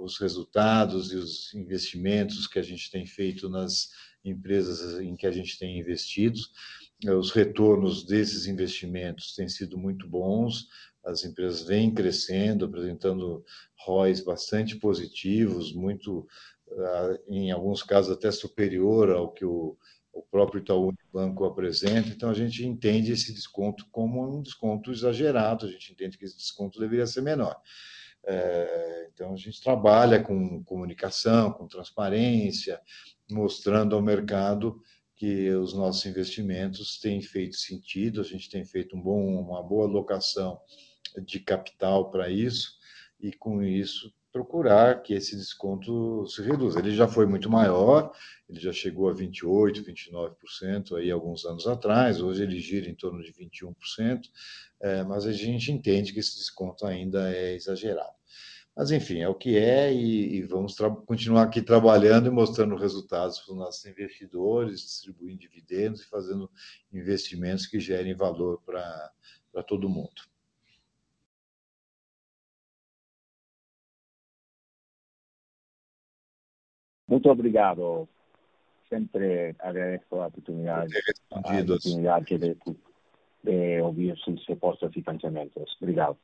os 0.00 0.18
resultados 0.18 1.12
e 1.12 1.16
os 1.16 1.52
investimentos 1.52 2.46
que 2.46 2.58
a 2.58 2.62
gente 2.62 2.90
tem 2.90 3.04
feito 3.04 3.46
nas 3.50 3.90
empresas 4.24 4.98
em 4.98 5.14
que 5.14 5.26
a 5.26 5.30
gente 5.30 5.58
tem 5.58 5.78
investido. 5.78 6.40
Os 7.18 7.30
retornos 7.30 8.06
desses 8.06 8.46
investimentos 8.46 9.34
têm 9.34 9.50
sido 9.50 9.76
muito 9.76 10.08
bons, 10.08 10.66
as 11.04 11.24
empresas 11.24 11.62
vêm 11.62 11.92
crescendo, 11.92 12.64
apresentando 12.64 13.44
ROIs 13.84 14.20
bastante 14.20 14.76
positivos, 14.76 15.74
muito, 15.74 16.28
em 17.28 17.50
alguns 17.50 17.82
casos, 17.82 18.16
até 18.16 18.30
superior 18.30 19.10
ao 19.10 19.32
que 19.32 19.44
o 19.44 19.76
próprio 20.30 20.60
Itaú 20.60 20.88
Unibanco 20.88 21.44
apresenta. 21.44 22.08
Então, 22.08 22.30
a 22.30 22.34
gente 22.34 22.66
entende 22.66 23.12
esse 23.12 23.32
desconto 23.32 23.86
como 23.90 24.38
um 24.38 24.42
desconto 24.42 24.90
exagerado, 24.92 25.66
a 25.66 25.68
gente 25.70 25.92
entende 25.92 26.18
que 26.18 26.24
esse 26.24 26.36
desconto 26.36 26.78
deveria 26.78 27.06
ser 27.06 27.22
menor. 27.22 27.60
Então, 29.12 29.32
a 29.32 29.36
gente 29.36 29.60
trabalha 29.60 30.22
com 30.22 30.62
comunicação, 30.64 31.52
com 31.52 31.66
transparência, 31.66 32.80
mostrando 33.30 33.96
ao 33.96 34.02
mercado 34.02 34.80
que 35.16 35.50
os 35.50 35.72
nossos 35.72 36.04
investimentos 36.06 36.98
têm 36.98 37.20
feito 37.22 37.56
sentido, 37.56 38.20
a 38.20 38.24
gente 38.24 38.50
tem 38.50 38.64
feito 38.64 38.96
uma 38.96 39.62
boa 39.62 39.86
alocação 39.86 40.60
de 41.24 41.40
capital 41.40 42.10
para 42.10 42.28
isso 42.28 42.78
e, 43.20 43.32
com 43.32 43.62
isso, 43.62 44.12
procurar 44.32 45.02
que 45.02 45.12
esse 45.12 45.36
desconto 45.36 46.26
se 46.26 46.40
reduza. 46.42 46.78
Ele 46.78 46.94
já 46.94 47.06
foi 47.06 47.26
muito 47.26 47.50
maior, 47.50 48.10
ele 48.48 48.58
já 48.58 48.72
chegou 48.72 49.10
a 49.10 49.14
28%, 49.14 49.84
29% 49.84 50.96
aí 50.96 51.10
alguns 51.10 51.44
anos 51.44 51.66
atrás, 51.66 52.20
hoje 52.20 52.42
ele 52.42 52.58
gira 52.58 52.88
em 52.88 52.94
torno 52.94 53.22
de 53.22 53.32
21%, 53.32 54.22
mas 55.06 55.26
a 55.26 55.32
gente 55.32 55.70
entende 55.70 56.12
que 56.12 56.20
esse 56.20 56.38
desconto 56.38 56.86
ainda 56.86 57.30
é 57.30 57.54
exagerado. 57.54 58.14
Mas, 58.74 58.90
enfim, 58.90 59.18
é 59.20 59.28
o 59.28 59.34
que 59.34 59.58
é 59.58 59.92
e 59.92 60.40
vamos 60.44 60.74
continuar 61.06 61.42
aqui 61.42 61.60
trabalhando 61.60 62.28
e 62.28 62.30
mostrando 62.30 62.74
resultados 62.74 63.38
para 63.40 63.52
os 63.52 63.58
nossos 63.58 63.84
investidores, 63.84 64.80
distribuindo 64.80 65.40
dividendos 65.40 66.00
e 66.00 66.08
fazendo 66.08 66.50
investimentos 66.90 67.66
que 67.66 67.78
gerem 67.78 68.14
valor 68.14 68.62
para 68.64 69.62
todo 69.66 69.90
mundo. 69.90 70.22
Muito 77.12 77.28
obrigado. 77.28 78.08
Sempre 78.88 79.54
agradeço 79.58 80.16
a 80.18 80.28
oportunidade 80.28 80.94
de 83.44 83.82
ouvir 83.82 84.16
suas 84.16 84.42
propostas 84.46 84.90
e 84.96 85.02
pensamentos. 85.02 85.76
Obrigado. 85.78 86.16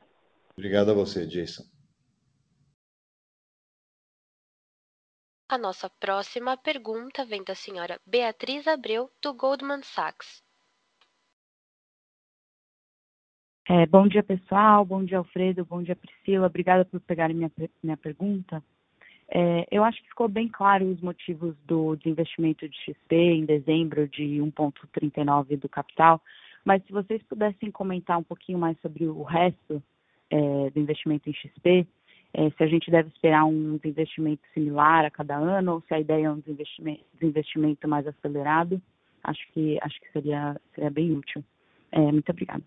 Obrigado 0.57 0.93
a 0.93 0.95
você, 0.95 1.27
Jason. 1.27 1.65
A 5.51 5.59
nossa 5.59 5.91
próxima 5.91 6.57
pergunta 6.57 7.23
vem 7.23 7.45
da 7.45 7.55
senhora 7.55 8.01
Beatriz 8.07 8.67
Abreu, 8.67 9.11
do 9.21 9.35
Goldman 9.35 9.83
Sachs. 9.83 10.43
Bom 13.91 14.09
dia, 14.09 14.23
pessoal. 14.23 14.87
Bom 14.87 15.05
dia, 15.05 15.19
Alfredo. 15.19 15.67
Bom 15.67 15.83
dia, 15.83 15.95
Priscila. 15.95 16.47
Obrigada 16.47 16.87
por 16.87 16.99
pegarem 17.01 17.37
minha 17.37 17.97
pergunta. 17.99 18.65
Eu 19.71 19.85
acho 19.85 20.03
que 20.03 20.09
ficou 20.09 20.29
bem 20.29 20.49
claro 20.49 20.87
os 20.87 21.01
motivos 21.01 21.55
do 21.67 21.97
desinvestimento 21.97 22.69
de 22.69 22.77
XP 22.79 23.15
em 23.15 23.45
dezembro, 23.45 24.09
de 24.09 24.39
1,39 24.39 25.59
do 25.59 25.69
capital, 25.69 26.21
mas 26.65 26.83
se 26.85 26.93
vocês 26.93 27.23
pudessem 27.25 27.71
comentar 27.71 28.19
um 28.19 28.23
pouquinho 28.23 28.59
mais 28.59 28.79
sobre 28.81 29.07
o 29.07 29.23
resto 29.23 29.83
do 30.73 30.81
investimento 30.81 31.29
em 31.29 31.35
XP, 31.35 31.87
é, 32.35 32.51
se 32.51 32.63
a 32.63 32.67
gente 32.67 32.91
deve 32.91 33.09
esperar 33.09 33.45
um 33.45 33.79
desinvestimento 33.79 34.43
similar 34.53 35.05
a 35.05 35.11
cada 35.11 35.37
ano 35.37 35.75
ou 35.75 35.81
se 35.83 35.95
a 35.95 36.01
ideia 36.01 36.27
é 36.27 36.31
um 36.31 36.41
desinvestimento, 36.41 37.05
desinvestimento 37.15 37.89
mais 37.89 38.07
acelerado. 38.07 38.81
Acho 39.25 39.41
que 39.53 39.79
acho 39.83 40.01
que 40.01 40.13
seria 40.13 40.61
seria 40.75 40.91
bem 40.91 41.13
útil. 41.13 41.43
É, 41.91 42.01
muito 42.01 42.31
obrigada. 42.31 42.63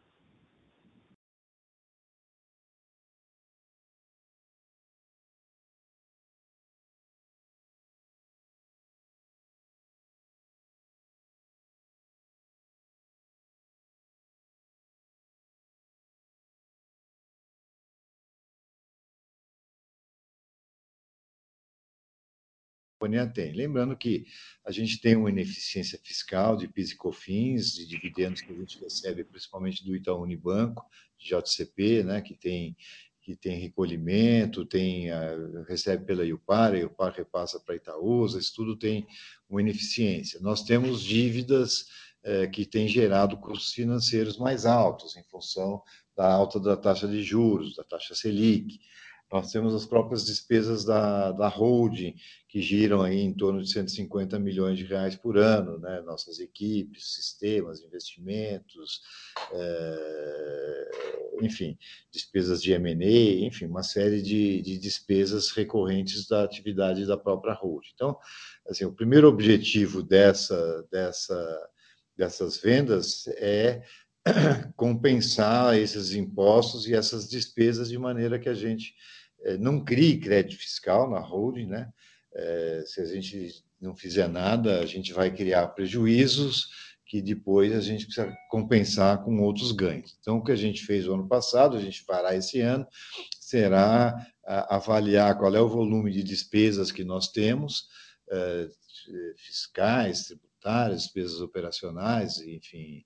Companhia 23.01 23.25
tem. 23.25 23.51
Lembrando 23.53 23.97
que 23.97 24.25
a 24.63 24.71
gente 24.71 25.01
tem 25.01 25.15
uma 25.15 25.29
ineficiência 25.29 25.99
fiscal 26.03 26.55
de 26.55 26.67
PIS 26.67 26.91
e 26.91 26.95
COFINS, 26.95 27.73
de 27.73 27.87
dividendos 27.87 28.41
que 28.41 28.51
a 28.51 28.55
gente 28.55 28.79
recebe 28.79 29.23
principalmente 29.23 29.83
do 29.83 29.95
Itaú 29.95 30.21
Unibanco, 30.21 30.85
JCP, 31.17 32.03
né, 32.03 32.21
que 32.21 32.35
tem 32.35 32.75
que 33.23 33.35
tem 33.35 33.59
recolhimento, 33.59 34.65
tem 34.65 35.11
uh, 35.11 35.61
recebe 35.67 36.03
pela 36.03 36.25
IUPAR, 36.25 36.73
a 36.73 36.79
IUPAR 36.79 37.13
repassa 37.13 37.59
para 37.59 37.75
Itaúsa, 37.75 38.39
isso 38.39 38.51
tudo 38.55 38.75
tem 38.75 39.05
uma 39.47 39.61
ineficiência. 39.61 40.39
Nós 40.39 40.63
temos 40.63 41.03
dívidas 41.03 41.81
uh, 42.25 42.49
que 42.51 42.65
têm 42.65 42.87
gerado 42.87 43.37
custos 43.37 43.73
financeiros 43.73 44.39
mais 44.39 44.65
altos 44.65 45.15
em 45.15 45.23
função 45.25 45.83
da 46.17 46.33
alta 46.33 46.59
da 46.59 46.75
taxa 46.75 47.07
de 47.07 47.21
juros, 47.21 47.75
da 47.75 47.83
taxa 47.83 48.15
Selic. 48.15 48.79
Nós 49.31 49.49
temos 49.49 49.73
as 49.73 49.85
próprias 49.85 50.25
despesas 50.25 50.83
da, 50.83 51.31
da 51.31 51.47
holding, 51.47 52.15
que 52.49 52.61
giram 52.61 53.01
aí 53.01 53.21
em 53.21 53.33
torno 53.33 53.61
de 53.63 53.71
150 53.71 54.37
milhões 54.37 54.77
de 54.77 54.83
reais 54.83 55.15
por 55.15 55.37
ano, 55.37 55.79
né? 55.79 56.01
nossas 56.01 56.39
equipes, 56.39 57.13
sistemas, 57.15 57.81
investimentos, 57.81 59.01
é, 59.53 60.89
enfim, 61.41 61.77
despesas 62.11 62.61
de 62.61 62.73
M&A, 62.73 63.45
enfim, 63.45 63.67
uma 63.67 63.83
série 63.83 64.21
de, 64.21 64.61
de 64.61 64.77
despesas 64.77 65.49
recorrentes 65.51 66.27
da 66.27 66.43
atividade 66.43 67.05
da 67.05 67.15
própria 67.15 67.53
holding. 67.53 67.91
Então, 67.93 68.17
assim, 68.67 68.83
o 68.83 68.91
primeiro 68.91 69.29
objetivo 69.29 70.03
dessa, 70.03 70.85
dessa, 70.91 71.69
dessas 72.17 72.57
vendas 72.57 73.27
é 73.37 73.81
compensar 74.75 75.77
esses 75.77 76.13
impostos 76.13 76.85
e 76.85 76.93
essas 76.93 77.29
despesas 77.29 77.87
de 77.87 77.97
maneira 77.97 78.37
que 78.37 78.49
a 78.49 78.53
gente 78.53 78.93
não 79.59 79.83
crie 79.83 80.19
crédito 80.19 80.59
fiscal 80.59 81.09
na 81.09 81.19
holding, 81.19 81.67
né? 81.67 81.91
É, 82.33 82.83
se 82.85 83.01
a 83.01 83.05
gente 83.05 83.63
não 83.79 83.95
fizer 83.95 84.27
nada, 84.27 84.79
a 84.79 84.85
gente 84.85 85.11
vai 85.11 85.31
criar 85.33 85.67
prejuízos 85.69 86.69
que 87.11 87.21
depois 87.21 87.75
a 87.75 87.81
gente 87.81 88.05
precisa 88.05 88.33
compensar 88.49 89.21
com 89.23 89.41
outros 89.41 89.73
ganhos. 89.73 90.17
Então, 90.21 90.37
o 90.37 90.43
que 90.43 90.51
a 90.53 90.55
gente 90.55 90.85
fez 90.85 91.05
o 91.05 91.13
ano 91.13 91.27
passado, 91.27 91.75
a 91.75 91.81
gente 91.81 92.03
fará 92.03 92.33
esse 92.33 92.61
ano, 92.61 92.87
será 93.37 94.15
avaliar 94.45 95.37
qual 95.37 95.53
é 95.53 95.59
o 95.59 95.67
volume 95.67 96.09
de 96.09 96.23
despesas 96.23 96.89
que 96.89 97.03
nós 97.03 97.27
temos, 97.27 97.87
é, 98.31 98.69
fiscais, 99.35 100.27
tributárias, 100.27 101.03
despesas 101.03 101.41
operacionais, 101.41 102.37
enfim, 102.37 103.03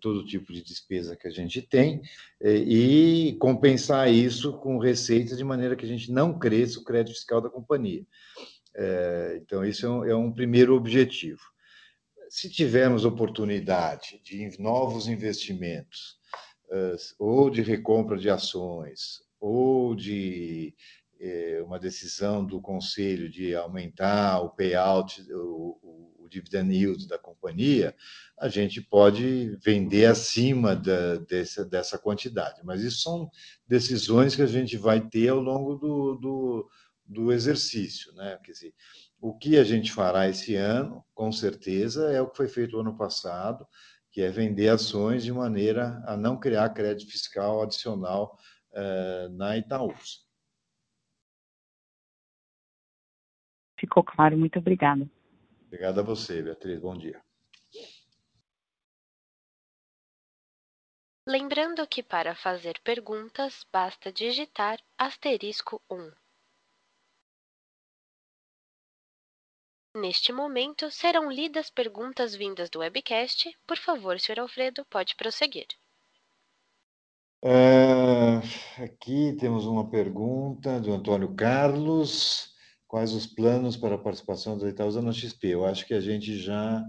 todo 0.00 0.24
tipo 0.24 0.52
de 0.52 0.62
despesa 0.62 1.16
que 1.16 1.28
a 1.28 1.30
gente 1.30 1.62
tem 1.62 2.02
é, 2.40 2.56
e 2.56 3.36
compensar 3.38 4.12
isso 4.12 4.52
com 4.58 4.78
receitas 4.78 5.38
de 5.38 5.44
maneira 5.44 5.76
que 5.76 5.84
a 5.84 5.88
gente 5.88 6.10
não 6.10 6.38
cresça 6.38 6.80
o 6.80 6.84
crédito 6.84 7.14
fiscal 7.14 7.40
da 7.40 7.48
companhia. 7.48 8.04
É, 8.74 9.38
então, 9.42 9.64
isso 9.64 9.86
é 9.86 9.90
um, 9.90 10.04
é 10.04 10.16
um 10.16 10.32
primeiro 10.32 10.74
objetivo. 10.74 11.40
Se 12.28 12.48
tivermos 12.48 13.04
oportunidade 13.04 14.20
de 14.22 14.50
novos 14.60 15.08
investimentos, 15.08 16.18
ou 17.18 17.50
de 17.50 17.62
recompra 17.62 18.16
de 18.16 18.30
ações, 18.30 19.20
ou 19.40 19.96
de 19.96 20.72
uma 21.64 21.78
decisão 21.78 22.44
do 22.44 22.60
conselho 22.60 23.28
de 23.28 23.54
aumentar 23.56 24.40
o 24.42 24.50
payout, 24.50 25.20
o, 25.32 26.09
dividend 26.30 26.72
yield 26.72 27.08
da 27.08 27.18
companhia, 27.18 27.94
a 28.38 28.48
gente 28.48 28.80
pode 28.80 29.56
vender 29.62 30.06
acima 30.06 30.74
da, 30.74 31.16
dessa, 31.16 31.64
dessa 31.64 31.98
quantidade. 31.98 32.60
Mas 32.64 32.82
isso 32.82 33.02
são 33.02 33.30
decisões 33.68 34.34
que 34.34 34.42
a 34.42 34.46
gente 34.46 34.76
vai 34.76 35.00
ter 35.00 35.28
ao 35.28 35.40
longo 35.40 35.74
do, 35.74 36.14
do, 36.14 36.70
do 37.04 37.32
exercício. 37.32 38.14
Né? 38.14 38.38
Quer 38.42 38.52
dizer, 38.52 38.74
o 39.20 39.36
que 39.36 39.58
a 39.58 39.64
gente 39.64 39.92
fará 39.92 40.28
esse 40.28 40.54
ano, 40.54 41.04
com 41.12 41.30
certeza, 41.30 42.10
é 42.10 42.22
o 42.22 42.28
que 42.28 42.36
foi 42.36 42.48
feito 42.48 42.80
ano 42.80 42.96
passado, 42.96 43.66
que 44.10 44.22
é 44.22 44.30
vender 44.30 44.68
ações 44.68 45.22
de 45.22 45.32
maneira 45.32 46.02
a 46.06 46.16
não 46.16 46.38
criar 46.38 46.70
crédito 46.70 47.10
fiscal 47.10 47.62
adicional 47.62 48.38
eh, 48.72 49.28
na 49.32 49.56
Itaúsa. 49.56 50.30
Ficou 53.78 54.04
claro, 54.04 54.36
muito 54.36 54.58
obrigada. 54.58 55.08
Obrigado 55.70 56.00
a 56.00 56.02
você, 56.02 56.42
Beatriz. 56.42 56.80
Bom 56.80 56.98
dia. 56.98 57.22
Lembrando 61.24 61.86
que 61.86 62.02
para 62.02 62.34
fazer 62.34 62.80
perguntas 62.80 63.64
basta 63.72 64.10
digitar 64.10 64.80
asterisco 64.98 65.80
1. 65.88 66.10
Neste 69.94 70.32
momento 70.32 70.90
serão 70.90 71.30
lidas 71.30 71.70
perguntas 71.70 72.34
vindas 72.34 72.68
do 72.68 72.80
webcast. 72.80 73.56
Por 73.64 73.76
favor, 73.78 74.18
Sr. 74.18 74.40
Alfredo, 74.40 74.84
pode 74.86 75.14
prosseguir. 75.14 75.68
É, 77.44 78.82
aqui 78.82 79.36
temos 79.38 79.66
uma 79.66 79.88
pergunta 79.88 80.80
do 80.80 80.92
Antônio 80.92 81.32
Carlos 81.36 82.58
quais 82.90 83.12
os 83.12 83.24
planos 83.24 83.76
para 83.76 83.94
a 83.94 83.98
participação 83.98 84.58
da 84.58 84.68
Itaúsa 84.68 85.00
no 85.00 85.12
XP. 85.12 85.46
Eu 85.46 85.64
acho 85.64 85.86
que 85.86 85.94
a 85.94 86.00
gente 86.00 86.36
já, 86.36 86.84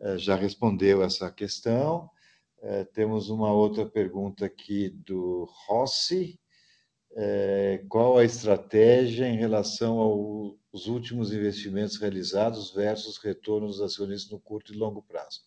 eh, 0.00 0.18
já 0.18 0.34
respondeu 0.34 1.00
essa 1.00 1.30
questão. 1.30 2.10
É, 2.60 2.82
temos 2.82 3.30
uma 3.30 3.52
outra 3.52 3.86
pergunta 3.86 4.46
aqui 4.46 4.90
do 4.90 5.48
Rossi. 5.68 6.40
É, 7.16 7.84
qual 7.88 8.18
a 8.18 8.24
estratégia 8.24 9.28
em 9.28 9.36
relação 9.36 9.98
aos 9.98 10.86
últimos 10.88 11.32
investimentos 11.32 11.96
realizados 11.98 12.74
versus 12.74 13.16
retornos 13.18 13.76
dos 13.76 13.92
acionistas 13.92 14.32
no 14.32 14.40
curto 14.40 14.74
e 14.74 14.76
longo 14.76 15.02
prazo? 15.02 15.38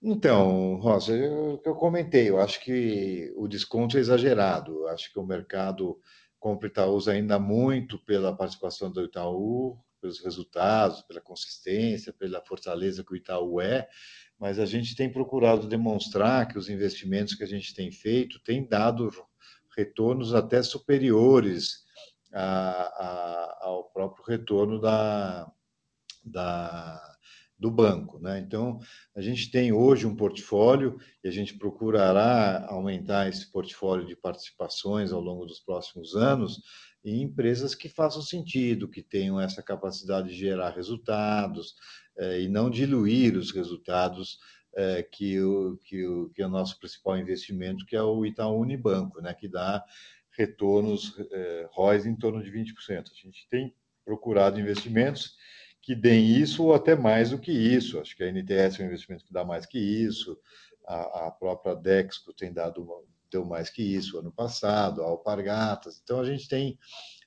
Então, 0.00 0.76
Rossi, 0.76 1.12
que 1.64 1.68
eu 1.68 1.74
comentei, 1.74 2.30
eu 2.30 2.38
acho 2.38 2.60
que 2.62 3.32
o 3.36 3.48
desconto 3.48 3.96
é 3.96 4.00
exagerado. 4.00 4.72
Eu 4.82 4.88
acho 4.88 5.12
que 5.12 5.18
o 5.18 5.26
mercado 5.26 5.98
compra 6.44 6.68
Itaúsa 6.68 7.12
ainda 7.12 7.38
muito 7.38 7.98
pela 8.00 8.36
participação 8.36 8.92
do 8.92 9.02
Itaú, 9.02 9.78
pelos 9.98 10.22
resultados, 10.22 11.00
pela 11.00 11.18
consistência, 11.18 12.12
pela 12.12 12.44
fortaleza 12.44 13.02
que 13.02 13.14
o 13.14 13.16
Itaú 13.16 13.62
é, 13.62 13.88
mas 14.38 14.58
a 14.58 14.66
gente 14.66 14.94
tem 14.94 15.10
procurado 15.10 15.66
demonstrar 15.66 16.46
que 16.46 16.58
os 16.58 16.68
investimentos 16.68 17.34
que 17.34 17.42
a 17.42 17.46
gente 17.46 17.74
tem 17.74 17.90
feito 17.90 18.38
têm 18.40 18.68
dado 18.68 19.10
retornos 19.74 20.34
até 20.34 20.62
superiores 20.62 21.86
a, 22.30 22.42
a, 22.42 23.58
ao 23.62 23.84
próprio 23.84 24.22
retorno 24.26 24.78
da, 24.78 25.50
da, 26.22 27.13
do 27.64 27.70
banco. 27.70 28.18
Né? 28.18 28.40
Então, 28.40 28.78
a 29.16 29.22
gente 29.22 29.50
tem 29.50 29.72
hoje 29.72 30.06
um 30.06 30.14
portfólio 30.14 30.98
e 31.24 31.28
a 31.28 31.30
gente 31.30 31.56
procurará 31.56 32.66
aumentar 32.68 33.26
esse 33.26 33.50
portfólio 33.50 34.06
de 34.06 34.14
participações 34.14 35.12
ao 35.12 35.20
longo 35.20 35.46
dos 35.46 35.60
próximos 35.60 36.14
anos 36.14 36.60
em 37.02 37.22
empresas 37.22 37.74
que 37.74 37.88
façam 37.88 38.20
sentido, 38.20 38.88
que 38.88 39.02
tenham 39.02 39.40
essa 39.40 39.62
capacidade 39.62 40.28
de 40.28 40.34
gerar 40.34 40.74
resultados 40.74 41.74
eh, 42.18 42.42
e 42.42 42.48
não 42.48 42.68
diluir 42.68 43.34
os 43.34 43.50
resultados 43.50 44.38
eh, 44.74 45.02
que, 45.10 45.40
o, 45.40 45.78
que, 45.86 46.06
o, 46.06 46.28
que 46.34 46.42
é 46.42 46.46
o 46.46 46.50
nosso 46.50 46.78
principal 46.78 47.16
investimento, 47.16 47.86
que 47.86 47.96
é 47.96 48.02
o 48.02 48.26
Itaú 48.26 48.60
Unibanco, 48.60 49.22
né? 49.22 49.32
que 49.32 49.48
dá 49.48 49.82
retornos 50.36 51.16
eh, 51.32 51.66
ROIs 51.72 52.04
em 52.04 52.14
torno 52.14 52.42
de 52.42 52.50
20%. 52.50 52.74
A 52.90 53.26
gente 53.26 53.48
tem 53.48 53.74
procurado 54.04 54.60
investimentos 54.60 55.34
que 55.84 55.94
deem 55.94 56.36
isso 56.36 56.64
ou 56.64 56.74
até 56.74 56.96
mais 56.96 57.30
do 57.30 57.38
que 57.38 57.52
isso. 57.52 57.98
Acho 57.98 58.16
que 58.16 58.24
a 58.24 58.32
NTS 58.32 58.80
é 58.80 58.82
um 58.82 58.86
investimento 58.86 59.24
que 59.24 59.32
dá 59.32 59.44
mais 59.44 59.66
que 59.66 59.78
isso, 59.78 60.38
a, 60.86 61.26
a 61.26 61.30
própria 61.30 61.74
Dexco 61.74 62.32
tem 62.32 62.52
dado 62.52 62.86
deu 63.30 63.44
mais 63.44 63.68
que 63.68 63.82
isso 63.82 64.18
ano 64.18 64.30
passado, 64.30 65.02
a 65.02 65.06
Alpargatas. 65.06 66.00
Então, 66.02 66.20
a 66.20 66.24
gente 66.24 66.48
tem 66.48 66.78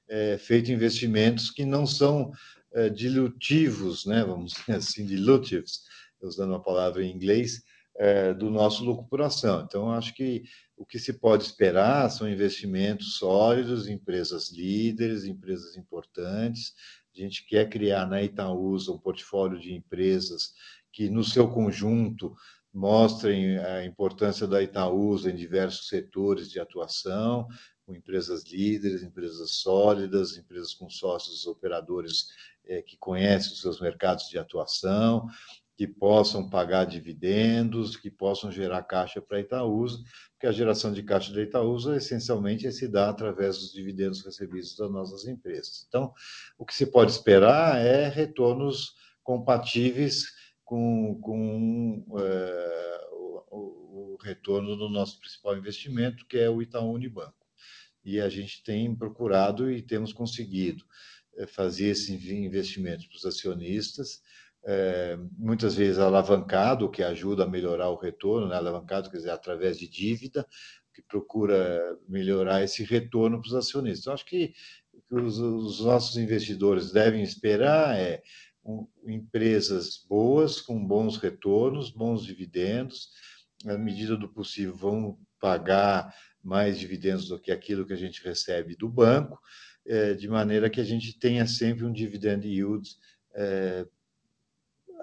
é, 0.08 0.38
feito 0.38 0.72
investimentos 0.72 1.52
que 1.52 1.66
não 1.66 1.86
são 1.86 2.32
é, 2.74 2.90
dilutivos, 2.90 4.06
né? 4.06 4.24
vamos 4.24 4.54
dizer 4.54 4.78
assim, 4.78 5.06
dilutives, 5.06 5.82
usando 6.22 6.52
uma 6.52 6.64
palavra 6.64 7.04
em 7.04 7.14
inglês, 7.14 7.62
é, 7.98 8.34
do 8.34 8.50
nosso 8.50 8.86
lucro 8.86 9.06
por 9.10 9.22
ação. 9.22 9.64
Então, 9.68 9.92
acho 9.92 10.14
que 10.14 10.44
o 10.78 10.86
que 10.86 11.00
se 11.00 11.14
pode 11.14 11.44
esperar 11.44 12.10
são 12.10 12.30
investimentos 12.30 13.18
sólidos, 13.18 13.88
empresas 13.88 14.52
líderes, 14.52 15.26
empresas 15.26 15.76
importantes. 15.76 16.74
Gente 17.18 17.48
quer 17.48 17.68
criar 17.68 18.06
na 18.06 18.22
Itaúsa 18.22 18.92
um 18.92 19.00
portfólio 19.00 19.60
de 19.60 19.74
empresas 19.74 20.54
que, 20.94 21.10
no 21.10 21.24
seu 21.24 21.50
conjunto, 21.50 22.36
mostrem 22.72 23.58
a 23.58 23.84
importância 23.84 24.46
da 24.46 24.62
Itaúsa 24.62 25.32
em 25.32 25.36
diversos 25.36 25.88
setores 25.88 26.52
de 26.52 26.60
atuação, 26.60 27.48
com 27.84 27.96
empresas 27.96 28.44
líderes, 28.44 29.02
empresas 29.02 29.54
sólidas, 29.56 30.38
empresas 30.38 30.76
com 30.76 30.88
sócios 30.92 31.48
operadores 31.48 32.28
é, 32.66 32.84
que 32.84 32.96
conhecem 32.98 33.54
os 33.54 33.62
seus 33.62 33.82
mercados 33.82 34.30
de 34.30 34.38
atuação, 34.38 35.26
que 35.78 35.86
possam 35.86 36.50
pagar 36.50 36.86
dividendos, 36.86 37.96
que 37.96 38.10
possam 38.10 38.52
gerar 38.52 38.82
caixa 38.82 39.22
para 39.22 39.40
Itaúsa, 39.40 40.04
porque 40.32 40.48
a 40.48 40.52
geração 40.52 40.92
de 40.92 41.04
caixa 41.04 41.32
da 41.32 41.44
Itaúsa 41.44 41.96
essencialmente 41.96 42.70
se 42.72 42.88
dá 42.88 43.10
através 43.10 43.60
dos 43.60 43.72
dividendos 43.74 44.26
recebidos 44.26 44.76
das 44.76 44.92
nossas 44.92 45.28
empresas. 45.28 45.86
Então, 45.88 46.12
o 46.58 46.66
que 46.66 46.74
se 46.74 46.88
pode 46.88 47.12
esperar 47.12 47.80
é 47.80 48.10
retornos 48.10 48.96
compatíveis 49.22 50.26
com, 50.66 51.20
com 51.22 52.04
é, 52.20 53.08
o, 53.12 54.14
o, 54.14 54.18
retorno 54.20 54.76
do 54.76 54.90
nosso 54.90 55.20
principal 55.20 55.56
investimento, 55.56 56.26
que 56.26 56.40
é 56.40 56.50
o 56.50 56.60
Itaú 56.60 56.92
Unibanco. 56.92 57.46
E 58.04 58.20
a 58.20 58.30
gente 58.30 58.64
tem 58.64 58.96
procurado 58.96 59.72
e 59.72 59.80
temos 59.82 60.12
conseguido 60.12 60.84
é, 61.36 61.46
fazer 61.46 61.90
esses 61.90 62.10
investimentos 62.10 63.06
para 63.06 63.18
os 63.18 63.26
acionistas, 63.26 64.24
é, 64.68 65.18
muitas 65.38 65.76
vezes 65.76 65.98
alavancado, 65.98 66.92
que 66.92 67.02
ajuda 67.02 67.46
a 67.46 67.50
melhorar 67.50 67.90
o 67.90 67.96
retorno, 67.96 68.50
né? 68.50 68.56
alavancado, 68.58 69.10
quer 69.10 69.18
dizer, 69.18 69.32
através 69.32 69.80
de 69.80 69.88
dívida, 69.88 70.46
que 70.94 71.02
procura 71.02 71.98
melhorar 72.08 72.64
esse 72.64 72.84
retorno 72.84 73.40
para 73.40 73.48
os 73.48 73.56
acionistas. 73.56 74.02
Então, 74.02 74.14
acho 74.14 74.26
que 74.26 74.54
que 75.08 75.16
os, 75.16 75.40
os 75.40 75.80
nossos 75.82 76.18
investidores 76.18 76.92
devem 76.92 77.24
esperar 77.24 77.98
é 77.98 78.22
um, 78.64 78.88
empresas 79.06 80.06
boas, 80.08 80.60
com 80.60 80.86
bons 80.86 81.18
retornos, 81.18 81.90
bons 81.90 82.24
dividendos, 82.26 83.10
na 83.64 83.78
medida 83.78 84.18
do 84.18 84.30
possível 84.30 84.76
vão 84.76 85.18
pagar 85.40 86.14
mais 86.44 86.80
dividendos 86.80 87.28
do 87.30 87.40
que 87.40 87.52
aquilo 87.52 87.86
que 87.86 87.94
a 87.94 87.98
gente 87.98 88.24
recebe 88.24 88.76
do 88.76 88.90
banco, 88.90 89.40
é, 89.86 90.14
de 90.14 90.28
maneira 90.28 90.70
que 90.70 90.82
a 90.82 90.84
gente 90.84 91.18
tenha 91.18 91.48
sempre 91.48 91.86
um 91.86 91.94
dividend 91.94 92.46
yield 92.46 92.88
é, 93.36 93.86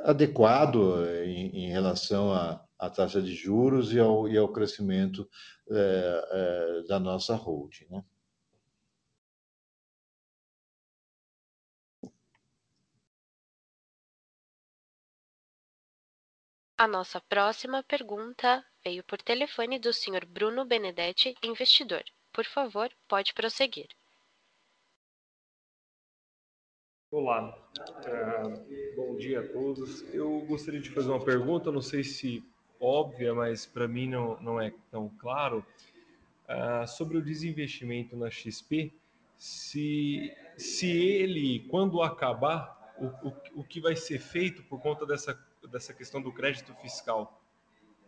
adequado 0.05 1.03
em, 1.25 1.65
em 1.65 1.69
relação 1.71 2.33
à, 2.33 2.61
taxa 2.91 3.23
de 3.23 3.35
juros 3.35 3.93
e 3.93 3.99
ao, 3.99 4.29
e 4.29 4.37
ao 4.37 4.53
crescimento 4.53 5.29
é, 5.71 6.83
é, 6.83 6.87
da 6.87 7.01
nossa 7.01 7.35
holding. 7.35 7.87
Né? 7.89 8.05
A 16.77 16.87
nossa 16.87 17.21
próxima 17.23 17.83
pergunta 17.83 18.63
veio 18.85 19.03
por 19.05 19.23
telefone 19.23 19.79
do 19.79 19.93
Sr. 19.93 20.27
Bruno 20.27 20.67
Benedetti, 20.67 21.35
investidor. 21.43 22.05
Por 22.31 22.45
favor, 22.45 22.91
pode 23.09 23.33
prosseguir. 23.33 23.89
Olá, 27.17 27.57
é, 28.07 28.93
bom 28.97 29.15
dia 29.15 29.39
a 29.39 29.47
todos. 29.47 30.03
Eu 30.13 30.41
gostaria 30.49 30.81
de 30.81 30.91
fazer 30.91 31.11
uma 31.11 31.25
pergunta, 31.25 31.71
não 31.71 31.81
sei 31.81 32.03
se 32.03 32.43
óbvia, 32.81 33.33
mas 33.33 33.65
para 33.65 33.87
mim 33.87 34.09
não, 34.09 34.37
não 34.41 34.61
é 34.61 34.75
tão 34.91 35.09
claro, 35.21 35.65
uh, 36.49 36.89
sobre 36.89 37.17
o 37.17 37.23
desinvestimento 37.23 38.17
na 38.17 38.29
XP, 38.33 38.93
se, 39.37 40.35
se 40.57 40.91
ele, 40.91 41.61
quando 41.69 42.03
acabar, 42.03 42.97
o, 42.99 43.29
o, 43.29 43.61
o 43.61 43.65
que 43.65 43.81
vai 43.81 43.95
ser 43.95 44.19
feito 44.19 44.65
por 44.65 44.83
conta 44.83 45.07
dessa, 45.07 45.41
dessa 45.71 45.95
questão 45.95 46.21
do 46.21 46.33
crédito 46.33 46.75
fiscal? 46.83 47.41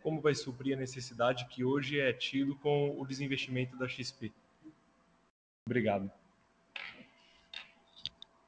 Como 0.03 0.21
vai 0.21 0.35
suprir 0.35 0.77
a 0.77 0.81
necessidade 0.81 1.47
que 1.47 1.63
hoje 1.63 2.01
é 2.01 2.13
tido 2.13 2.57
com 2.57 3.01
o 3.01 3.07
desinvestimento 3.07 3.79
da 3.79 3.87
XP? 3.87 4.33
Obrigado. 5.65 6.11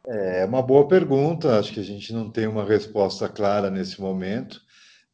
É 0.07 0.45
uma 0.45 0.63
boa 0.63 0.87
pergunta, 0.87 1.59
acho 1.59 1.73
que 1.73 1.81
a 1.81 1.85
gente 1.85 2.13
não 2.13 2.31
tem 2.31 2.47
uma 2.47 2.65
resposta 2.65 3.29
clara 3.29 3.71
nesse 3.71 4.01
momento. 4.01 4.61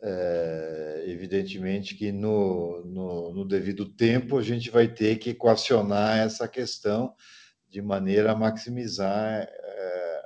É, 0.07 1.05
evidentemente 1.07 1.95
que 1.95 2.13
no, 2.13 2.85
no, 2.85 3.33
no, 3.33 3.49
devido 3.49 3.87
tempo 3.87 4.37
a 4.37 4.43
gente 4.43 4.71
vai 4.71 4.87
ter 4.87 5.17
que 5.17 5.31
equacionar 5.31 6.19
essa 6.19 6.47
questão 6.47 7.15
de 7.71 7.81
maneira 7.81 8.33
a 8.33 8.37
maximizar, 8.37 9.49
é, 9.51 10.23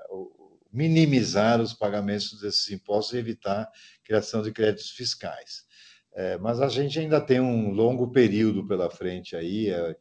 minimizar 0.73 1.61
os 1.61 1.73
pagamentos 1.73 2.41
desses 2.41 2.69
impostos 2.73 3.15
e 3.15 3.19
evitar 3.19 3.63
a 3.63 3.71
criação 4.05 4.43
de 4.43 4.51
créditos 4.53 4.91
fiscais. 4.91 5.65
É, 6.13 6.37
mas 6.39 6.61
a 6.61 6.69
gente 6.69 6.99
ainda 6.99 7.21
tem 7.21 7.39
um 7.39 7.71
longo 7.71 8.11
período 8.11 8.67
pela 8.67 8.91
frente 8.91 9.37
aí, 9.37 9.71
é, 9.71 9.97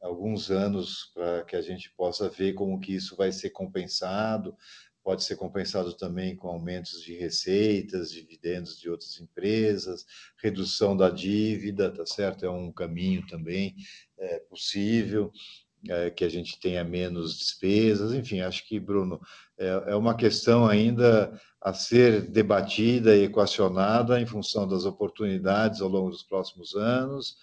alguns 0.00 0.50
anos 0.50 1.10
para 1.14 1.44
que 1.44 1.56
a 1.56 1.62
gente 1.62 1.92
possa 1.96 2.28
ver 2.28 2.54
como 2.54 2.80
que 2.80 2.94
isso 2.94 3.16
vai 3.16 3.32
ser 3.32 3.50
compensado. 3.50 4.56
Pode 5.02 5.24
ser 5.24 5.36
compensado 5.36 5.94
também 5.94 6.36
com 6.36 6.48
aumentos 6.48 7.02
de 7.02 7.14
receitas, 7.14 8.10
dividendos 8.10 8.78
de 8.78 8.90
outras 8.90 9.18
empresas, 9.20 10.04
redução 10.42 10.96
da 10.96 11.08
dívida, 11.08 11.90
tá 11.90 12.04
certo? 12.04 12.44
É 12.44 12.50
um 12.50 12.70
caminho 12.70 13.26
também 13.26 13.74
é, 14.18 14.38
possível. 14.40 15.32
É, 15.88 16.10
que 16.10 16.24
a 16.24 16.28
gente 16.28 16.58
tenha 16.58 16.82
menos 16.82 17.38
despesas, 17.38 18.12
enfim, 18.12 18.40
acho 18.40 18.66
que, 18.66 18.80
Bruno, 18.80 19.20
é, 19.56 19.92
é 19.92 19.94
uma 19.94 20.16
questão 20.16 20.66
ainda 20.66 21.32
a 21.60 21.72
ser 21.72 22.22
debatida 22.22 23.16
e 23.16 23.22
equacionada 23.22 24.20
em 24.20 24.26
função 24.26 24.66
das 24.66 24.84
oportunidades 24.84 25.80
ao 25.80 25.88
longo 25.88 26.10
dos 26.10 26.24
próximos 26.24 26.74
anos, 26.74 27.36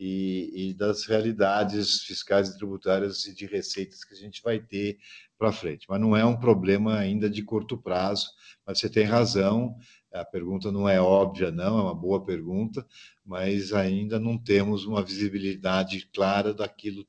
e, 0.00 0.70
e, 0.70 0.74
das 0.74 1.04
realidades 1.04 2.00
fiscais 2.04 2.48
e 2.48 2.56
tributárias 2.56 3.26
e 3.26 3.34
de 3.34 3.44
receitas 3.44 4.02
que 4.02 4.14
a 4.14 4.16
gente 4.16 4.40
vai 4.42 4.58
ter 4.58 4.98
para 5.38 5.52
frente. 5.52 5.84
Mas 5.90 6.00
não 6.00 6.16
é 6.16 6.24
um 6.24 6.40
problema 6.40 6.96
ainda 6.96 7.28
de 7.28 7.42
curto 7.42 7.76
prazo, 7.76 8.30
mas 8.66 8.80
você 8.80 8.88
tem 8.88 9.04
razão, 9.04 9.76
a 10.10 10.24
pergunta 10.24 10.72
não 10.72 10.88
é 10.88 10.98
óbvia, 10.98 11.50
não, 11.50 11.78
é 11.78 11.82
uma 11.82 11.94
boa 11.94 12.24
pergunta, 12.24 12.86
mas 13.22 13.74
ainda 13.74 14.18
não 14.18 14.38
temos 14.38 14.86
uma 14.86 15.02
visibilidade 15.02 16.08
clara 16.14 16.54
daquilo 16.54 17.06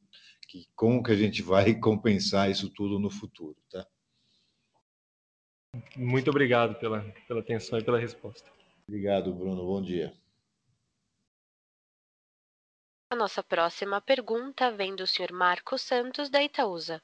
que 0.49 0.67
como 0.75 1.01
que 1.01 1.13
a 1.13 1.15
gente 1.15 1.41
vai 1.41 1.73
compensar 1.79 2.51
isso 2.51 2.69
tudo 2.69 2.99
no 2.99 3.09
futuro, 3.09 3.55
tá? 3.71 3.87
Muito 5.95 6.29
obrigado 6.29 6.77
pela, 6.77 7.01
pela 7.25 7.39
atenção 7.39 7.79
e 7.79 7.83
pela 7.83 7.97
resposta. 7.97 8.51
Obrigado, 8.85 9.33
Bruno. 9.33 9.65
Bom 9.65 9.81
dia. 9.81 10.13
A 13.11 13.15
nossa 13.15 13.43
próxima 13.43 13.99
pergunta 13.99 14.71
vem 14.71 14.95
do 14.95 15.05
Sr. 15.05 15.33
Marcos 15.33 15.81
Santos, 15.81 16.29
da 16.29 16.41
Itaúsa. 16.41 17.01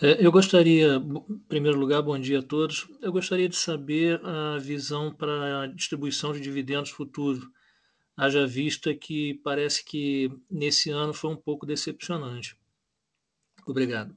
É, 0.00 0.24
eu 0.24 0.32
gostaria, 0.32 0.94
em 0.94 1.38
primeiro 1.40 1.78
lugar, 1.78 2.00
bom 2.00 2.18
dia 2.18 2.38
a 2.38 2.42
todos. 2.42 2.88
Eu 3.02 3.12
gostaria 3.12 3.50
de 3.50 3.56
saber 3.56 4.18
a 4.24 4.56
visão 4.56 5.14
para 5.14 5.64
a 5.64 5.66
distribuição 5.66 6.32
de 6.32 6.40
dividendos 6.40 6.88
futuros, 6.88 7.46
haja 8.16 8.46
vista 8.46 8.94
que 8.94 9.34
parece 9.44 9.84
que 9.84 10.30
nesse 10.50 10.88
ano 10.88 11.12
foi 11.12 11.32
um 11.32 11.36
pouco 11.36 11.66
decepcionante. 11.66 12.56
Obrigado. 13.66 14.16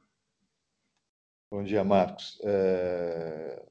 Bom 1.52 1.66
dia, 1.66 1.84
Marcos. 1.84 2.40
É... 2.46 3.62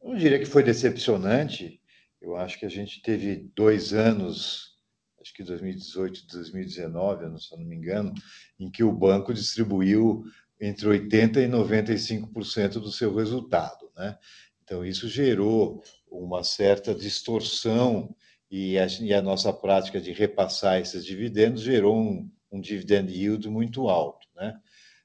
Eu 0.00 0.08
não 0.08 0.16
diria 0.16 0.38
que 0.38 0.46
foi 0.46 0.62
decepcionante, 0.62 1.79
eu 2.20 2.36
acho 2.36 2.58
que 2.58 2.66
a 2.66 2.70
gente 2.70 3.00
teve 3.02 3.50
dois 3.54 3.92
anos, 3.92 4.76
acho 5.20 5.32
que 5.34 5.42
2018 5.42 6.20
e 6.20 6.26
2019, 6.26 7.40
se 7.40 7.52
eu 7.52 7.58
não 7.58 7.66
me 7.66 7.76
engano, 7.76 8.12
em 8.58 8.70
que 8.70 8.84
o 8.84 8.92
banco 8.92 9.32
distribuiu 9.32 10.24
entre 10.60 10.86
80% 10.86 11.36
e 11.36 11.48
95% 11.48 12.72
do 12.74 12.92
seu 12.92 13.14
resultado. 13.14 13.90
Né? 13.96 14.18
Então, 14.62 14.84
isso 14.84 15.08
gerou 15.08 15.82
uma 16.10 16.44
certa 16.44 16.94
distorção 16.94 18.14
e 18.50 18.78
a, 18.78 18.86
e 18.86 19.14
a 19.14 19.22
nossa 19.22 19.52
prática 19.52 20.00
de 20.00 20.12
repassar 20.12 20.80
esses 20.80 21.04
dividendos 21.04 21.62
gerou 21.62 21.96
um, 21.96 22.30
um 22.52 22.60
dividend 22.60 23.10
yield 23.10 23.48
muito 23.48 23.88
alto. 23.88 24.26
Né? 24.36 24.58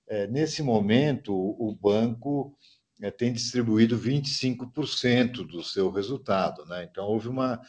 É, 0.07 0.27
nesse 0.27 0.61
momento, 0.61 1.33
o 1.33 1.73
banco 1.73 2.57
é, 3.01 3.11
tem 3.11 3.33
distribuído 3.33 3.97
25% 3.97 5.45
do 5.45 5.63
seu 5.63 5.89
resultado. 5.89 6.65
Né? 6.65 6.87
Então, 6.89 7.05
houve, 7.05 7.27
uma, 7.27 7.61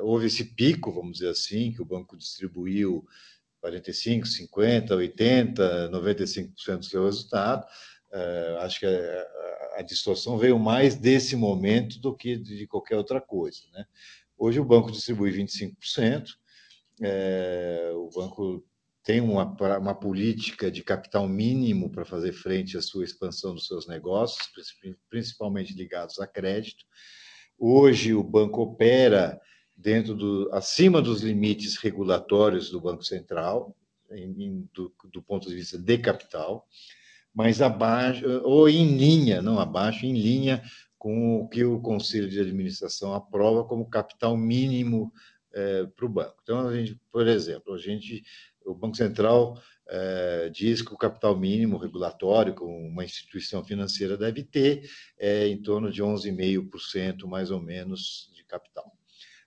houve 0.00 0.26
esse 0.26 0.44
pico, 0.44 0.92
vamos 0.92 1.18
dizer 1.18 1.30
assim, 1.30 1.72
que 1.72 1.82
o 1.82 1.86
banco 1.86 2.16
distribuiu 2.16 3.04
45%, 3.64 4.24
50%, 4.50 4.88
80%, 4.88 5.90
95% 5.90 6.78
do 6.78 6.84
seu 6.84 7.04
resultado. 7.04 7.66
É, 8.12 8.58
acho 8.60 8.80
que 8.80 8.86
é, 8.86 9.26
a 9.76 9.82
distorção 9.82 10.36
veio 10.36 10.58
mais 10.58 10.96
desse 10.96 11.34
momento 11.34 11.98
do 11.98 12.14
que 12.14 12.36
de 12.36 12.66
qualquer 12.66 12.96
outra 12.96 13.20
coisa. 13.20 13.62
Né? 13.72 13.84
Hoje 14.36 14.60
o 14.60 14.64
banco 14.64 14.90
distribui 14.90 15.32
25%, 15.32 16.26
é, 17.00 17.90
o 17.94 18.10
banco 18.10 18.64
tem 19.02 19.20
uma, 19.20 19.44
uma 19.78 19.94
política 19.94 20.70
de 20.70 20.82
capital 20.82 21.28
mínimo 21.28 21.90
para 21.90 22.04
fazer 22.04 22.32
frente 22.32 22.76
à 22.76 22.82
sua 22.82 23.04
expansão 23.04 23.54
dos 23.54 23.66
seus 23.66 23.88
negócios, 23.88 24.48
principalmente 25.10 25.74
ligados 25.74 26.20
a 26.20 26.26
crédito. 26.26 26.84
Hoje 27.58 28.14
o 28.14 28.22
banco 28.22 28.62
opera 28.62 29.40
dentro 29.76 30.14
do 30.14 30.48
acima 30.52 31.02
dos 31.02 31.20
limites 31.22 31.76
regulatórios 31.76 32.70
do 32.70 32.80
Banco 32.80 33.02
Central, 33.02 33.76
em, 34.10 34.68
do, 34.72 34.94
do 35.10 35.22
ponto 35.22 35.48
de 35.48 35.54
vista 35.54 35.78
de 35.78 35.98
capital, 35.98 36.66
mas 37.34 37.60
abaixo 37.60 38.24
ou 38.44 38.68
em 38.68 38.96
linha, 38.96 39.42
não 39.42 39.58
abaixo, 39.58 40.06
em 40.06 40.12
linha 40.12 40.62
com 40.96 41.40
o 41.40 41.48
que 41.48 41.64
o 41.64 41.80
Conselho 41.80 42.28
de 42.28 42.38
Administração 42.38 43.12
aprova 43.14 43.64
como 43.64 43.88
capital 43.88 44.36
mínimo 44.36 45.12
é, 45.52 45.86
para 45.86 46.06
o 46.06 46.08
banco. 46.08 46.36
Então, 46.42 46.68
a 46.68 46.76
gente, 46.76 47.00
por 47.10 47.26
exemplo, 47.26 47.74
a 47.74 47.78
gente 47.78 48.22
o 48.66 48.74
Banco 48.74 48.96
Central 48.96 49.60
eh, 49.88 50.50
diz 50.52 50.82
que 50.82 50.94
o 50.94 50.96
capital 50.96 51.36
mínimo 51.36 51.76
regulatório 51.76 52.54
que 52.54 52.62
uma 52.62 53.04
instituição 53.04 53.64
financeira 53.64 54.16
deve 54.16 54.42
ter 54.42 54.88
é 55.18 55.48
em 55.48 55.60
torno 55.60 55.90
de 55.90 56.02
11,5% 56.02 57.26
mais 57.26 57.50
ou 57.50 57.60
menos 57.60 58.30
de 58.34 58.44
capital. 58.44 58.90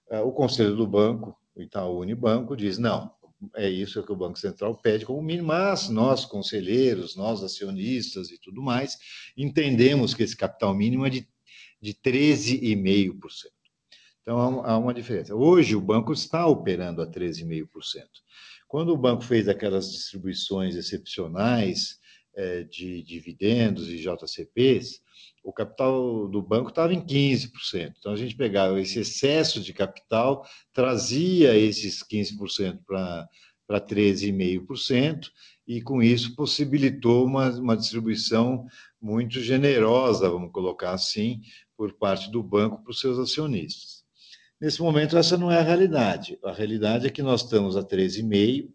Eh, 0.09 0.21
o 0.21 0.31
Conselho 0.31 0.75
do 0.75 0.85
Banco, 0.85 1.37
o 1.55 1.61
Itaú 1.61 1.99
Unibanco, 1.99 2.55
diz 2.55 2.77
não, 2.77 3.11
é 3.55 3.69
isso 3.69 4.03
que 4.03 4.11
o 4.11 4.15
Banco 4.15 4.39
Central 4.39 4.75
pede 4.77 5.05
como 5.05 5.21
mínimo, 5.21 5.47
mas 5.47 5.89
nós, 5.89 6.25
conselheiros, 6.25 7.15
nós, 7.15 7.43
acionistas 7.43 8.29
e 8.31 8.39
tudo 8.39 8.61
mais, 8.61 8.97
entendemos 9.37 10.13
que 10.13 10.23
esse 10.23 10.35
capital 10.35 10.73
mínimo 10.73 11.05
é 11.05 11.09
de, 11.09 11.27
de 11.81 11.93
13,5%. 11.93 13.55
Então, 14.21 14.65
há 14.65 14.77
uma 14.77 14.93
diferença. 14.93 15.35
Hoje, 15.35 15.75
o 15.75 15.81
banco 15.81 16.11
está 16.11 16.47
operando 16.47 17.01
a 17.01 17.07
13,5%. 17.07 17.67
Quando 18.67 18.93
o 18.93 18.97
banco 18.97 19.23
fez 19.23 19.47
aquelas 19.47 19.91
distribuições 19.91 20.75
excepcionais 20.75 21.97
é, 22.35 22.63
de 22.63 23.01
dividendos 23.03 23.89
e 23.89 23.97
JCPs, 23.97 24.99
o 25.43 25.53
capital 25.53 26.27
do 26.27 26.41
banco 26.41 26.69
estava 26.69 26.93
em 26.93 26.99
15%. 26.99 27.93
Então, 27.97 28.11
a 28.11 28.15
gente 28.15 28.35
pegava 28.35 28.81
esse 28.81 28.99
excesso 28.99 29.61
de 29.61 29.71
capital, 29.71 30.43
trazia 30.73 31.55
esses 31.55 32.03
15% 32.03 32.79
para 32.85 33.81
13,5%, 33.81 35.29
e 35.67 35.81
com 35.81 36.01
isso 36.01 36.35
possibilitou 36.35 37.25
uma, 37.25 37.49
uma 37.51 37.77
distribuição 37.77 38.65
muito 39.01 39.39
generosa, 39.39 40.29
vamos 40.29 40.51
colocar 40.51 40.91
assim, 40.91 41.41
por 41.77 41.93
parte 41.93 42.29
do 42.31 42.41
banco 42.41 42.81
para 42.81 42.91
os 42.91 42.99
seus 42.99 43.17
acionistas. 43.17 43.94
Nesse 44.59 44.81
momento, 44.81 45.17
essa 45.17 45.37
não 45.37 45.51
é 45.51 45.59
a 45.59 45.63
realidade. 45.63 46.39
A 46.43 46.51
realidade 46.51 47.07
é 47.07 47.09
que 47.09 47.21
nós 47.21 47.43
estamos 47.43 47.75
a 47.75 47.83
13,5%, 47.83 48.69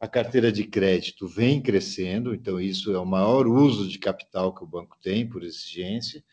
a 0.00 0.08
carteira 0.08 0.50
de 0.50 0.64
crédito 0.64 1.28
vem 1.28 1.60
crescendo, 1.60 2.34
então 2.34 2.58
isso 2.58 2.90
é 2.90 2.98
o 2.98 3.04
maior 3.04 3.46
uso 3.46 3.86
de 3.86 3.98
capital 3.98 4.54
que 4.54 4.64
o 4.64 4.66
banco 4.66 4.96
tem, 5.02 5.28
por 5.28 5.44
exigência, 5.44 6.24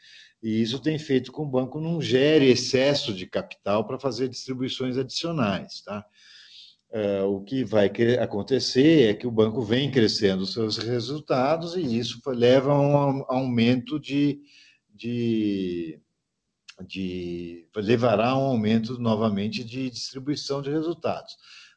e 0.41 0.61
isso 0.61 0.79
tem 0.79 0.97
feito 0.97 1.33
com 1.33 1.43
que 1.43 1.49
o 1.49 1.51
banco 1.51 1.81
não 1.81 2.01
gere 2.01 2.49
excesso 2.49 3.13
de 3.13 3.27
capital 3.27 3.85
para 3.85 3.99
fazer 3.99 4.29
distribuições 4.29 4.97
adicionais. 4.97 5.81
Tá? 5.81 6.05
É, 6.89 7.21
o 7.23 7.41
que 7.41 7.65
vai 7.65 7.91
acontecer 8.21 9.09
é 9.09 9.13
que 9.13 9.27
o 9.27 9.31
banco 9.31 9.61
vem 9.61 9.91
crescendo 9.91 10.43
os 10.43 10.53
seus 10.53 10.77
resultados 10.77 11.75
e 11.75 11.81
isso 11.81 12.21
leva 12.27 12.71
a 12.71 12.79
um 12.79 13.25
aumento 13.27 13.99
de, 13.99 14.39
de 14.89 15.99
de 16.86 17.67
levará 17.75 18.30
a 18.30 18.38
um 18.38 18.43
aumento 18.43 18.99
novamente 18.99 19.63
de 19.63 19.89
distribuição 19.89 20.61
de 20.61 20.69
resultados. 20.69 21.36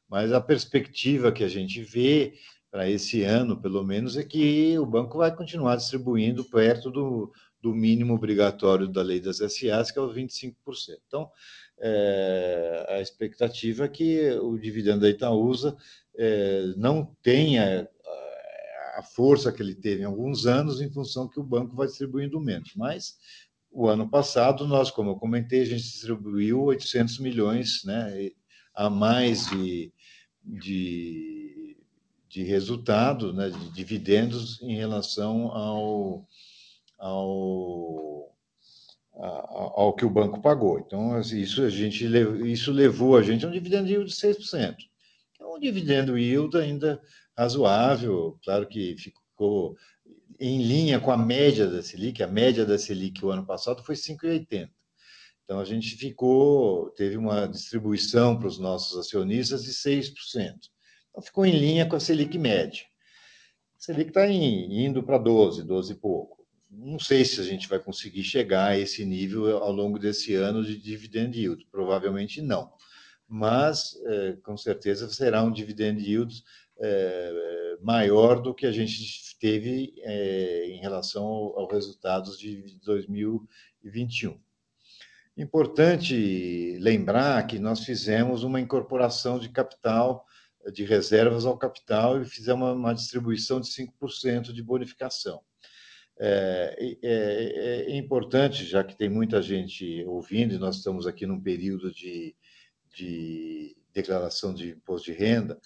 Mas 0.09 0.33
a 0.33 0.41
perspectiva 0.41 1.33
que 1.33 1.45
a 1.45 1.49
gente 1.49 1.83
vê 1.83 2.35
para 2.71 2.89
esse 2.89 3.23
ano, 3.23 3.61
pelo 3.61 3.85
menos, 3.85 4.17
é 4.17 4.23
que 4.23 4.79
o 4.79 4.87
banco 4.87 5.19
vai 5.19 5.35
continuar 5.35 5.77
distribuindo 5.77 6.45
perto 6.45 6.91
do, 6.91 7.33
do 7.61 7.75
mínimo 7.75 8.15
obrigatório 8.15 8.87
da 8.89 9.03
lei 9.03 9.21
das 9.21 9.39
SAs, 9.39 9.91
que 9.91 9.99
é 9.99 10.03
os 10.03 10.15
25%. 10.15 10.55
Então, 11.07 11.31
é, 11.79 12.87
a 12.91 13.01
expectativa 13.01 13.85
é 13.85 13.89
que 13.89 14.31
o 14.43 14.59
dividendo 14.59 15.01
da 15.01 15.09
Itaúsa 15.09 15.77
é, 16.17 16.75
não 16.77 17.17
tenha 17.23 17.89
a 19.01 19.03
força 19.03 19.51
que 19.51 19.63
ele 19.63 19.75
teve 19.75 20.03
em 20.03 20.05
alguns 20.07 20.47
anos, 20.47 20.81
em 20.81 20.91
função 20.91 21.27
que 21.27 21.41
o 21.41 21.45
banco 21.45 21.75
vai 21.75 21.87
distribuindo 21.87 22.39
menos. 22.39 22.73
Mas 22.77 23.17
o 23.71 23.89
ano 23.89 24.09
passado, 24.09 24.67
nós, 24.67 24.91
como 24.91 25.11
eu 25.11 25.17
comentei, 25.17 25.63
a 25.63 25.65
gente 25.65 25.83
distribuiu 25.83 26.63
800 26.63 27.19
milhões 27.19 27.85
né, 27.85 28.31
a 28.75 28.91
mais 28.91 29.47
de, 29.47 29.93
de, 30.45 31.77
de 32.29 32.43
resultado, 32.43 33.33
né, 33.33 33.51
de 33.51 33.71
dividendos 33.71 34.61
em 34.63 34.75
relação 34.75 35.47
ao, 35.53 36.29
ao, 36.99 38.35
ao 39.15 39.95
que 39.95 40.05
o 40.05 40.11
banco 40.11 40.43
pagou. 40.43 40.81
Então, 40.81 41.15
assim, 41.15 41.41
isso, 41.41 41.63
a 41.63 41.71
gente, 41.71 42.05
isso 42.51 42.73
levou 42.73 43.17
a 43.17 43.23
gente 43.23 43.45
a 43.45 43.49
um 43.49 43.53
dividendo 43.53 43.89
yield 43.89 44.11
de 44.11 44.17
6%. 44.17 44.77
É 45.41 45.45
um 45.45 45.61
dividendo 45.61 46.19
yield 46.19 46.57
ainda 46.57 47.01
razoável, 47.37 48.39
claro 48.45 48.67
que 48.67 48.97
ficou 48.99 49.77
em 50.41 50.63
linha 50.63 50.99
com 50.99 51.11
a 51.11 51.19
média 51.19 51.67
da 51.67 51.83
Selic, 51.83 52.23
a 52.23 52.27
média 52.27 52.65
da 52.65 52.79
Selic 52.79 53.23
o 53.23 53.31
ano 53.31 53.45
passado 53.45 53.85
foi 53.85 53.95
5,80. 53.95 54.71
Então 55.45 55.61
a 55.61 55.65
gente 55.65 55.97
ficou, 55.97 56.91
teve 56.91 57.17
uma 57.17 57.47
distribuição 57.47 58.39
para 58.39 58.49
os 58.49 58.59
nossos 58.59 58.97
acionistas 58.99 59.65
de 59.65 59.73
6%. 59.73 60.15
Então 61.11 61.23
ficou 61.23 61.45
em 61.45 61.53
linha 61.53 61.87
com 61.87 61.95
a 61.95 62.01
Selic 62.01 62.39
média. 62.39 62.83
A 63.77 63.83
Selic 63.83 64.11
está 64.11 64.27
indo 64.27 65.03
para 65.03 65.19
12, 65.19 65.63
12 65.65 65.93
e 65.93 65.97
pouco. 65.97 66.47
Não 66.71 66.99
sei 66.99 67.25
se 67.25 67.41
a 67.41 67.45
gente 67.45 67.69
vai 67.69 67.79
conseguir 67.79 68.23
chegar 68.23 68.69
a 68.69 68.79
esse 68.79 69.05
nível 69.05 69.59
ao 69.59 69.73
longo 69.73 69.99
desse 69.99 70.35
ano 70.35 70.65
de 70.65 70.79
dividend 70.79 71.37
yield, 71.37 71.67
provavelmente 71.71 72.41
não. 72.41 72.73
Mas, 73.29 73.95
é, 74.07 74.33
com 74.43 74.57
certeza, 74.57 75.09
será 75.11 75.43
um 75.43 75.53
dividend 75.53 76.01
yield 76.01 76.43
é, 76.81 77.77
maior 77.83 78.41
do 78.41 78.55
que 78.55 78.67
a 78.67 78.73
gente 78.73 79.39
teve 79.39 79.95
é, 79.99 80.67
em 80.69 80.81
relação 80.81 81.25
aos 81.25 81.71
resultados 81.73 82.39
de 82.39 82.79
2021. 82.85 84.39
Importante 85.37 86.77
lembrar 86.81 87.47
que 87.47 87.59
nós 87.59 87.85
fizemos 87.85 88.43
uma 88.43 88.61
incorporação 88.61 89.39
de 89.39 89.49
capital, 89.49 90.27
de 90.73 90.85
reservas 90.85 91.47
ao 91.47 91.57
capital, 91.57 92.21
e 92.21 92.25
fizemos 92.25 92.63
uma, 92.63 92.73
uma 92.73 92.95
distribuição 92.95 93.61
de 93.61 93.69
5% 93.69 94.53
de 94.53 94.63
bonificação. 94.63 95.41
É, 96.23 96.77
é, 97.03 97.93
é, 97.93 97.97
importante, 97.97 98.67
já 98.67 98.85
que 98.85 98.95
tem 98.95 99.09
muita 99.09 99.41
gente 99.41 100.05
ouvindo, 100.05 100.55
e 100.55 100.59
nós 100.59 100.77
estamos 100.77 101.07
aqui 101.07 101.25
num 101.25 101.41
período 101.41 101.91
de, 101.91 102.37
de 102.95 103.75
declaração 103.95 104.53
de 104.53 104.73
imposto 104.73 105.11
de 105.11 105.17
renda, 105.17 105.59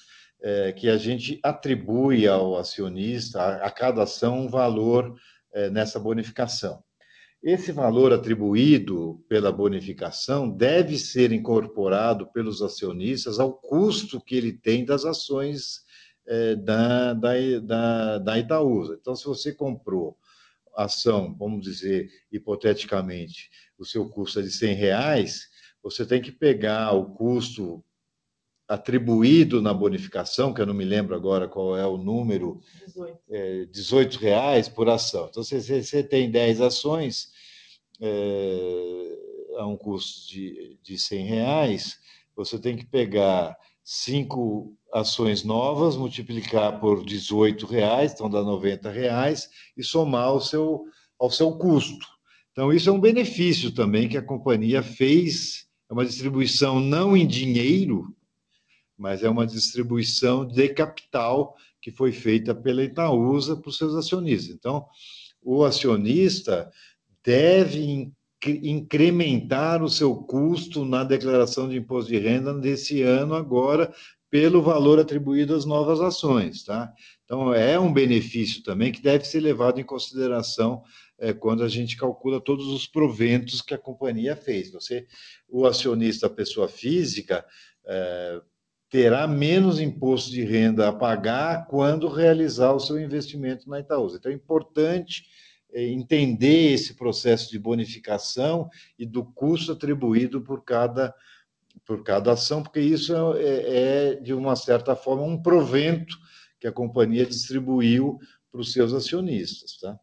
é, 0.42 0.72
que 0.72 0.88
a 0.88 0.96
gente 0.96 1.40
atribui 1.42 2.26
ao 2.26 2.56
acionista, 2.58 3.40
a, 3.40 3.66
a 3.66 3.70
cada 3.70 4.02
ação, 4.02 4.40
um 4.40 4.48
valor 4.48 5.14
é, 5.52 5.70
nessa 5.70 5.98
bonificação. 5.98 6.82
Esse 7.42 7.72
valor 7.72 8.12
atribuído 8.12 9.22
pela 9.28 9.52
bonificação 9.52 10.48
deve 10.50 10.96
ser 10.96 11.30
incorporado 11.30 12.26
pelos 12.32 12.62
acionistas 12.62 13.38
ao 13.38 13.52
custo 13.52 14.18
que 14.20 14.34
ele 14.34 14.52
tem 14.52 14.84
das 14.84 15.04
ações 15.04 15.82
é, 16.26 16.56
da, 16.56 17.12
da, 17.12 17.32
da, 17.62 18.18
da 18.18 18.38
Itaúsa. 18.38 18.96
Então, 18.98 19.14
se 19.14 19.26
você 19.26 19.52
comprou 19.52 20.16
ação, 20.74 21.36
vamos 21.38 21.62
dizer, 21.62 22.08
hipoteticamente, 22.32 23.50
o 23.78 23.84
seu 23.84 24.08
custo 24.08 24.40
é 24.40 24.42
de 24.42 24.50
100 24.50 24.74
reais, 24.74 25.48
você 25.82 26.06
tem 26.06 26.20
que 26.20 26.32
pegar 26.32 26.92
o 26.92 27.14
custo 27.14 27.84
atribuído 28.68 29.60
na 29.60 29.74
bonificação, 29.74 30.52
que 30.52 30.60
eu 30.60 30.66
não 30.66 30.74
me 30.74 30.84
lembro 30.84 31.14
agora 31.14 31.46
qual 31.46 31.76
é 31.76 31.86
o 31.86 31.98
número, 31.98 32.60
18, 32.86 33.18
é, 33.30 33.64
18 33.66 34.18
reais 34.18 34.68
por 34.68 34.88
ação. 34.88 35.28
Então, 35.30 35.42
se 35.42 35.60
você 35.60 36.02
tem 36.02 36.30
10 36.30 36.60
ações 36.60 37.28
é, 38.00 39.18
a 39.58 39.66
um 39.66 39.76
custo 39.76 40.28
de, 40.28 40.78
de 40.82 40.98
100 40.98 41.26
reais, 41.26 41.98
você 42.34 42.58
tem 42.58 42.76
que 42.76 42.86
pegar 42.86 43.56
cinco 43.84 44.74
ações 44.92 45.44
novas, 45.44 45.96
multiplicar 45.96 46.80
por 46.80 47.04
18 47.04 47.66
reais, 47.66 48.12
então 48.12 48.30
dá 48.30 48.42
90 48.42 48.90
reais, 48.90 49.50
e 49.76 49.84
somar 49.84 50.28
ao 50.28 50.40
seu, 50.40 50.84
ao 51.18 51.30
seu 51.30 51.52
custo. 51.58 52.06
Então, 52.52 52.72
isso 52.72 52.88
é 52.88 52.92
um 52.92 53.00
benefício 53.00 53.72
também 53.72 54.08
que 54.08 54.16
a 54.16 54.22
companhia 54.22 54.82
fez, 54.82 55.66
é 55.90 55.92
uma 55.92 56.06
distribuição 56.06 56.80
não 56.80 57.16
em 57.16 57.26
dinheiro, 57.26 58.14
mas 58.96 59.22
é 59.22 59.28
uma 59.28 59.46
distribuição 59.46 60.46
de 60.46 60.68
capital 60.68 61.56
que 61.80 61.90
foi 61.90 62.12
feita 62.12 62.54
pela 62.54 62.82
Itaúsa 62.82 63.56
para 63.56 63.68
os 63.68 63.76
seus 63.76 63.94
acionistas. 63.94 64.54
Então, 64.54 64.86
o 65.42 65.64
acionista 65.64 66.70
deve 67.22 68.10
incrementar 68.62 69.82
o 69.82 69.88
seu 69.88 70.14
custo 70.14 70.84
na 70.84 71.02
declaração 71.02 71.68
de 71.68 71.76
imposto 71.76 72.10
de 72.10 72.18
renda 72.18 72.52
desse 72.54 73.02
ano 73.02 73.34
agora 73.34 73.92
pelo 74.30 74.60
valor 74.60 74.98
atribuído 74.98 75.54
às 75.54 75.64
novas 75.64 76.00
ações, 76.00 76.64
tá? 76.64 76.92
Então 77.24 77.54
é 77.54 77.78
um 77.78 77.92
benefício 77.92 78.62
também 78.62 78.90
que 78.90 79.00
deve 79.00 79.24
ser 79.24 79.40
levado 79.40 79.80
em 79.80 79.84
consideração 79.84 80.82
é, 81.18 81.32
quando 81.32 81.62
a 81.62 81.68
gente 81.68 81.96
calcula 81.96 82.40
todos 82.40 82.66
os 82.66 82.86
proventos 82.86 83.62
que 83.62 83.74
a 83.74 83.78
companhia 83.78 84.34
fez. 84.34 84.72
Você, 84.72 85.06
o 85.48 85.64
acionista, 85.66 86.28
pessoa 86.28 86.68
física, 86.68 87.44
é, 87.86 88.40
terá 88.94 89.26
menos 89.26 89.80
imposto 89.80 90.30
de 90.30 90.44
renda 90.44 90.88
a 90.88 90.92
pagar 90.92 91.66
quando 91.66 92.06
realizar 92.06 92.72
o 92.72 92.78
seu 92.78 92.96
investimento 92.96 93.68
na 93.68 93.80
Itaúsa. 93.80 94.18
Então 94.18 94.30
é 94.30 94.34
importante 94.36 95.26
é, 95.72 95.84
entender 95.88 96.72
esse 96.72 96.94
processo 96.94 97.50
de 97.50 97.58
bonificação 97.58 98.70
e 98.96 99.04
do 99.04 99.24
custo 99.24 99.72
atribuído 99.72 100.40
por 100.42 100.62
cada, 100.62 101.12
por 101.84 102.04
cada 102.04 102.34
ação, 102.34 102.62
porque 102.62 102.78
isso 102.78 103.12
é, 103.34 104.12
é, 104.12 104.14
de 104.14 104.32
uma 104.32 104.54
certa 104.54 104.94
forma, 104.94 105.24
um 105.24 105.42
provento 105.42 106.16
que 106.60 106.68
a 106.68 106.72
companhia 106.72 107.26
distribuiu 107.26 108.20
para 108.48 108.60
os 108.60 108.72
seus 108.72 108.92
acionistas. 108.92 109.76
Tá? 109.80 109.98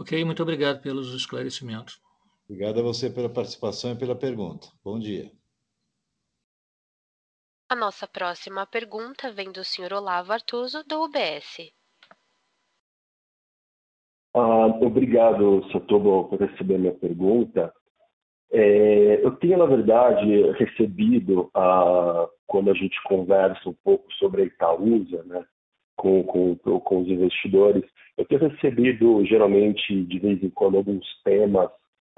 Ok, 0.00 0.24
muito 0.24 0.42
obrigado 0.42 0.80
pelos 0.80 1.12
esclarecimentos. 1.12 2.00
Obrigado 2.48 2.80
a 2.80 2.82
você 2.82 3.10
pela 3.10 3.28
participação 3.28 3.92
e 3.92 3.94
pela 3.94 4.16
pergunta. 4.16 4.68
Bom 4.82 4.98
dia. 4.98 5.30
A 7.74 7.76
nossa 7.76 8.06
próxima 8.06 8.64
pergunta 8.64 9.32
vem 9.32 9.50
do 9.50 9.64
Sr. 9.64 9.94
Olavo 9.94 10.32
Artuso, 10.32 10.84
do 10.86 11.02
UBS. 11.02 11.72
Ah, 14.32 14.66
obrigado, 14.80 15.60
Satobo, 15.72 16.28
por 16.28 16.38
receber 16.38 16.78
minha 16.78 16.94
pergunta. 16.94 17.74
É, 18.52 19.26
eu 19.26 19.32
tenho, 19.38 19.58
na 19.58 19.66
verdade, 19.66 20.52
recebido, 20.52 21.50
ah, 21.52 22.28
quando 22.46 22.70
a 22.70 22.74
gente 22.74 22.96
conversa 23.02 23.68
um 23.68 23.74
pouco 23.82 24.04
sobre 24.20 24.42
a 24.42 24.44
Itaúsa, 24.44 25.24
né, 25.24 25.44
com, 25.96 26.22
com, 26.22 26.56
com 26.78 27.00
os 27.00 27.08
investidores, 27.08 27.82
eu 28.16 28.24
tenho 28.24 28.48
recebido, 28.50 29.26
geralmente, 29.26 30.04
de 30.04 30.18
vez 30.20 30.40
em 30.44 30.50
quando, 30.50 30.76
alguns 30.76 31.04
temas, 31.24 31.68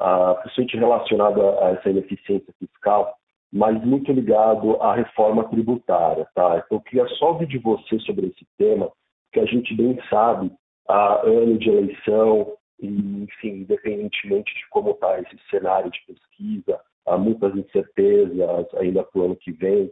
ah, 0.00 0.34
principalmente 0.34 0.76
relacionados 0.76 1.42
a 1.42 1.70
essa 1.70 1.88
ineficiência 1.88 2.52
fiscal, 2.58 3.16
mas 3.56 3.82
muito 3.84 4.12
ligado 4.12 4.76
à 4.82 4.94
reforma 4.94 5.44
tributária. 5.44 6.28
Tá? 6.34 6.62
Então, 6.64 6.78
eu 6.78 6.80
queria 6.82 7.08
só 7.16 7.32
ouvir 7.32 7.46
de 7.46 7.58
você 7.58 7.98
sobre 8.00 8.26
esse 8.26 8.46
tema, 8.58 8.92
que 9.32 9.40
a 9.40 9.46
gente 9.46 9.74
bem 9.74 9.98
sabe 10.10 10.52
a 10.86 11.22
ano 11.22 11.58
de 11.58 11.70
eleição, 11.70 12.52
e, 12.78 12.86
enfim, 12.86 13.60
independentemente 13.60 14.54
de 14.54 14.68
como 14.68 14.90
está 14.90 15.18
esse 15.20 15.38
cenário 15.50 15.90
de 15.90 15.98
pesquisa, 16.06 16.78
há 17.06 17.16
muitas 17.16 17.56
incertezas 17.56 18.74
ainda 18.74 19.02
para 19.02 19.20
o 19.20 19.24
ano 19.24 19.36
que 19.36 19.52
vem. 19.52 19.90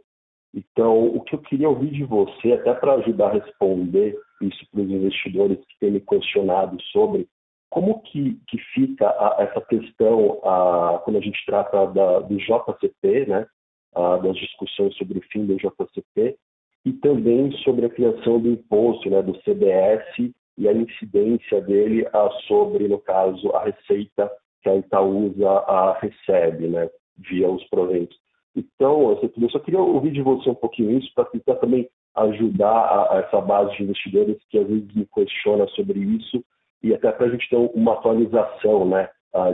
Então, 0.53 1.07
o 1.07 1.21
que 1.21 1.33
eu 1.33 1.39
queria 1.39 1.67
ouvir 1.67 1.89
de 1.89 2.03
você, 2.03 2.53
até 2.53 2.73
para 2.75 2.93
ajudar 2.93 3.29
a 3.29 3.33
responder 3.33 4.15
isso 4.41 4.63
para 4.71 4.81
os 4.81 4.89
investidores 4.89 5.57
que 5.57 5.79
têm 5.79 5.91
me 5.91 6.01
questionado 6.01 6.79
sobre 6.91 7.27
como 7.69 8.01
que, 8.03 8.39
que 8.47 8.57
fica 8.73 9.07
a, 9.09 9.37
essa 9.39 9.59
questão 9.61 10.39
a, 10.43 11.01
quando 11.03 11.17
a 11.17 11.21
gente 11.21 11.43
trata 11.45 11.87
da, 11.87 12.19
do 12.19 12.37
JCP, 12.37 13.25
né, 13.25 13.47
a, 13.95 14.17
das 14.17 14.35
discussões 14.35 14.95
sobre 14.97 15.19
o 15.19 15.23
fim 15.31 15.45
do 15.45 15.55
JCP, 15.55 16.37
e 16.85 16.93
também 16.93 17.51
sobre 17.63 17.85
a 17.85 17.89
criação 17.89 18.39
do 18.39 18.49
imposto, 18.49 19.09
né, 19.09 19.21
do 19.21 19.33
CBS 19.39 20.33
e 20.57 20.69
a 20.69 20.73
incidência 20.73 21.59
dele 21.61 22.07
a, 22.13 22.29
sobre, 22.47 22.87
no 22.87 22.99
caso, 22.99 23.49
a 23.51 23.63
receita 23.63 24.31
que 24.61 24.69
a 24.69 24.75
Itaúsa 24.75 25.49
a, 25.49 25.97
recebe, 25.99 26.67
né, 26.67 26.89
via 27.17 27.49
os 27.49 27.63
proventos. 27.69 28.17
Então, 28.55 29.19
eu 29.21 29.49
só 29.49 29.59
queria 29.59 29.81
ouvir 29.81 30.11
de 30.11 30.21
você 30.21 30.49
um 30.49 30.55
pouquinho 30.55 30.97
isso 30.97 31.11
para 31.13 31.25
tentar 31.25 31.55
também 31.55 31.89
ajudar 32.15 32.71
a, 32.71 33.15
a, 33.15 33.19
essa 33.19 33.41
base 33.41 33.75
de 33.75 33.83
investidores 33.83 34.37
que 34.49 34.57
às 34.57 34.67
vezes 34.67 34.95
me 34.95 35.05
questiona 35.13 35.67
sobre 35.69 35.99
isso 35.99 36.43
e 36.81 36.93
até 36.93 37.11
para 37.11 37.25
a 37.25 37.29
gente 37.29 37.49
ter 37.49 37.57
uma 37.57 37.93
atualização, 37.93 38.85
né, 38.85 39.09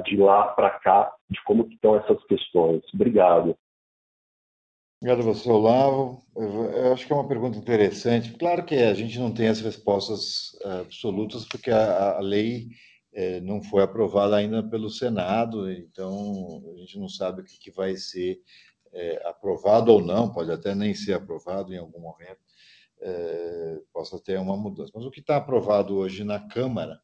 de 0.05 0.17
lá 0.17 0.47
para 0.49 0.69
cá, 0.69 1.11
de 1.29 1.41
como 1.43 1.67
estão 1.71 1.95
essas 1.95 2.23
questões. 2.25 2.83
Obrigado. 2.93 3.55
Obrigado 5.01 5.23
você, 5.23 5.49
Olavo. 5.49 6.23
Eu 6.35 6.93
acho 6.93 7.07
que 7.07 7.11
é 7.11 7.15
uma 7.15 7.27
pergunta 7.27 7.57
interessante. 7.57 8.33
Claro 8.33 8.63
que 8.63 8.75
a 8.75 8.93
gente 8.93 9.17
não 9.17 9.33
tem 9.33 9.47
as 9.47 9.59
respostas 9.59 10.55
eh, 10.61 10.81
absolutas, 10.81 11.43
porque 11.43 11.71
a, 11.71 12.17
a 12.17 12.19
lei 12.19 12.67
eh, 13.11 13.41
não 13.41 13.63
foi 13.63 13.81
aprovada 13.81 14.35
ainda 14.35 14.61
pelo 14.61 14.91
Senado, 14.91 15.71
então 15.71 16.61
a 16.75 16.77
gente 16.81 16.99
não 16.99 17.09
sabe 17.09 17.41
o 17.41 17.43
que, 17.43 17.57
que 17.57 17.71
vai 17.71 17.95
ser 17.95 18.41
eh, 18.93 19.19
aprovado 19.25 19.91
ou 19.91 20.03
não, 20.03 20.31
pode 20.31 20.51
até 20.51 20.75
nem 20.75 20.93
ser 20.93 21.13
aprovado 21.13 21.73
em 21.73 21.79
algum 21.79 21.99
momento, 21.99 22.39
possa 23.91 24.19
ter 24.19 24.39
uma 24.39 24.55
mudança. 24.55 24.91
Mas 24.93 25.03
o 25.03 25.09
que 25.09 25.21
está 25.21 25.37
aprovado 25.37 25.95
hoje 25.95 26.23
na 26.23 26.39
Câmara 26.39 27.01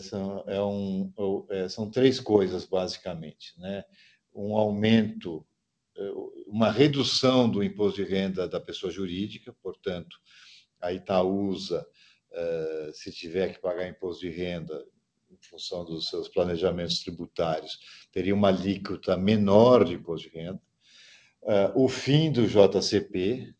são, 0.00 0.42
é 0.48 0.60
um, 0.60 1.12
são 1.70 1.88
três 1.88 2.18
coisas, 2.18 2.64
basicamente. 2.64 3.54
Né? 3.60 3.84
Um 4.34 4.56
aumento 4.56 5.46
uma 6.46 6.70
redução 6.70 7.48
do 7.48 7.62
imposto 7.62 8.02
de 8.02 8.08
renda 8.08 8.48
da 8.48 8.60
pessoa 8.60 8.92
jurídica, 8.92 9.52
portanto, 9.62 10.16
a 10.80 10.92
Itaúsa, 10.92 11.86
eh, 12.30 12.90
se 12.92 13.12
tiver 13.12 13.54
que 13.54 13.60
pagar 13.60 13.88
imposto 13.88 14.20
de 14.20 14.30
renda 14.30 14.84
em 15.30 15.36
função 15.40 15.84
dos 15.84 16.08
seus 16.08 16.28
planejamentos 16.28 17.00
tributários, 17.00 17.78
teria 18.12 18.34
uma 18.34 18.48
alíquota 18.48 19.16
menor 19.16 19.84
de 19.84 19.94
imposto 19.94 20.28
de 20.28 20.36
renda. 20.36 20.62
Eh, 21.44 21.72
o 21.74 21.88
fim 21.88 22.30
do 22.30 22.46
JCP 22.46 23.54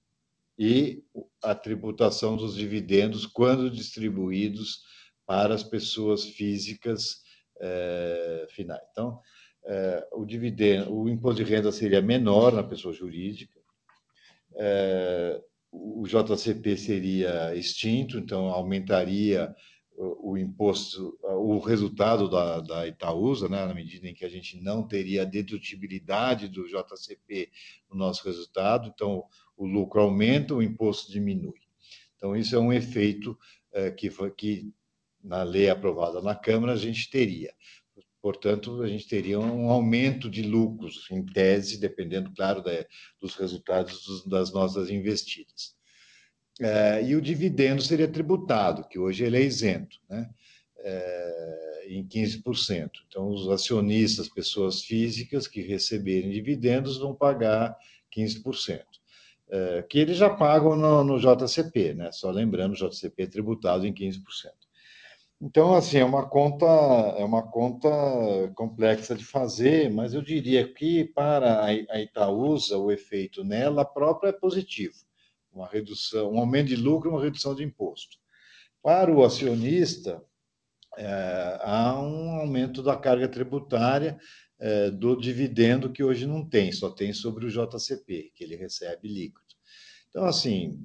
e 0.59 1.05
a 1.43 1.55
tributação 1.55 2.37
dos 2.37 2.55
dividendos 2.55 3.27
quando 3.27 3.71
distribuídos 3.71 4.83
para 5.27 5.55
as 5.55 5.63
pessoas 5.63 6.25
físicas 6.25 7.23
eh, 7.61 8.47
finais. 8.51 8.83
Então, 8.91 9.21
o 10.13 10.25
dividendo, 10.25 10.95
o 10.95 11.09
imposto 11.09 11.45
de 11.45 11.51
renda 11.51 11.71
seria 11.71 12.01
menor 12.01 12.53
na 12.53 12.63
pessoa 12.63 12.95
jurídica, 12.95 13.59
é, 14.57 15.41
o 15.71 16.05
JCP 16.07 16.77
seria 16.77 17.55
extinto, 17.55 18.19
então 18.19 18.47
aumentaria 18.49 19.55
o, 19.95 20.33
o 20.33 20.39
imposto, 20.39 21.19
o 21.23 21.59
resultado 21.59 22.29
da, 22.29 22.61
da 22.61 22.87
Itaúsa, 22.87 23.49
né, 23.49 23.67
na 23.67 23.75
medida 23.75 24.09
em 24.09 24.15
que 24.15 24.25
a 24.25 24.29
gente 24.29 24.59
não 24.63 24.87
teria 24.87 25.23
a 25.23 25.27
dedutibilidade 25.27 26.49
do 26.49 26.67
JCP 26.67 27.51
no 27.91 27.99
nosso 27.99 28.25
resultado, 28.25 28.91
então 28.95 29.25
o 29.57 29.67
lucro 29.67 30.01
aumenta, 30.01 30.55
o 30.55 30.63
imposto 30.63 31.13
diminui. 31.13 31.61
Então, 32.17 32.37
isso 32.37 32.55
é 32.57 32.59
um 32.59 32.73
efeito 32.73 33.39
é, 33.73 33.91
que, 33.91 34.09
que 34.37 34.73
na 35.23 35.43
lei 35.43 35.69
aprovada 35.69 36.23
na 36.23 36.35
Câmara 36.35 36.73
a 36.73 36.77
gente 36.77 37.11
teria. 37.11 37.53
Portanto, 38.21 38.83
a 38.83 38.89
gente 38.89 39.07
teria 39.07 39.39
um 39.39 39.71
aumento 39.71 40.29
de 40.29 40.43
lucros, 40.43 41.07
em 41.11 41.25
tese, 41.25 41.79
dependendo, 41.79 42.33
claro, 42.35 42.63
da, 42.63 42.85
dos 43.21 43.37
resultados 43.37 44.05
dos, 44.05 44.27
das 44.27 44.53
nossas 44.53 44.91
investidas. 44.91 45.77
É, 46.61 47.05
e 47.05 47.15
o 47.15 47.21
dividendo 47.21 47.81
seria 47.81 48.09
tributado, 48.09 48.87
que 48.89 48.99
hoje 48.99 49.25
ele 49.25 49.37
é 49.37 49.43
isento, 49.43 49.99
né? 50.09 50.29
É, 50.81 51.87
em 51.89 52.07
15%. 52.07 52.91
Então, 53.07 53.29
os 53.31 53.49
acionistas, 53.49 54.29
pessoas 54.29 54.83
físicas 54.83 55.47
que 55.47 55.61
receberem 55.61 56.31
dividendos, 56.31 56.99
vão 56.99 57.15
pagar 57.15 57.77
15%. 58.17 58.83
É, 59.51 59.83
que 59.89 59.99
eles 59.99 60.17
já 60.17 60.29
pagam 60.29 60.77
no, 60.77 61.05
no 61.05 61.19
JCP, 61.19 61.95
né? 61.95 62.13
Só 62.13 62.31
lembrando, 62.31 62.73
o 62.73 62.91
JCP 62.91 63.23
é 63.23 63.27
tributado 63.27 63.87
em 63.87 63.95
15%. 63.95 64.21
Então, 65.41 65.75
assim, 65.75 65.99
é 65.99 66.05
uma 66.05 66.29
conta, 66.29 66.67
é 66.67 67.25
uma 67.25 67.43
conta 67.49 67.89
complexa 68.57 69.15
de 69.15 69.25
fazer, 69.25 69.89
mas 69.89 70.13
eu 70.13 70.21
diria 70.21 70.67
que 70.73 71.05
para 71.05 71.65
a 71.65 72.01
Itaúsa, 72.01 72.77
o 72.77 72.91
efeito 72.91 73.45
nela 73.45 73.85
própria 73.85 74.31
é 74.31 74.33
positivo. 74.33 74.97
Uma 75.53 75.69
redução, 75.69 76.33
um 76.33 76.41
aumento 76.41 76.69
de 76.69 76.77
lucro 76.77 77.11
uma 77.11 77.23
redução 77.23 77.55
de 77.55 77.63
imposto. 77.63 78.17
Para 78.83 79.13
o 79.13 79.25
acionista, 79.25 80.21
é, 80.97 81.59
há 81.63 81.97
um 82.01 82.41
aumento 82.41 82.83
da 82.83 82.97
carga 82.97 83.29
tributária 83.29 84.19
é, 84.59 84.91
do 84.91 85.15
dividendo 85.15 85.93
que 85.93 86.03
hoje 86.03 86.27
não 86.27 86.45
tem, 86.45 86.73
só 86.73 86.91
tem 86.91 87.13
sobre 87.13 87.47
o 87.47 87.51
JCP, 87.51 88.33
que 88.35 88.43
ele 88.43 88.57
recebe 88.57 89.07
líquido. 89.07 89.47
Então, 90.09 90.25
assim, 90.25 90.85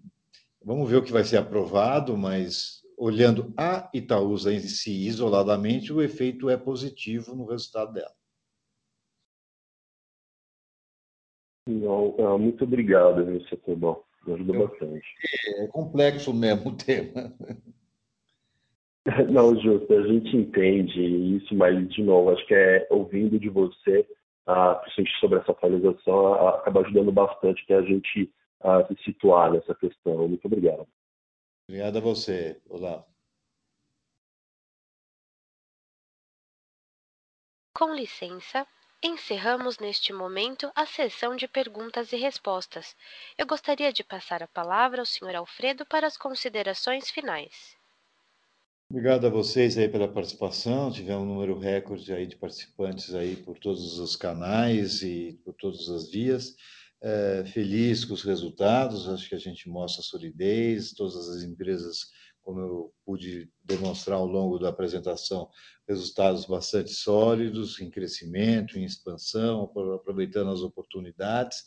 vamos 0.64 0.88
ver 0.88 0.98
o 0.98 1.04
que 1.04 1.12
vai 1.12 1.24
ser 1.24 1.38
aprovado, 1.38 2.16
mas 2.16 2.83
olhando 3.04 3.54
a 3.58 3.90
Itaúsa 3.94 4.54
em 4.54 4.60
si 4.60 5.06
isoladamente, 5.06 5.92
o 5.92 6.02
efeito 6.02 6.50
é 6.50 6.56
positivo 6.56 7.36
no 7.36 7.46
resultado 7.46 7.92
dela. 7.92 8.14
Não, 11.68 12.40
muito 12.40 12.64
obrigado, 12.64 13.22
Mr. 13.22 13.58
Tebão. 13.58 14.02
Me 14.26 14.34
ajudou 14.36 14.68
bastante. 14.68 15.06
É 15.58 15.68
complexo 15.68 16.34
mesmo 16.34 16.70
o 16.70 16.78
tema. 16.78 17.34
Não, 19.30 19.60
justo, 19.60 19.94
a 19.94 20.08
gente 20.08 20.38
entende 20.38 21.02
isso, 21.36 21.54
mas, 21.56 21.90
de 21.90 22.02
novo, 22.02 22.30
acho 22.30 22.48
que 22.48 22.54
é 22.54 22.88
ouvindo 22.90 23.38
de 23.38 23.50
você, 23.50 24.08
principalmente 24.46 25.20
sobre 25.20 25.40
essa 25.40 25.52
atualização, 25.52 26.48
acaba 26.48 26.80
ajudando 26.80 27.12
bastante 27.12 27.66
que 27.66 27.74
a 27.74 27.82
gente 27.82 28.32
se 28.88 29.04
situar 29.04 29.52
nessa 29.52 29.76
questão. 29.76 30.26
Muito 30.26 30.46
obrigado. 30.46 30.88
Obrigado 31.68 31.98
a 31.98 32.02
você. 32.02 32.62
Olá. 32.68 33.06
Com 37.74 37.94
licença, 37.94 38.68
encerramos 39.02 39.80
neste 39.80 40.14
momento 40.14 40.72
a 40.76 40.86
sessão 40.86 41.36
de 41.36 41.48
perguntas 41.48 42.12
e 42.12 42.18
respostas. 42.18 42.96
Eu 43.38 43.48
gostaria 43.48 43.92
de 43.92 44.04
passar 44.04 44.44
a 44.44 44.48
palavra 44.48 45.02
ao 45.02 45.06
Sr. 45.06 45.36
Alfredo 45.36 45.86
para 45.86 46.06
as 46.06 46.18
considerações 46.18 47.10
finais. 47.10 47.76
Obrigado 48.90 49.26
a 49.26 49.30
vocês 49.30 49.78
aí 49.78 49.88
pela 49.88 50.08
participação. 50.08 50.92
Tivemos 50.92 51.24
um 51.24 51.34
número 51.34 51.58
recorde 51.58 52.14
aí 52.14 52.28
de 52.28 52.36
participantes 52.36 53.16
aí 53.16 53.38
por 53.38 53.58
todos 53.58 53.98
os 53.98 54.16
canais 54.16 55.02
e 55.02 55.40
por 55.44 55.54
todas 55.54 55.90
as 55.90 56.12
vias. 56.12 56.56
É, 57.06 57.44
feliz 57.46 58.06
com 58.06 58.14
os 58.14 58.24
resultados. 58.24 59.10
Acho 59.10 59.28
que 59.28 59.36
a 59.36 59.40
gente 59.40 59.68
mostra 59.68 60.02
solidez. 60.02 60.94
Todas 60.94 61.28
as 61.28 61.44
empresas, 61.44 62.08
como 62.42 62.60
eu 62.62 62.94
pude 63.06 63.50
demonstrar 63.62 64.18
ao 64.18 64.26
longo 64.26 64.58
da 64.58 64.70
apresentação, 64.70 65.50
resultados 65.86 66.46
bastante 66.46 66.92
sólidos, 66.92 67.82
em 67.82 67.90
crescimento, 67.90 68.80
em 68.80 68.86
expansão, 68.86 69.70
aproveitando 69.94 70.50
as 70.52 70.62
oportunidades. 70.62 71.64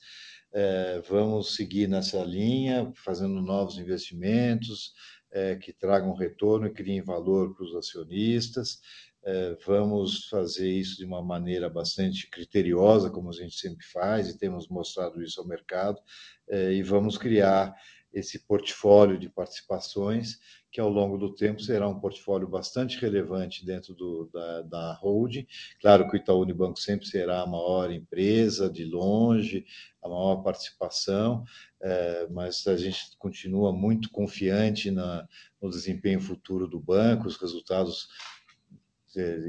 É, 0.55 1.03
vamos 1.07 1.55
seguir 1.55 1.87
nessa 1.87 2.25
linha, 2.25 2.91
fazendo 3.05 3.43
novos 3.43 3.77
investimentos 3.77 4.95
é, 5.31 5.57
que 5.57 5.71
tragam 5.71 6.15
retorno 6.15 6.67
e 6.67 6.73
criem 6.73 7.03
valor 7.03 7.55
para 7.55 7.65
os 7.65 7.75
acionistas. 7.75 8.81
É, 9.29 9.57
vamos 9.67 10.29
fazer 10.29 10.71
isso 10.71 10.97
de 10.97 11.05
uma 11.05 11.21
maneira 11.21 11.69
bastante 11.69 12.31
criteriosa, 12.31 13.11
como 13.11 13.29
a 13.29 13.33
gente 13.33 13.57
sempre 13.57 13.85
faz, 13.85 14.29
e 14.29 14.39
temos 14.39 14.69
mostrado 14.69 15.21
isso 15.21 15.41
ao 15.41 15.49
mercado, 15.49 16.01
é, 16.49 16.73
e 16.73 16.81
vamos 16.81 17.19
criar 17.19 17.75
esse 18.13 18.47
portfólio 18.47 19.19
de 19.19 19.29
participações, 19.29 20.39
que 20.71 20.81
ao 20.81 20.89
longo 20.89 21.19
do 21.19 21.35
tempo 21.35 21.61
será 21.61 21.89
um 21.89 21.99
portfólio 21.99 22.47
bastante 22.47 22.99
relevante 22.99 23.67
dentro 23.67 23.95
do, 23.95 24.31
da, 24.33 24.63
da 24.63 24.93
holding. 24.95 25.47
Claro 25.81 26.09
que 26.09 26.17
o 26.17 26.19
Itaú 26.19 26.43
Unibanco 26.43 26.79
sempre 26.79 27.07
será 27.07 27.43
a 27.43 27.47
maior 27.47 27.91
empresa, 27.91 28.71
de 28.71 28.85
longe, 28.85 29.67
a 30.03 30.09
maior 30.09 30.37
participação, 30.37 31.45
é, 31.83 32.29
mas 32.31 32.65
a 32.67 32.77
gente 32.77 33.17
continua 33.19 33.73
muito 33.73 34.09
confiante 34.11 34.91
na, 34.91 35.27
no 35.61 35.69
desempenho 35.69 36.21
futuro 36.21 36.69
do 36.69 36.79
banco, 36.79 37.27
os 37.27 37.37
resultados 37.37 38.09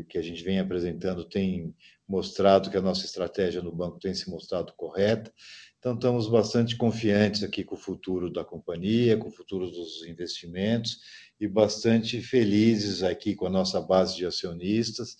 que 0.07 0.17
a 0.17 0.21
gente 0.21 0.43
vem 0.43 0.59
apresentando 0.59 1.23
têm 1.23 1.75
mostrado 2.07 2.69
que 2.69 2.77
a 2.77 2.81
nossa 2.81 3.05
estratégia 3.05 3.61
no 3.61 3.71
banco 3.71 3.99
tem 3.99 4.13
se 4.13 4.29
mostrado 4.29 4.73
correta. 4.73 5.33
Então, 5.79 5.93
estamos 5.93 6.27
bastante 6.27 6.75
confiantes 6.75 7.43
aqui 7.43 7.63
com 7.63 7.75
o 7.75 7.79
futuro 7.79 8.31
da 8.31 8.43
companhia, 8.43 9.17
com 9.17 9.27
o 9.27 9.31
futuro 9.31 9.69
dos 9.69 10.05
investimentos 10.07 10.99
e 11.39 11.47
bastante 11.47 12.19
felizes 12.21 13.03
aqui 13.03 13.35
com 13.35 13.45
a 13.45 13.49
nossa 13.49 13.79
base 13.79 14.15
de 14.15 14.25
acionistas 14.25 15.17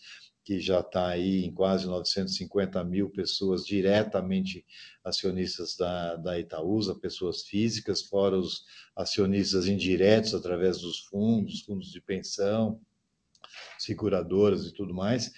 que 0.48 0.62
já 0.62 0.80
está 0.80 1.08
aí 1.08 1.44
em 1.44 1.54
quase 1.54 1.86
950 1.86 2.82
mil 2.86 3.10
pessoas 3.10 3.66
diretamente 3.66 4.66
acionistas 5.04 5.76
da, 5.76 6.16
da 6.16 6.40
Itaúsa, 6.40 6.96
pessoas 6.96 7.42
físicas, 7.42 8.04
fora 8.04 8.38
os 8.38 8.64
acionistas 8.96 9.68
indiretos 9.68 10.34
através 10.34 10.80
dos 10.80 11.00
fundos, 11.00 11.64
fundos 11.64 11.92
de 11.92 12.00
pensão, 12.00 12.80
seguradoras 13.78 14.66
e 14.66 14.74
tudo 14.74 14.94
mais. 14.94 15.32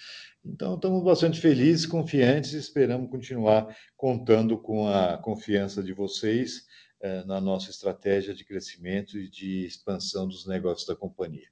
Então, 0.43 0.75
estamos 0.75 1.03
bastante 1.03 1.39
felizes, 1.39 1.85
confiantes 1.85 2.53
e 2.53 2.57
esperamos 2.57 3.09
continuar 3.09 3.75
contando 3.97 4.57
com 4.57 4.87
a 4.87 5.17
confiança 5.17 5.83
de 5.83 5.93
vocês 5.93 6.65
eh, 7.01 7.23
na 7.25 7.41
nossa 7.41 7.69
estratégia 7.69 8.33
de 8.33 8.45
crescimento 8.45 9.17
e 9.17 9.29
de 9.29 9.65
expansão 9.65 10.27
dos 10.27 10.47
negócios 10.47 10.87
da 10.87 10.95
companhia. 10.95 11.49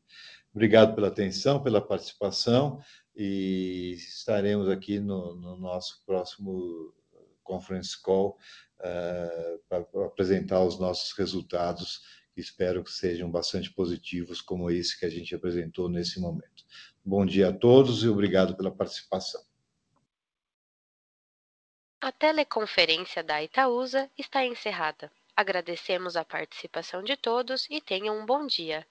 Obrigado 0.54 0.96
pela 0.96 1.10
atenção, 1.10 1.62
pela 1.62 1.82
participação 1.82 2.80
e 3.16 3.94
estaremos 3.98 4.70
aqui 4.70 5.00
no, 5.00 5.36
no 5.36 5.58
nosso 5.58 6.02
próximo 6.06 6.94
conference 7.44 8.00
call 8.02 8.38
uh, 8.80 9.60
para 9.70 10.06
apresentar 10.06 10.64
os 10.64 10.80
nossos 10.80 11.18
resultados, 11.18 12.02
que 12.34 12.42
espero 12.42 12.84
que 12.84 12.92
sejam 12.92 13.32
bastante 13.32 13.72
positivos, 13.72 14.42
como 14.42 14.70
esse 14.70 15.00
que 15.00 15.06
a 15.06 15.10
gente 15.10 15.34
apresentou 15.34 15.90
nesse 15.90 16.20
momento. 16.20 16.57
Bom 17.10 17.26
dia 17.26 17.48
a 17.52 17.54
todos 17.54 18.04
e 18.04 18.10
obrigado 18.10 18.58
pela 18.58 18.70
participação. 18.70 19.42
A 22.02 22.12
teleconferência 22.12 23.24
da 23.24 23.42
Itaúsa 23.42 24.12
está 24.18 24.44
encerrada. 24.44 25.10
Agradecemos 25.34 26.18
a 26.18 26.26
participação 26.26 27.02
de 27.02 27.16
todos 27.16 27.66
e 27.70 27.80
tenham 27.80 28.20
um 28.20 28.26
bom 28.26 28.46
dia. 28.46 28.86